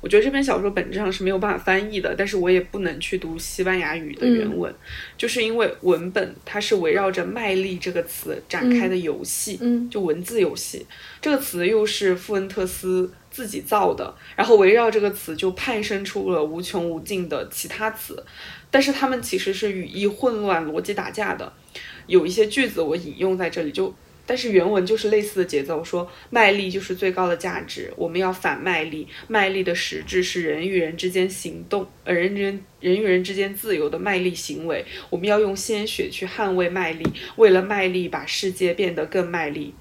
[0.00, 4.74] 我觉得这篇小说本质上是没有办法翻译的，但是我也不能去读西班牙语的原文，
[5.16, 9.60] 就是因为文本它是围绕着“卖力”这个词展开的游戏，
[9.90, 10.86] 就文字游戏。
[11.20, 13.12] 这个词又是富恩特斯。
[13.30, 18.20] 自己造的，然后围绕这个词就派生出了无穷无尽的其他词，
[18.72, 21.52] 但是它们其实是语义混乱、逻辑打架的。
[22.08, 23.94] 有一些句子我引用在这里，就
[24.30, 37.04] 但是原文就是类似的节奏，说卖力就是最高的价值，我们要反卖力，卖力的实质是人与人之间行动，呃，人人人与人之间自由的卖力行为，我们要用鲜血去捍卫卖力，
[37.34, 39.74] 为了卖力把世界变得更卖力。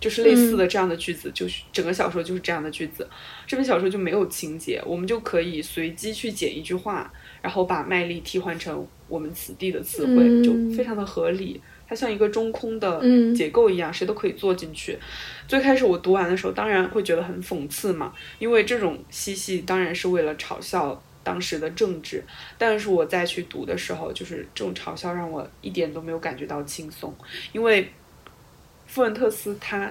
[0.00, 3.08] 就是类似的这样的句子，就是整个小说就是这样的句子。
[3.46, 7.08] 这本小说就没有情节，我们就可以随机去剪一句话，
[7.40, 11.60] 然后把卖力替换成我们此地的词汇，就非常的合理。
[11.92, 13.02] 它像一个中空的
[13.34, 14.98] 结构一样，谁都可以坐进去。
[15.46, 22.24] 最开始我读完的时候，当然会觉得很讽刺嘛，因为这种嬉戏当然是为了嘲笑当时的政治。
[22.56, 27.14] 但是我再去读的时候，就是这种嘲笑让我一点都没有感觉到轻松，
[27.52, 27.92] 因为。
[28.84, 29.90] 富恩特斯他，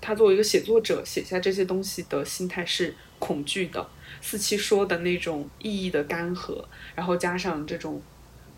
[0.00, 3.84] 他作为一个写作者写下这些东西的心态是恐惧的。
[4.20, 6.64] 四七说的那种意义的干涸，
[6.94, 8.00] 然后加上这种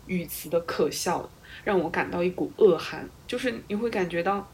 [0.05, 1.27] 语词的可笑，
[1.63, 3.09] 让我感到一股恶寒。
[3.27, 4.51] 就是你会感觉到，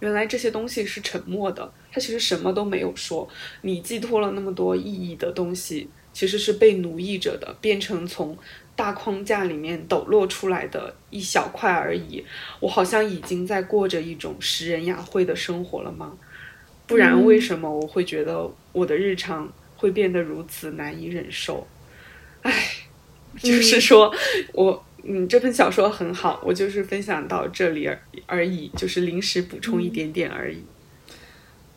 [0.00, 3.28] 原来这些东西是沉默的，它其实什么都没有说。
[3.62, 8.36] 你寄托了那么多意义的东西，其实是被奴役着的，变成从。
[8.76, 12.24] 大框架里面抖落出来的一小块而已，
[12.58, 16.12] 我好像已经在过着一种食人雅会的生活了吗？
[16.84, 21.64] 不然为什么我会觉得我的日常会变得如此难以忍受？
[22.42, 22.52] 唉，
[23.38, 24.12] 就是说
[24.52, 30.62] 我嗯，这本小说很好，我就是分享到这里而而已，就是临时补充一点点而已。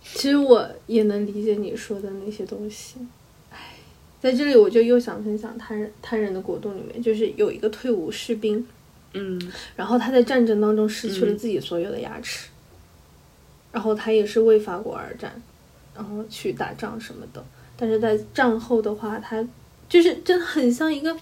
[0.01, 2.95] 其实我也能理解你说的那些东西。
[4.19, 8.65] 在这里，我就又想分享《他人他人的国度》里面，就是有一个退伍士兵，
[9.13, 9.39] 嗯，
[9.75, 12.47] 然后他在战争当中失去了自己所有的牙齿，
[13.71, 15.39] 然后他也是为法国而战，
[15.93, 17.45] 然后去打仗什么的。
[17.75, 19.45] 但是在战后的话，他
[19.89, 21.15] 就是真的很像一个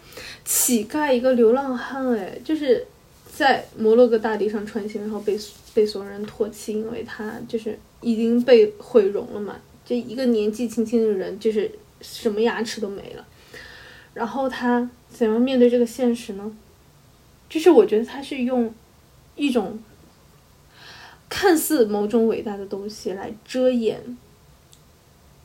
[0.44, 2.86] 乞丐，一个流浪汉，哎，就是
[3.34, 5.40] 在摩洛哥大地上穿行，然后被
[5.74, 9.56] 被所有人唾弃，因为他就是已经被毁容了嘛。
[9.86, 11.72] 这一个年纪轻轻的人，就是。
[12.02, 13.26] 什么牙齿都没了，
[14.14, 16.56] 然后他怎样面对这个现实呢？
[17.50, 18.72] 就是我觉得他是用
[19.36, 19.80] 一种
[21.28, 24.18] 看似某种伟大的东西来遮掩，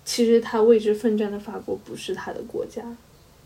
[0.05, 2.83] 其实他为之奋战的法国不是他的国家，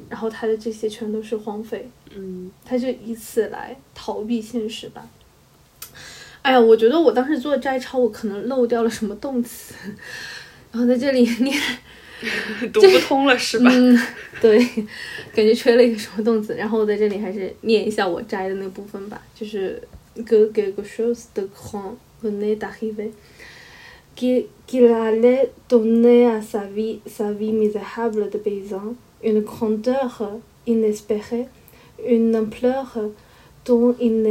[0.09, 5.09] 然后他的这些全都是荒废，嗯，他就以此来逃避现实吧。
[6.43, 9.75] 哎呀，我觉得我当时做摘抄，我可能漏掉了什么动词，
[10.73, 11.59] 然后在这里念。
[12.73, 13.71] 读不通了是吧？
[13.71, 13.99] 嗯，
[14.41, 14.59] 对，
[15.35, 16.55] 感觉缺了一个什么动词。
[16.55, 19.83] 然后我在这里还是念一下我摘的那部分吧，就是
[20.17, 23.11] que quelque chose de grand venait d'arriver,
[24.17, 28.95] qu'il qu'il allait donner à sa vie sa vie misérable de paysan
[29.25, 31.49] une grandeur inespérée,
[32.07, 32.87] une ampleur
[33.65, 34.23] dont il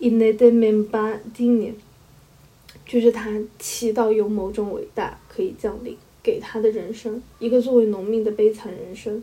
[0.00, 1.74] n'était même pas digne.。
[2.86, 5.96] 就是他祈祷有某种伟大可以降临。
[6.20, 9.22] 给他的人生，一个作为农民的悲惨人生，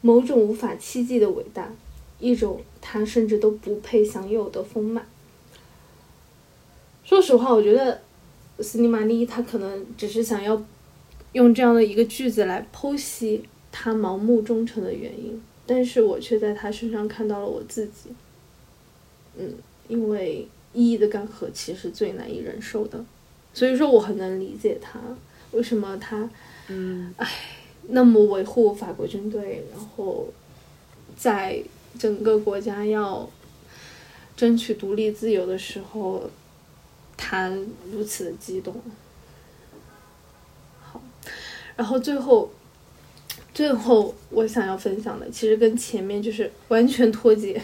[0.00, 1.70] 某种无法企及的伟大，
[2.18, 5.06] 一种他甚至都不配享有的丰满。
[7.04, 8.00] 说实话，我觉得
[8.60, 10.64] 斯尼玛丽他可能只是想要
[11.32, 13.42] 用这样的一个句子来剖析
[13.78, 18.08] 他盲目忠诚的原因，但是我却在他身上看到了我自己。
[19.36, 19.52] 嗯，
[19.86, 23.04] 因为意义的干涸其实最难以忍受的，
[23.52, 24.98] 所以说我很能理解他
[25.50, 26.26] 为什么他，
[26.68, 27.30] 嗯，唉，
[27.88, 30.26] 那么维护法国军队，然后
[31.18, 31.62] 在
[31.98, 33.28] 整个国家要
[34.34, 36.30] 争取独立自由的时候，
[37.14, 37.54] 他
[37.92, 38.74] 如此的激动。
[40.80, 41.02] 好，
[41.76, 42.50] 然后最后，
[43.56, 47.58] 最后我想要分享的，其实跟前面就是完全脱节。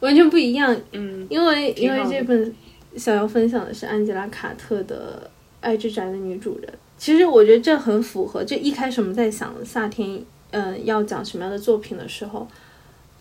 [0.00, 2.52] 完全不一样，嗯，因为因为这本
[2.96, 5.22] 想要分享的是安吉拉·卡特的
[5.60, 6.68] 《爱之宅》的女主人。
[6.98, 10.20] 其实我觉得这很符合，就一开始我们在想夏天，
[10.50, 12.48] 嗯、要讲什么样的作品的时候，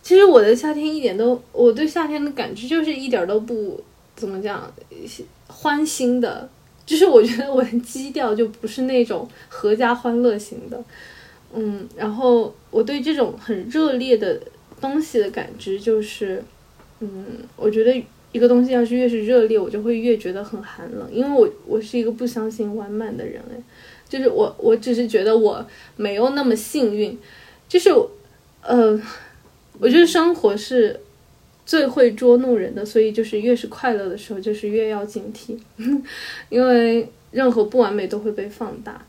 [0.01, 3.79] 其实我的夏天一点都，我对夏天的感知就是一点儿都不
[4.15, 4.73] 怎么讲
[5.45, 6.49] 欢欣的，
[6.83, 10.83] 就是我觉得我的基调就不是那种阖家欢乐型的，
[11.53, 14.41] 嗯，然后我对这种很热烈的
[14.79, 16.43] 东西的感知就是。
[17.03, 17.25] 嗯，
[17.55, 17.91] 我觉得
[18.31, 23.59] 一个东西要是越是热烈，我就会越觉得很寒冷，因为我我是一个不相信完满的人，哎，
[24.07, 25.65] 就是我我只是觉得我
[25.95, 27.17] 没有那么幸运，
[27.67, 27.89] 就是
[28.61, 29.01] 呃，
[29.79, 30.99] 我觉得生活是
[31.65, 35.57] 最会捉弄人的，所以就是越是快乐的时候，就是越要警惕，
[36.49, 39.03] 因为任何不完美都会被放大。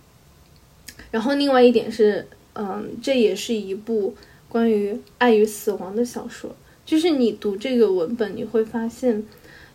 [1.10, 4.14] 然后另外一点是，嗯，这也是一部
[4.48, 6.54] 关于爱与死亡的小说。
[6.84, 9.22] 就是你读这个文本，你会发现，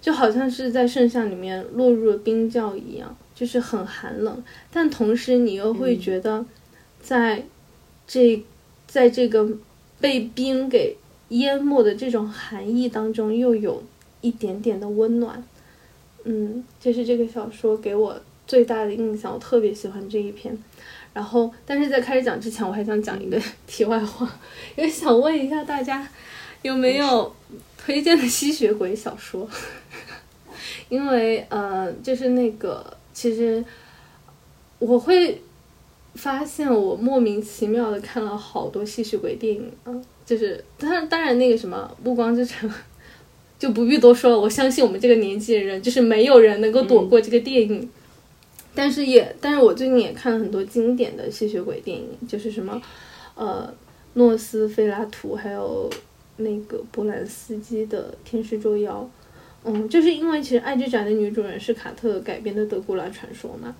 [0.01, 4.43] 就好像是在盛夏里面落入了冰窖一样，就是很寒冷。
[4.71, 6.45] 但同时，你又会觉得，
[7.01, 7.45] 在
[8.05, 8.43] 这，
[8.85, 9.47] 在这个
[10.01, 10.97] 被冰给
[11.29, 13.81] 淹没的这种寒意当中，又有
[14.19, 15.41] 一点点的温暖。
[16.25, 20.57] 嗯，这是这个小说给我最大的印象，我特别喜欢这一篇。
[21.17, 24.31] 然后，但是在开始讲之前，我还想讲一个 题外话，
[24.75, 26.07] 也想问一下大家。
[26.61, 27.35] 有没有
[27.75, 29.49] 推荐的吸血鬼小说？
[30.89, 33.65] 因为呃，就是那个，其实
[34.77, 35.41] 我会
[36.13, 42.69] 发现我莫名其妙的看了好多吸血鬼电影啊，就是当然当然那个什么《暮光之城》
[43.57, 47.89] 就不必多说了，我相信我们这个年纪的人，就是没有人能够躲过这个电影。
[48.77, 52.79] 但是也，但是我最近也看了很多经典的吸血鬼电影，就是什么
[53.35, 53.73] 呃，
[54.13, 55.89] 诺斯菲拉图，还有。
[56.39, 59.01] 那个波兰斯基的《天使捉妖》，
[59.67, 63.75] 嗯，就是因为其实《爱之展》的女主人是卡特改编的德古拉传说嘛，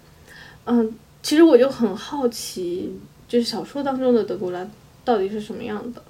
[0.66, 0.92] 嗯，
[1.22, 2.92] 其实我就很好奇，
[3.28, 4.68] 就是小说当中的德古拉
[5.06, 6.02] 到底是什么样的，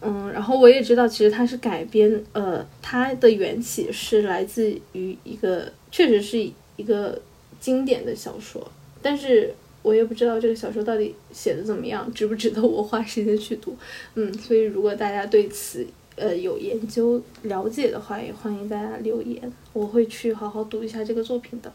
[0.00, 6.38] 嗯，然后我也知道其实它是改编，呃，它的缘起是来自于一个确实是
[6.76, 7.20] 一个
[7.60, 8.66] 经典的小说，
[9.00, 9.54] 但是。
[9.82, 13.74] 我也不知道这个小说到底写的怎么样，值不值得我花时间去读。
[14.14, 21.72] 嗯， 所以如果大家对此呃有研究了解的话，也欢迎大家留言，我会去好好读一下这个作品的。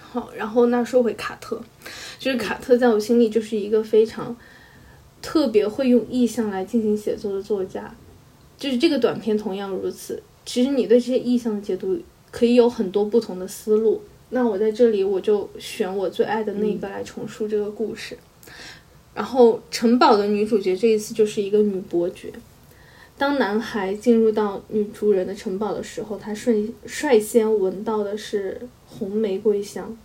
[0.00, 1.62] 好，然后那说回卡特，
[2.18, 4.36] 就是卡特在我心里就是一个非常
[5.22, 7.94] 特别会用意象来进行写作的作家，
[8.58, 10.20] 就是这个短片同样如此。
[10.44, 11.96] 其实你对这些意象的解读
[12.32, 14.02] 可以有很多不同的思路。
[14.34, 18.18] 那我在这里，我就选我最爱的那个来重述这个故事。
[19.14, 22.32] 然后，城堡的女主角这一次就是一个女伯爵。
[23.16, 29.96] 当男孩进入到女主人的城堡的时候，他率率先闻到的是红玫瑰香，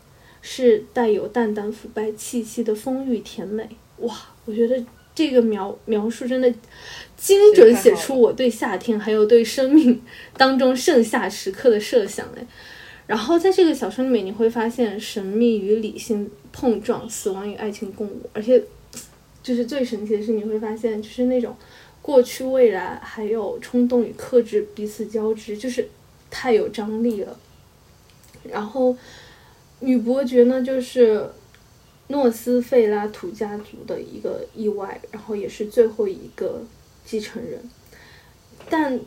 [0.43, 3.67] 是带有淡淡腐败气息的丰腴甜美。
[3.97, 4.15] 哇，
[4.45, 4.85] 我觉得
[5.15, 6.53] 这个描描述真的
[7.17, 9.99] 精准写出我对夏天还有对生命
[10.37, 12.27] 当中盛夏时刻的设想。
[12.37, 12.45] 哎。
[13.09, 18.63] 然后在这个小说里面，你会发现神秘与理性碰撞，死亡与爱情共舞，而且
[19.41, 21.55] 就是最神奇的是，你会发现就是那种
[22.03, 25.89] 过去、未来还有冲动与克制彼此交织，就是
[26.29, 27.35] 太有张力了。
[28.43, 28.95] 然后
[29.79, 31.27] 女伯爵呢，就是
[32.09, 36.61] 诺斯费拉图家族的一个意外，然后也是最后一个
[37.03, 37.59] 继承人，
[38.69, 38.99] 但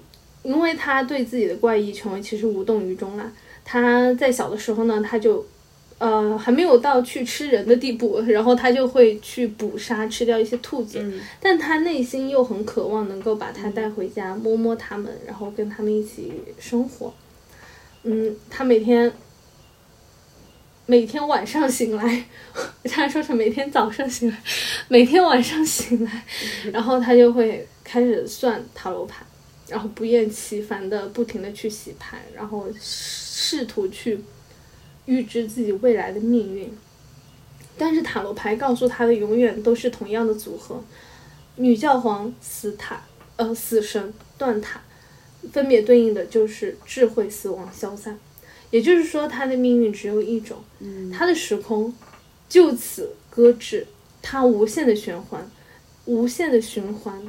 [0.42, 3.32] 因为他对自己的怪异权威其实无动于衷啦。
[3.72, 5.42] 他在小的时候呢，他就，
[5.96, 11.02] 呃，还没有到去吃人的地步，然后他就会去捕杀吃掉一些兔子，
[11.40, 16.30] 但他内心又很渴望能够把它带回家摸摸它们，然后跟他们一起
[16.60, 17.14] 生活。
[18.02, 19.10] 嗯，他每天
[20.84, 22.24] 每天晚上醒来，
[22.84, 24.36] 他说是每天早上醒来，
[24.88, 26.22] 每天晚上醒来，
[26.70, 29.24] 然后他就会开始算塔罗牌，
[29.66, 32.66] 然后不厌其烦的不停的去洗牌，然后
[33.42, 34.20] 试图去
[35.06, 36.72] 预知自己未来的命运。
[37.76, 40.84] 但是塔罗牌告诉他的永远都是同样的组合：
[41.56, 43.02] 女教皇、死塔、
[43.34, 44.80] 呃死神、断塔，
[45.50, 48.16] 分别对应的就是智慧、死亡、消散。
[48.70, 50.58] 也就是说，他的命运只有一种，
[51.12, 51.92] 他的时空
[52.48, 53.86] 就此搁置，
[54.22, 55.50] 他无限的循环，
[56.04, 57.26] 无限的循环，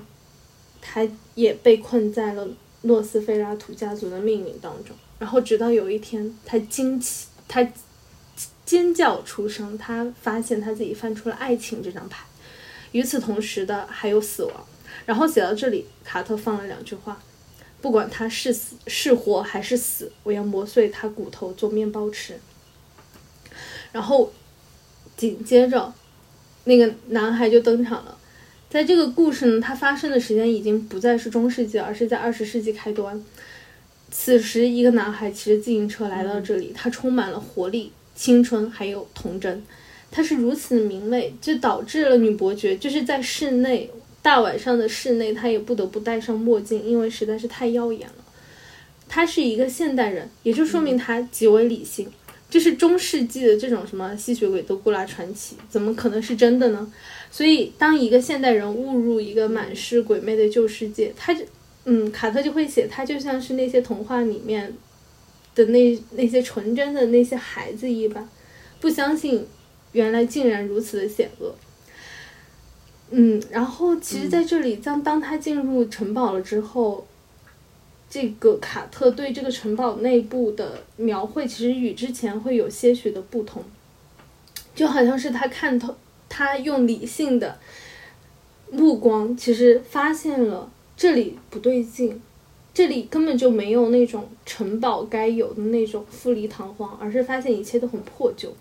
[0.80, 2.48] 他也被困在了
[2.84, 4.96] 诺斯菲拉图家族的命运当中。
[5.24, 7.66] 然后直到有一天，他惊奇，他
[8.66, 12.26] 尖叫出声，他发现他自己翻出了爱情这张牌。
[12.92, 14.66] 与此同时的还有死亡。
[15.06, 17.18] 然后写到这里，卡特放了两句话。
[17.80, 22.38] 不管他是死是活还是死，我要磨碎他骨头做面包吃。
[23.94, 24.34] 然后
[25.16, 25.94] 紧接着，
[26.66, 28.18] 那个男孩就登场了。
[28.70, 33.24] 在这个故事呢，它发生的时间已经不再是中世纪，而是在二十世纪开端。
[34.16, 39.64] 此时，一个男孩骑着自行车来到这里，他充满了活力、青春还有童真。
[40.12, 43.90] 他是如此的明媚，就导致了女伯爵就是在室内。
[44.22, 48.24] 大晚上的室内，他也不得不戴上墨镜，因为实在是太耀眼了。
[49.10, 52.08] 他是一个现代人，也就说明他极为理性。
[52.50, 56.94] 这是中世纪的这种什么吸血鬼德古拉传奇，怎么可能是真的呢？
[57.32, 61.44] 所以，当一个现代人误入一个满是鬼魅的旧世界，他就，
[61.86, 64.74] 嗯，卡特就会写他就像是那些童话里面
[65.54, 68.28] 的那那些纯真的那些孩子一般，
[68.80, 69.46] 不相信
[69.92, 71.54] 原来竟然如此的险恶。
[73.12, 77.06] 嗯，然后其实在这里，当当他进入城堡了之后，
[78.10, 83.64] 这个卡特对这个城堡内部的描绘，其实与之前会有些许的不同，
[84.74, 85.96] 就好像是他看透，
[86.30, 87.60] 他用理性的
[88.72, 92.22] 目光，其实发现了这里不对劲，
[92.74, 98.54] 这里根本就没有那种城堡该有的那种富丽堂皇，而是发现一切都很破旧。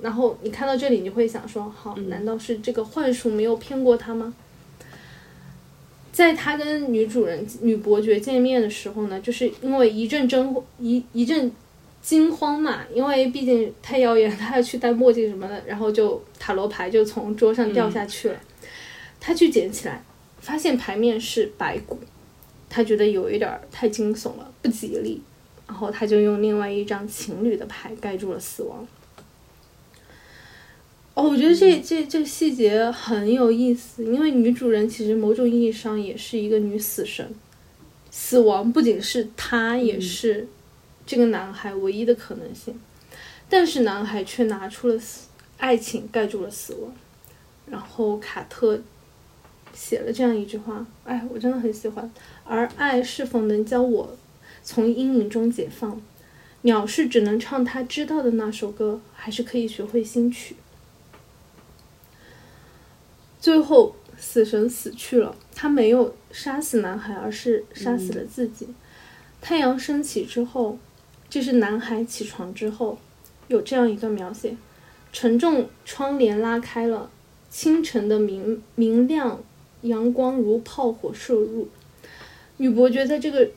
[0.00, 4.34] 然后你看到这里，你会想说：好，难道是这个幻术没有骗过他吗？
[6.12, 11.50] 在他跟女主人、女伯爵见面的时候呢，就是因为一阵争一一阵
[12.02, 18.36] 惊慌嘛，因为毕竟太耀眼，他要去戴墨镜什么的，然后就塔罗牌就从桌上掉下去了。
[19.20, 20.04] 他去捡起来，
[20.44, 21.98] 发现牌面是白骨，
[22.68, 25.22] 他觉得有一点太惊悚了，不吉利，
[25.66, 28.86] 然后他就用另外一张情侣的牌盖住了死亡。
[31.14, 37.34] 哦，我觉得这这这个细节很有意思，因为女主人其实某种意义上也是一个女死神，
[38.10, 40.46] 死亡不仅是她，也是
[41.06, 42.78] 这个男孩唯一的可能性，
[43.48, 46.94] 但是男孩却拿出了死爱情盖住了死亡，
[47.64, 48.82] 然后卡特
[49.74, 52.10] 写了这样一句话，哎，我真的很喜欢。
[52.44, 54.16] 而爱是否能将我
[54.62, 56.00] 从阴影中解放？
[56.62, 60.56] 鸟是只能唱他知道的那首歌，还是可以学会新曲？
[63.38, 68.68] 最后，死神死去了，他没有杀死男孩，而是杀死了自己。
[69.42, 70.78] 太阳升起之后，
[71.28, 72.98] 这是男孩起床之后，
[73.48, 74.56] 有这样一段描写：
[75.12, 77.10] 沉重窗帘拉开了，
[77.50, 79.42] 清晨的明明亮
[79.84, 81.66] 阳光如炮火射入。
[82.58, 83.48] 女伯爵在这个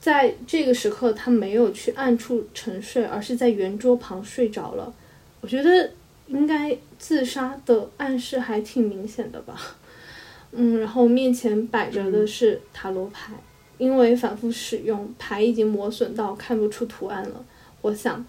[0.00, 4.92] 在这个时刻，她没有去暗处沉睡，而是在圆桌旁睡着了。
[5.40, 5.90] 我觉得。
[6.28, 9.60] 应该自杀的暗示还挺明显的吧，
[10.52, 13.34] 嗯，然后面前摆着的是塔罗牌，
[13.76, 17.44] 因为反复使用牌已经磨损到看不出图案了。
[17.82, 18.24] 我想，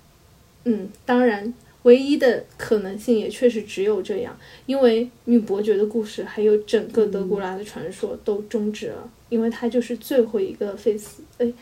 [0.66, 1.54] 嗯，当然，
[1.84, 11.54] 唯一的可能性也确实只有这样，因为女伯爵的故事还有整个德古拉的传说都终止了，因为她就是最后一个费斯，哎，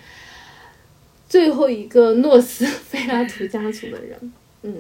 [1.28, 4.34] 最后一个诺斯菲拉图家族的人，
[4.64, 4.76] 嗯。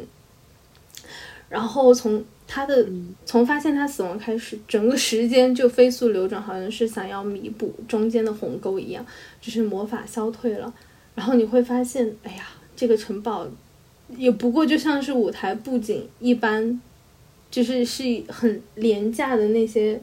[1.50, 2.88] 然后从他的
[3.26, 9.06] 从发现他死亡开始，整个时间就飞速流转，好像是想要弥补中间的鸿沟一样，
[9.42, 10.74] 就是魔法消退了。
[11.14, 13.46] 然后你会发现，哎呀，这个城堡
[14.18, 16.80] 也不过就像是舞台布景一般，
[17.50, 20.02] 就是是很廉价的那些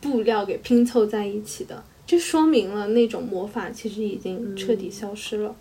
[0.00, 5.54] 布料给拼凑在一起的，这说明了那种魔法其实已经彻底消失了，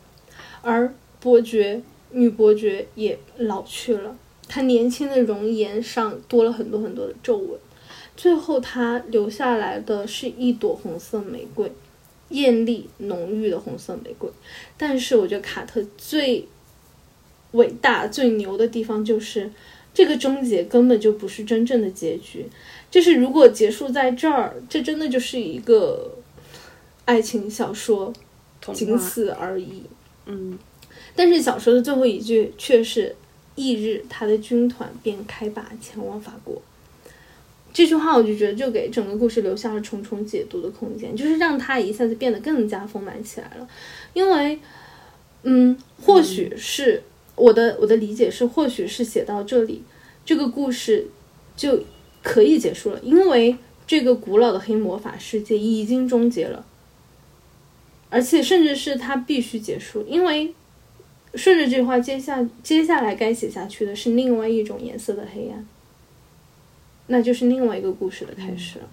[0.62, 1.82] 而伯爵
[2.12, 4.16] 女伯爵也老去了。
[4.48, 7.60] 她年轻的容颜上多了很多很多的皱纹，
[8.16, 11.72] 最后她留下来的是一朵红色玫瑰，
[12.30, 14.30] 艳丽浓郁的红色玫瑰。
[14.78, 16.48] 但是我觉得卡特最
[17.56, 19.52] 伟大、最牛的地方就是，
[19.94, 22.46] 这个终结根本就不是真正的结局。
[22.92, 26.12] 就是如果结束在这儿，这真的就是一个
[27.04, 28.14] 爱情小说，
[28.74, 29.84] 仅，此而已。
[30.28, 30.58] 嗯
[31.16, 33.16] 但是小说的最后一句却是
[33.56, 36.62] “翌日，他的军团便开拔前往法国”。
[37.72, 43.68] 这句话我就觉得就给整个故事留下了重重解读的空间，就是让它一下子变得更加丰满起来了。
[44.14, 44.58] 因为，
[45.44, 47.04] 嗯，或许是
[47.36, 49.84] 我的我的理解是，或许是写到这里，
[50.26, 51.08] 这个故事
[51.56, 51.84] 就
[52.24, 56.66] 可以结束了，因为这个古老的黑魔法世界已经终结了，
[58.10, 60.54] 而且甚至是它必须结束，因为
[61.36, 65.68] 顺着这句话，接下接下来该写下去的是另外一种颜色的黑暗，
[67.08, 68.90] 那就是另外一个故事的开始了。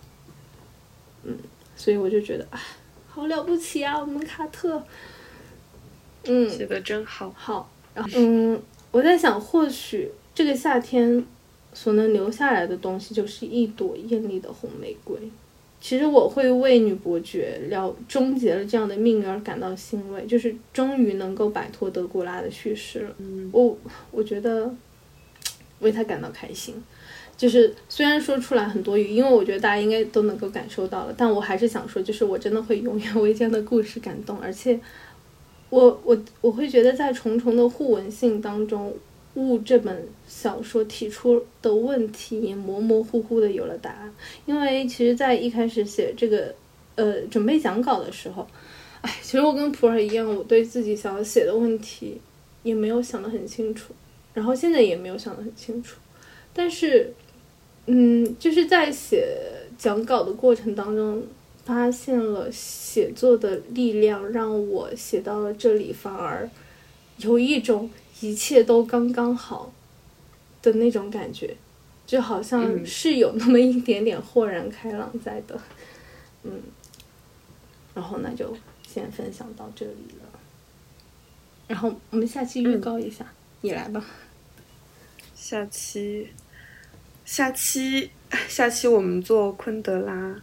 [1.23, 1.39] 嗯，
[1.77, 2.60] 所以我就觉得啊，
[3.09, 4.85] 好了不起啊，我们卡特。
[6.24, 7.32] 嗯，写的真好。
[7.36, 8.60] 好，然后嗯，
[8.90, 11.24] 我在想，或许这个夏天
[11.73, 15.16] 所能留下来的东西，就是一朵艳丽的红玫瑰。
[15.81, 23.14] 其实我会为女伯爵了终结了这样的命运而感到欣慰，就是终于能够摆脱德古拉的叙事了。
[23.19, 23.77] 嗯我
[24.12, 24.73] 我觉得
[25.81, 26.74] 为他感到开心。
[27.36, 34.78] 就是虽然说出来很多余，因为我觉得大家应该都能够感受到了，但我还是想说，就是我真的会永远 为这样的故事感动，而且
[35.73, 38.94] 我我我会觉得在重重的互文性当中，
[39.36, 44.15] 雾这本小说提出的问题也模模糊糊的有了答案。
[44.44, 46.55] 因为其实，在一开始写这个
[46.97, 48.47] 呃准备讲稿的时候，
[49.01, 52.20] 哎，其实我跟普洱一样，我对自己想要写的问题
[52.62, 53.94] 也没有想得很清楚，
[54.35, 55.97] 然后现在也没有想得很清楚，
[56.53, 57.11] 但是
[57.86, 59.27] 嗯，就是在写
[59.78, 61.23] 讲稿的过程当中。
[61.64, 66.48] 发现了写作的力量，让我写到了这里，反而
[67.18, 67.90] 有一种
[68.20, 69.72] 一切都刚刚好
[70.60, 71.56] 的那种感觉，
[72.06, 72.84] 就好像嗯。
[72.86, 75.60] 是有那么一点点豁然开朗在的，
[76.43, 76.60] 嗯。
[77.94, 78.56] 然后那就
[78.89, 80.39] 先分享到这里了，
[81.68, 83.26] 然后我们下期预告一下，
[83.60, 84.02] 你来吧。
[85.34, 86.28] 下期，
[87.26, 88.10] 下期，
[88.48, 90.43] 下期我们做昆德拉，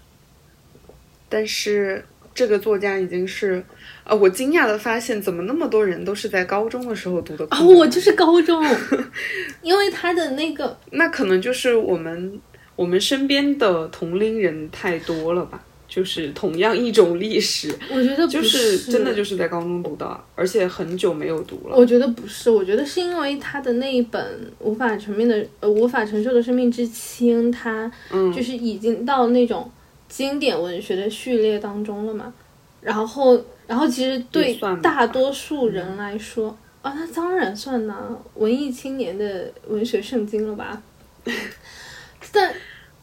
[1.30, 2.04] 但是
[2.34, 3.64] 这个作家已经是，
[4.04, 8.64] 呃，我惊讶的发现，怎么那么多人都是在高中的时候读的昆啊、德拉我就是高中，
[9.62, 12.40] 因为他的那个 那可能就是我们
[12.76, 21.76] 我们身边的同龄人太多了吧，就是同样一种历史，我觉得不就是是真的就是在高中读的，而且很久没有读了。
[21.76, 24.24] 我觉得不是，我觉得是因为他的那一本
[24.60, 29.70] 无法承面的呃无法承受的生命之轻，他嗯就是已经到那种
[30.10, 32.34] 经典文学的序列当中了嘛。
[32.81, 40.81] 然后，然后其实对大多数人来说，啊，那当然算呐，文艺青年的文学圣经了吧。
[42.31, 42.53] 但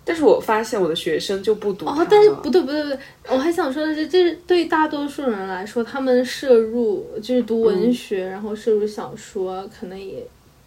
[0.02, 10.26] 但是我发现我的学生就不读哦，但是不对不对不对，我还想说的是，这是对大多数人来说，他们摄入就是读文学，然后摄入小说，可能也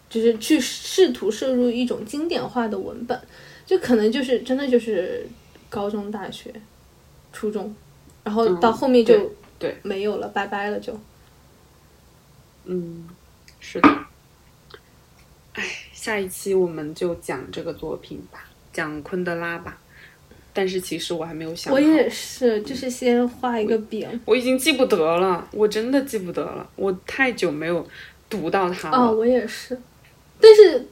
[0.10, 3.20] 就是去试图摄入一种经典化的文本，
[3.66, 5.26] 就可能就是真的就是
[5.70, 6.54] 高中、大学、
[7.32, 7.74] 初中，
[8.24, 9.30] 然后到后面就对
[9.60, 11.00] 对没有了，拜拜了就。
[12.66, 13.08] 嗯，
[13.60, 13.90] 是的。
[15.54, 15.64] 哎，
[15.94, 19.78] 下一期我们就讲这个作品吧，讲昆德拉吧。
[20.52, 24.08] 但是其实我还没有想，我也是，就是先画一个饼。
[24.26, 27.88] 我已经记不得了，我真的记不得了，我太久没有
[28.30, 28.98] 读到它了。
[28.98, 29.80] 哦，我也是，
[30.42, 30.88] 但是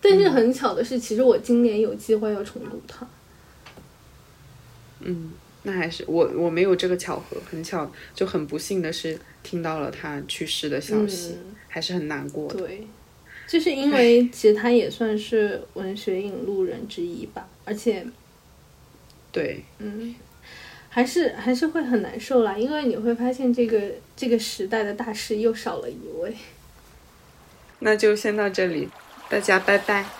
[0.00, 3.06] 但是很巧的是，其实我今年有机会要重读它。
[5.00, 5.32] 嗯，
[5.62, 12.58] 那还是我我没有这个巧合，很巧，就很不幸的是听到了他去世的消息，嗯还是很难过的。
[12.58, 12.86] 对，
[13.46, 18.04] 就是因为其实他也算是文学引路人之一吧，而且
[19.30, 20.14] 对，嗯，
[20.88, 26.34] 还是还是会很难受啦，因为你会发现这个这个时代的大师又少了一位。
[27.78, 28.88] 那就先到这里，
[29.28, 30.19] 大家拜拜。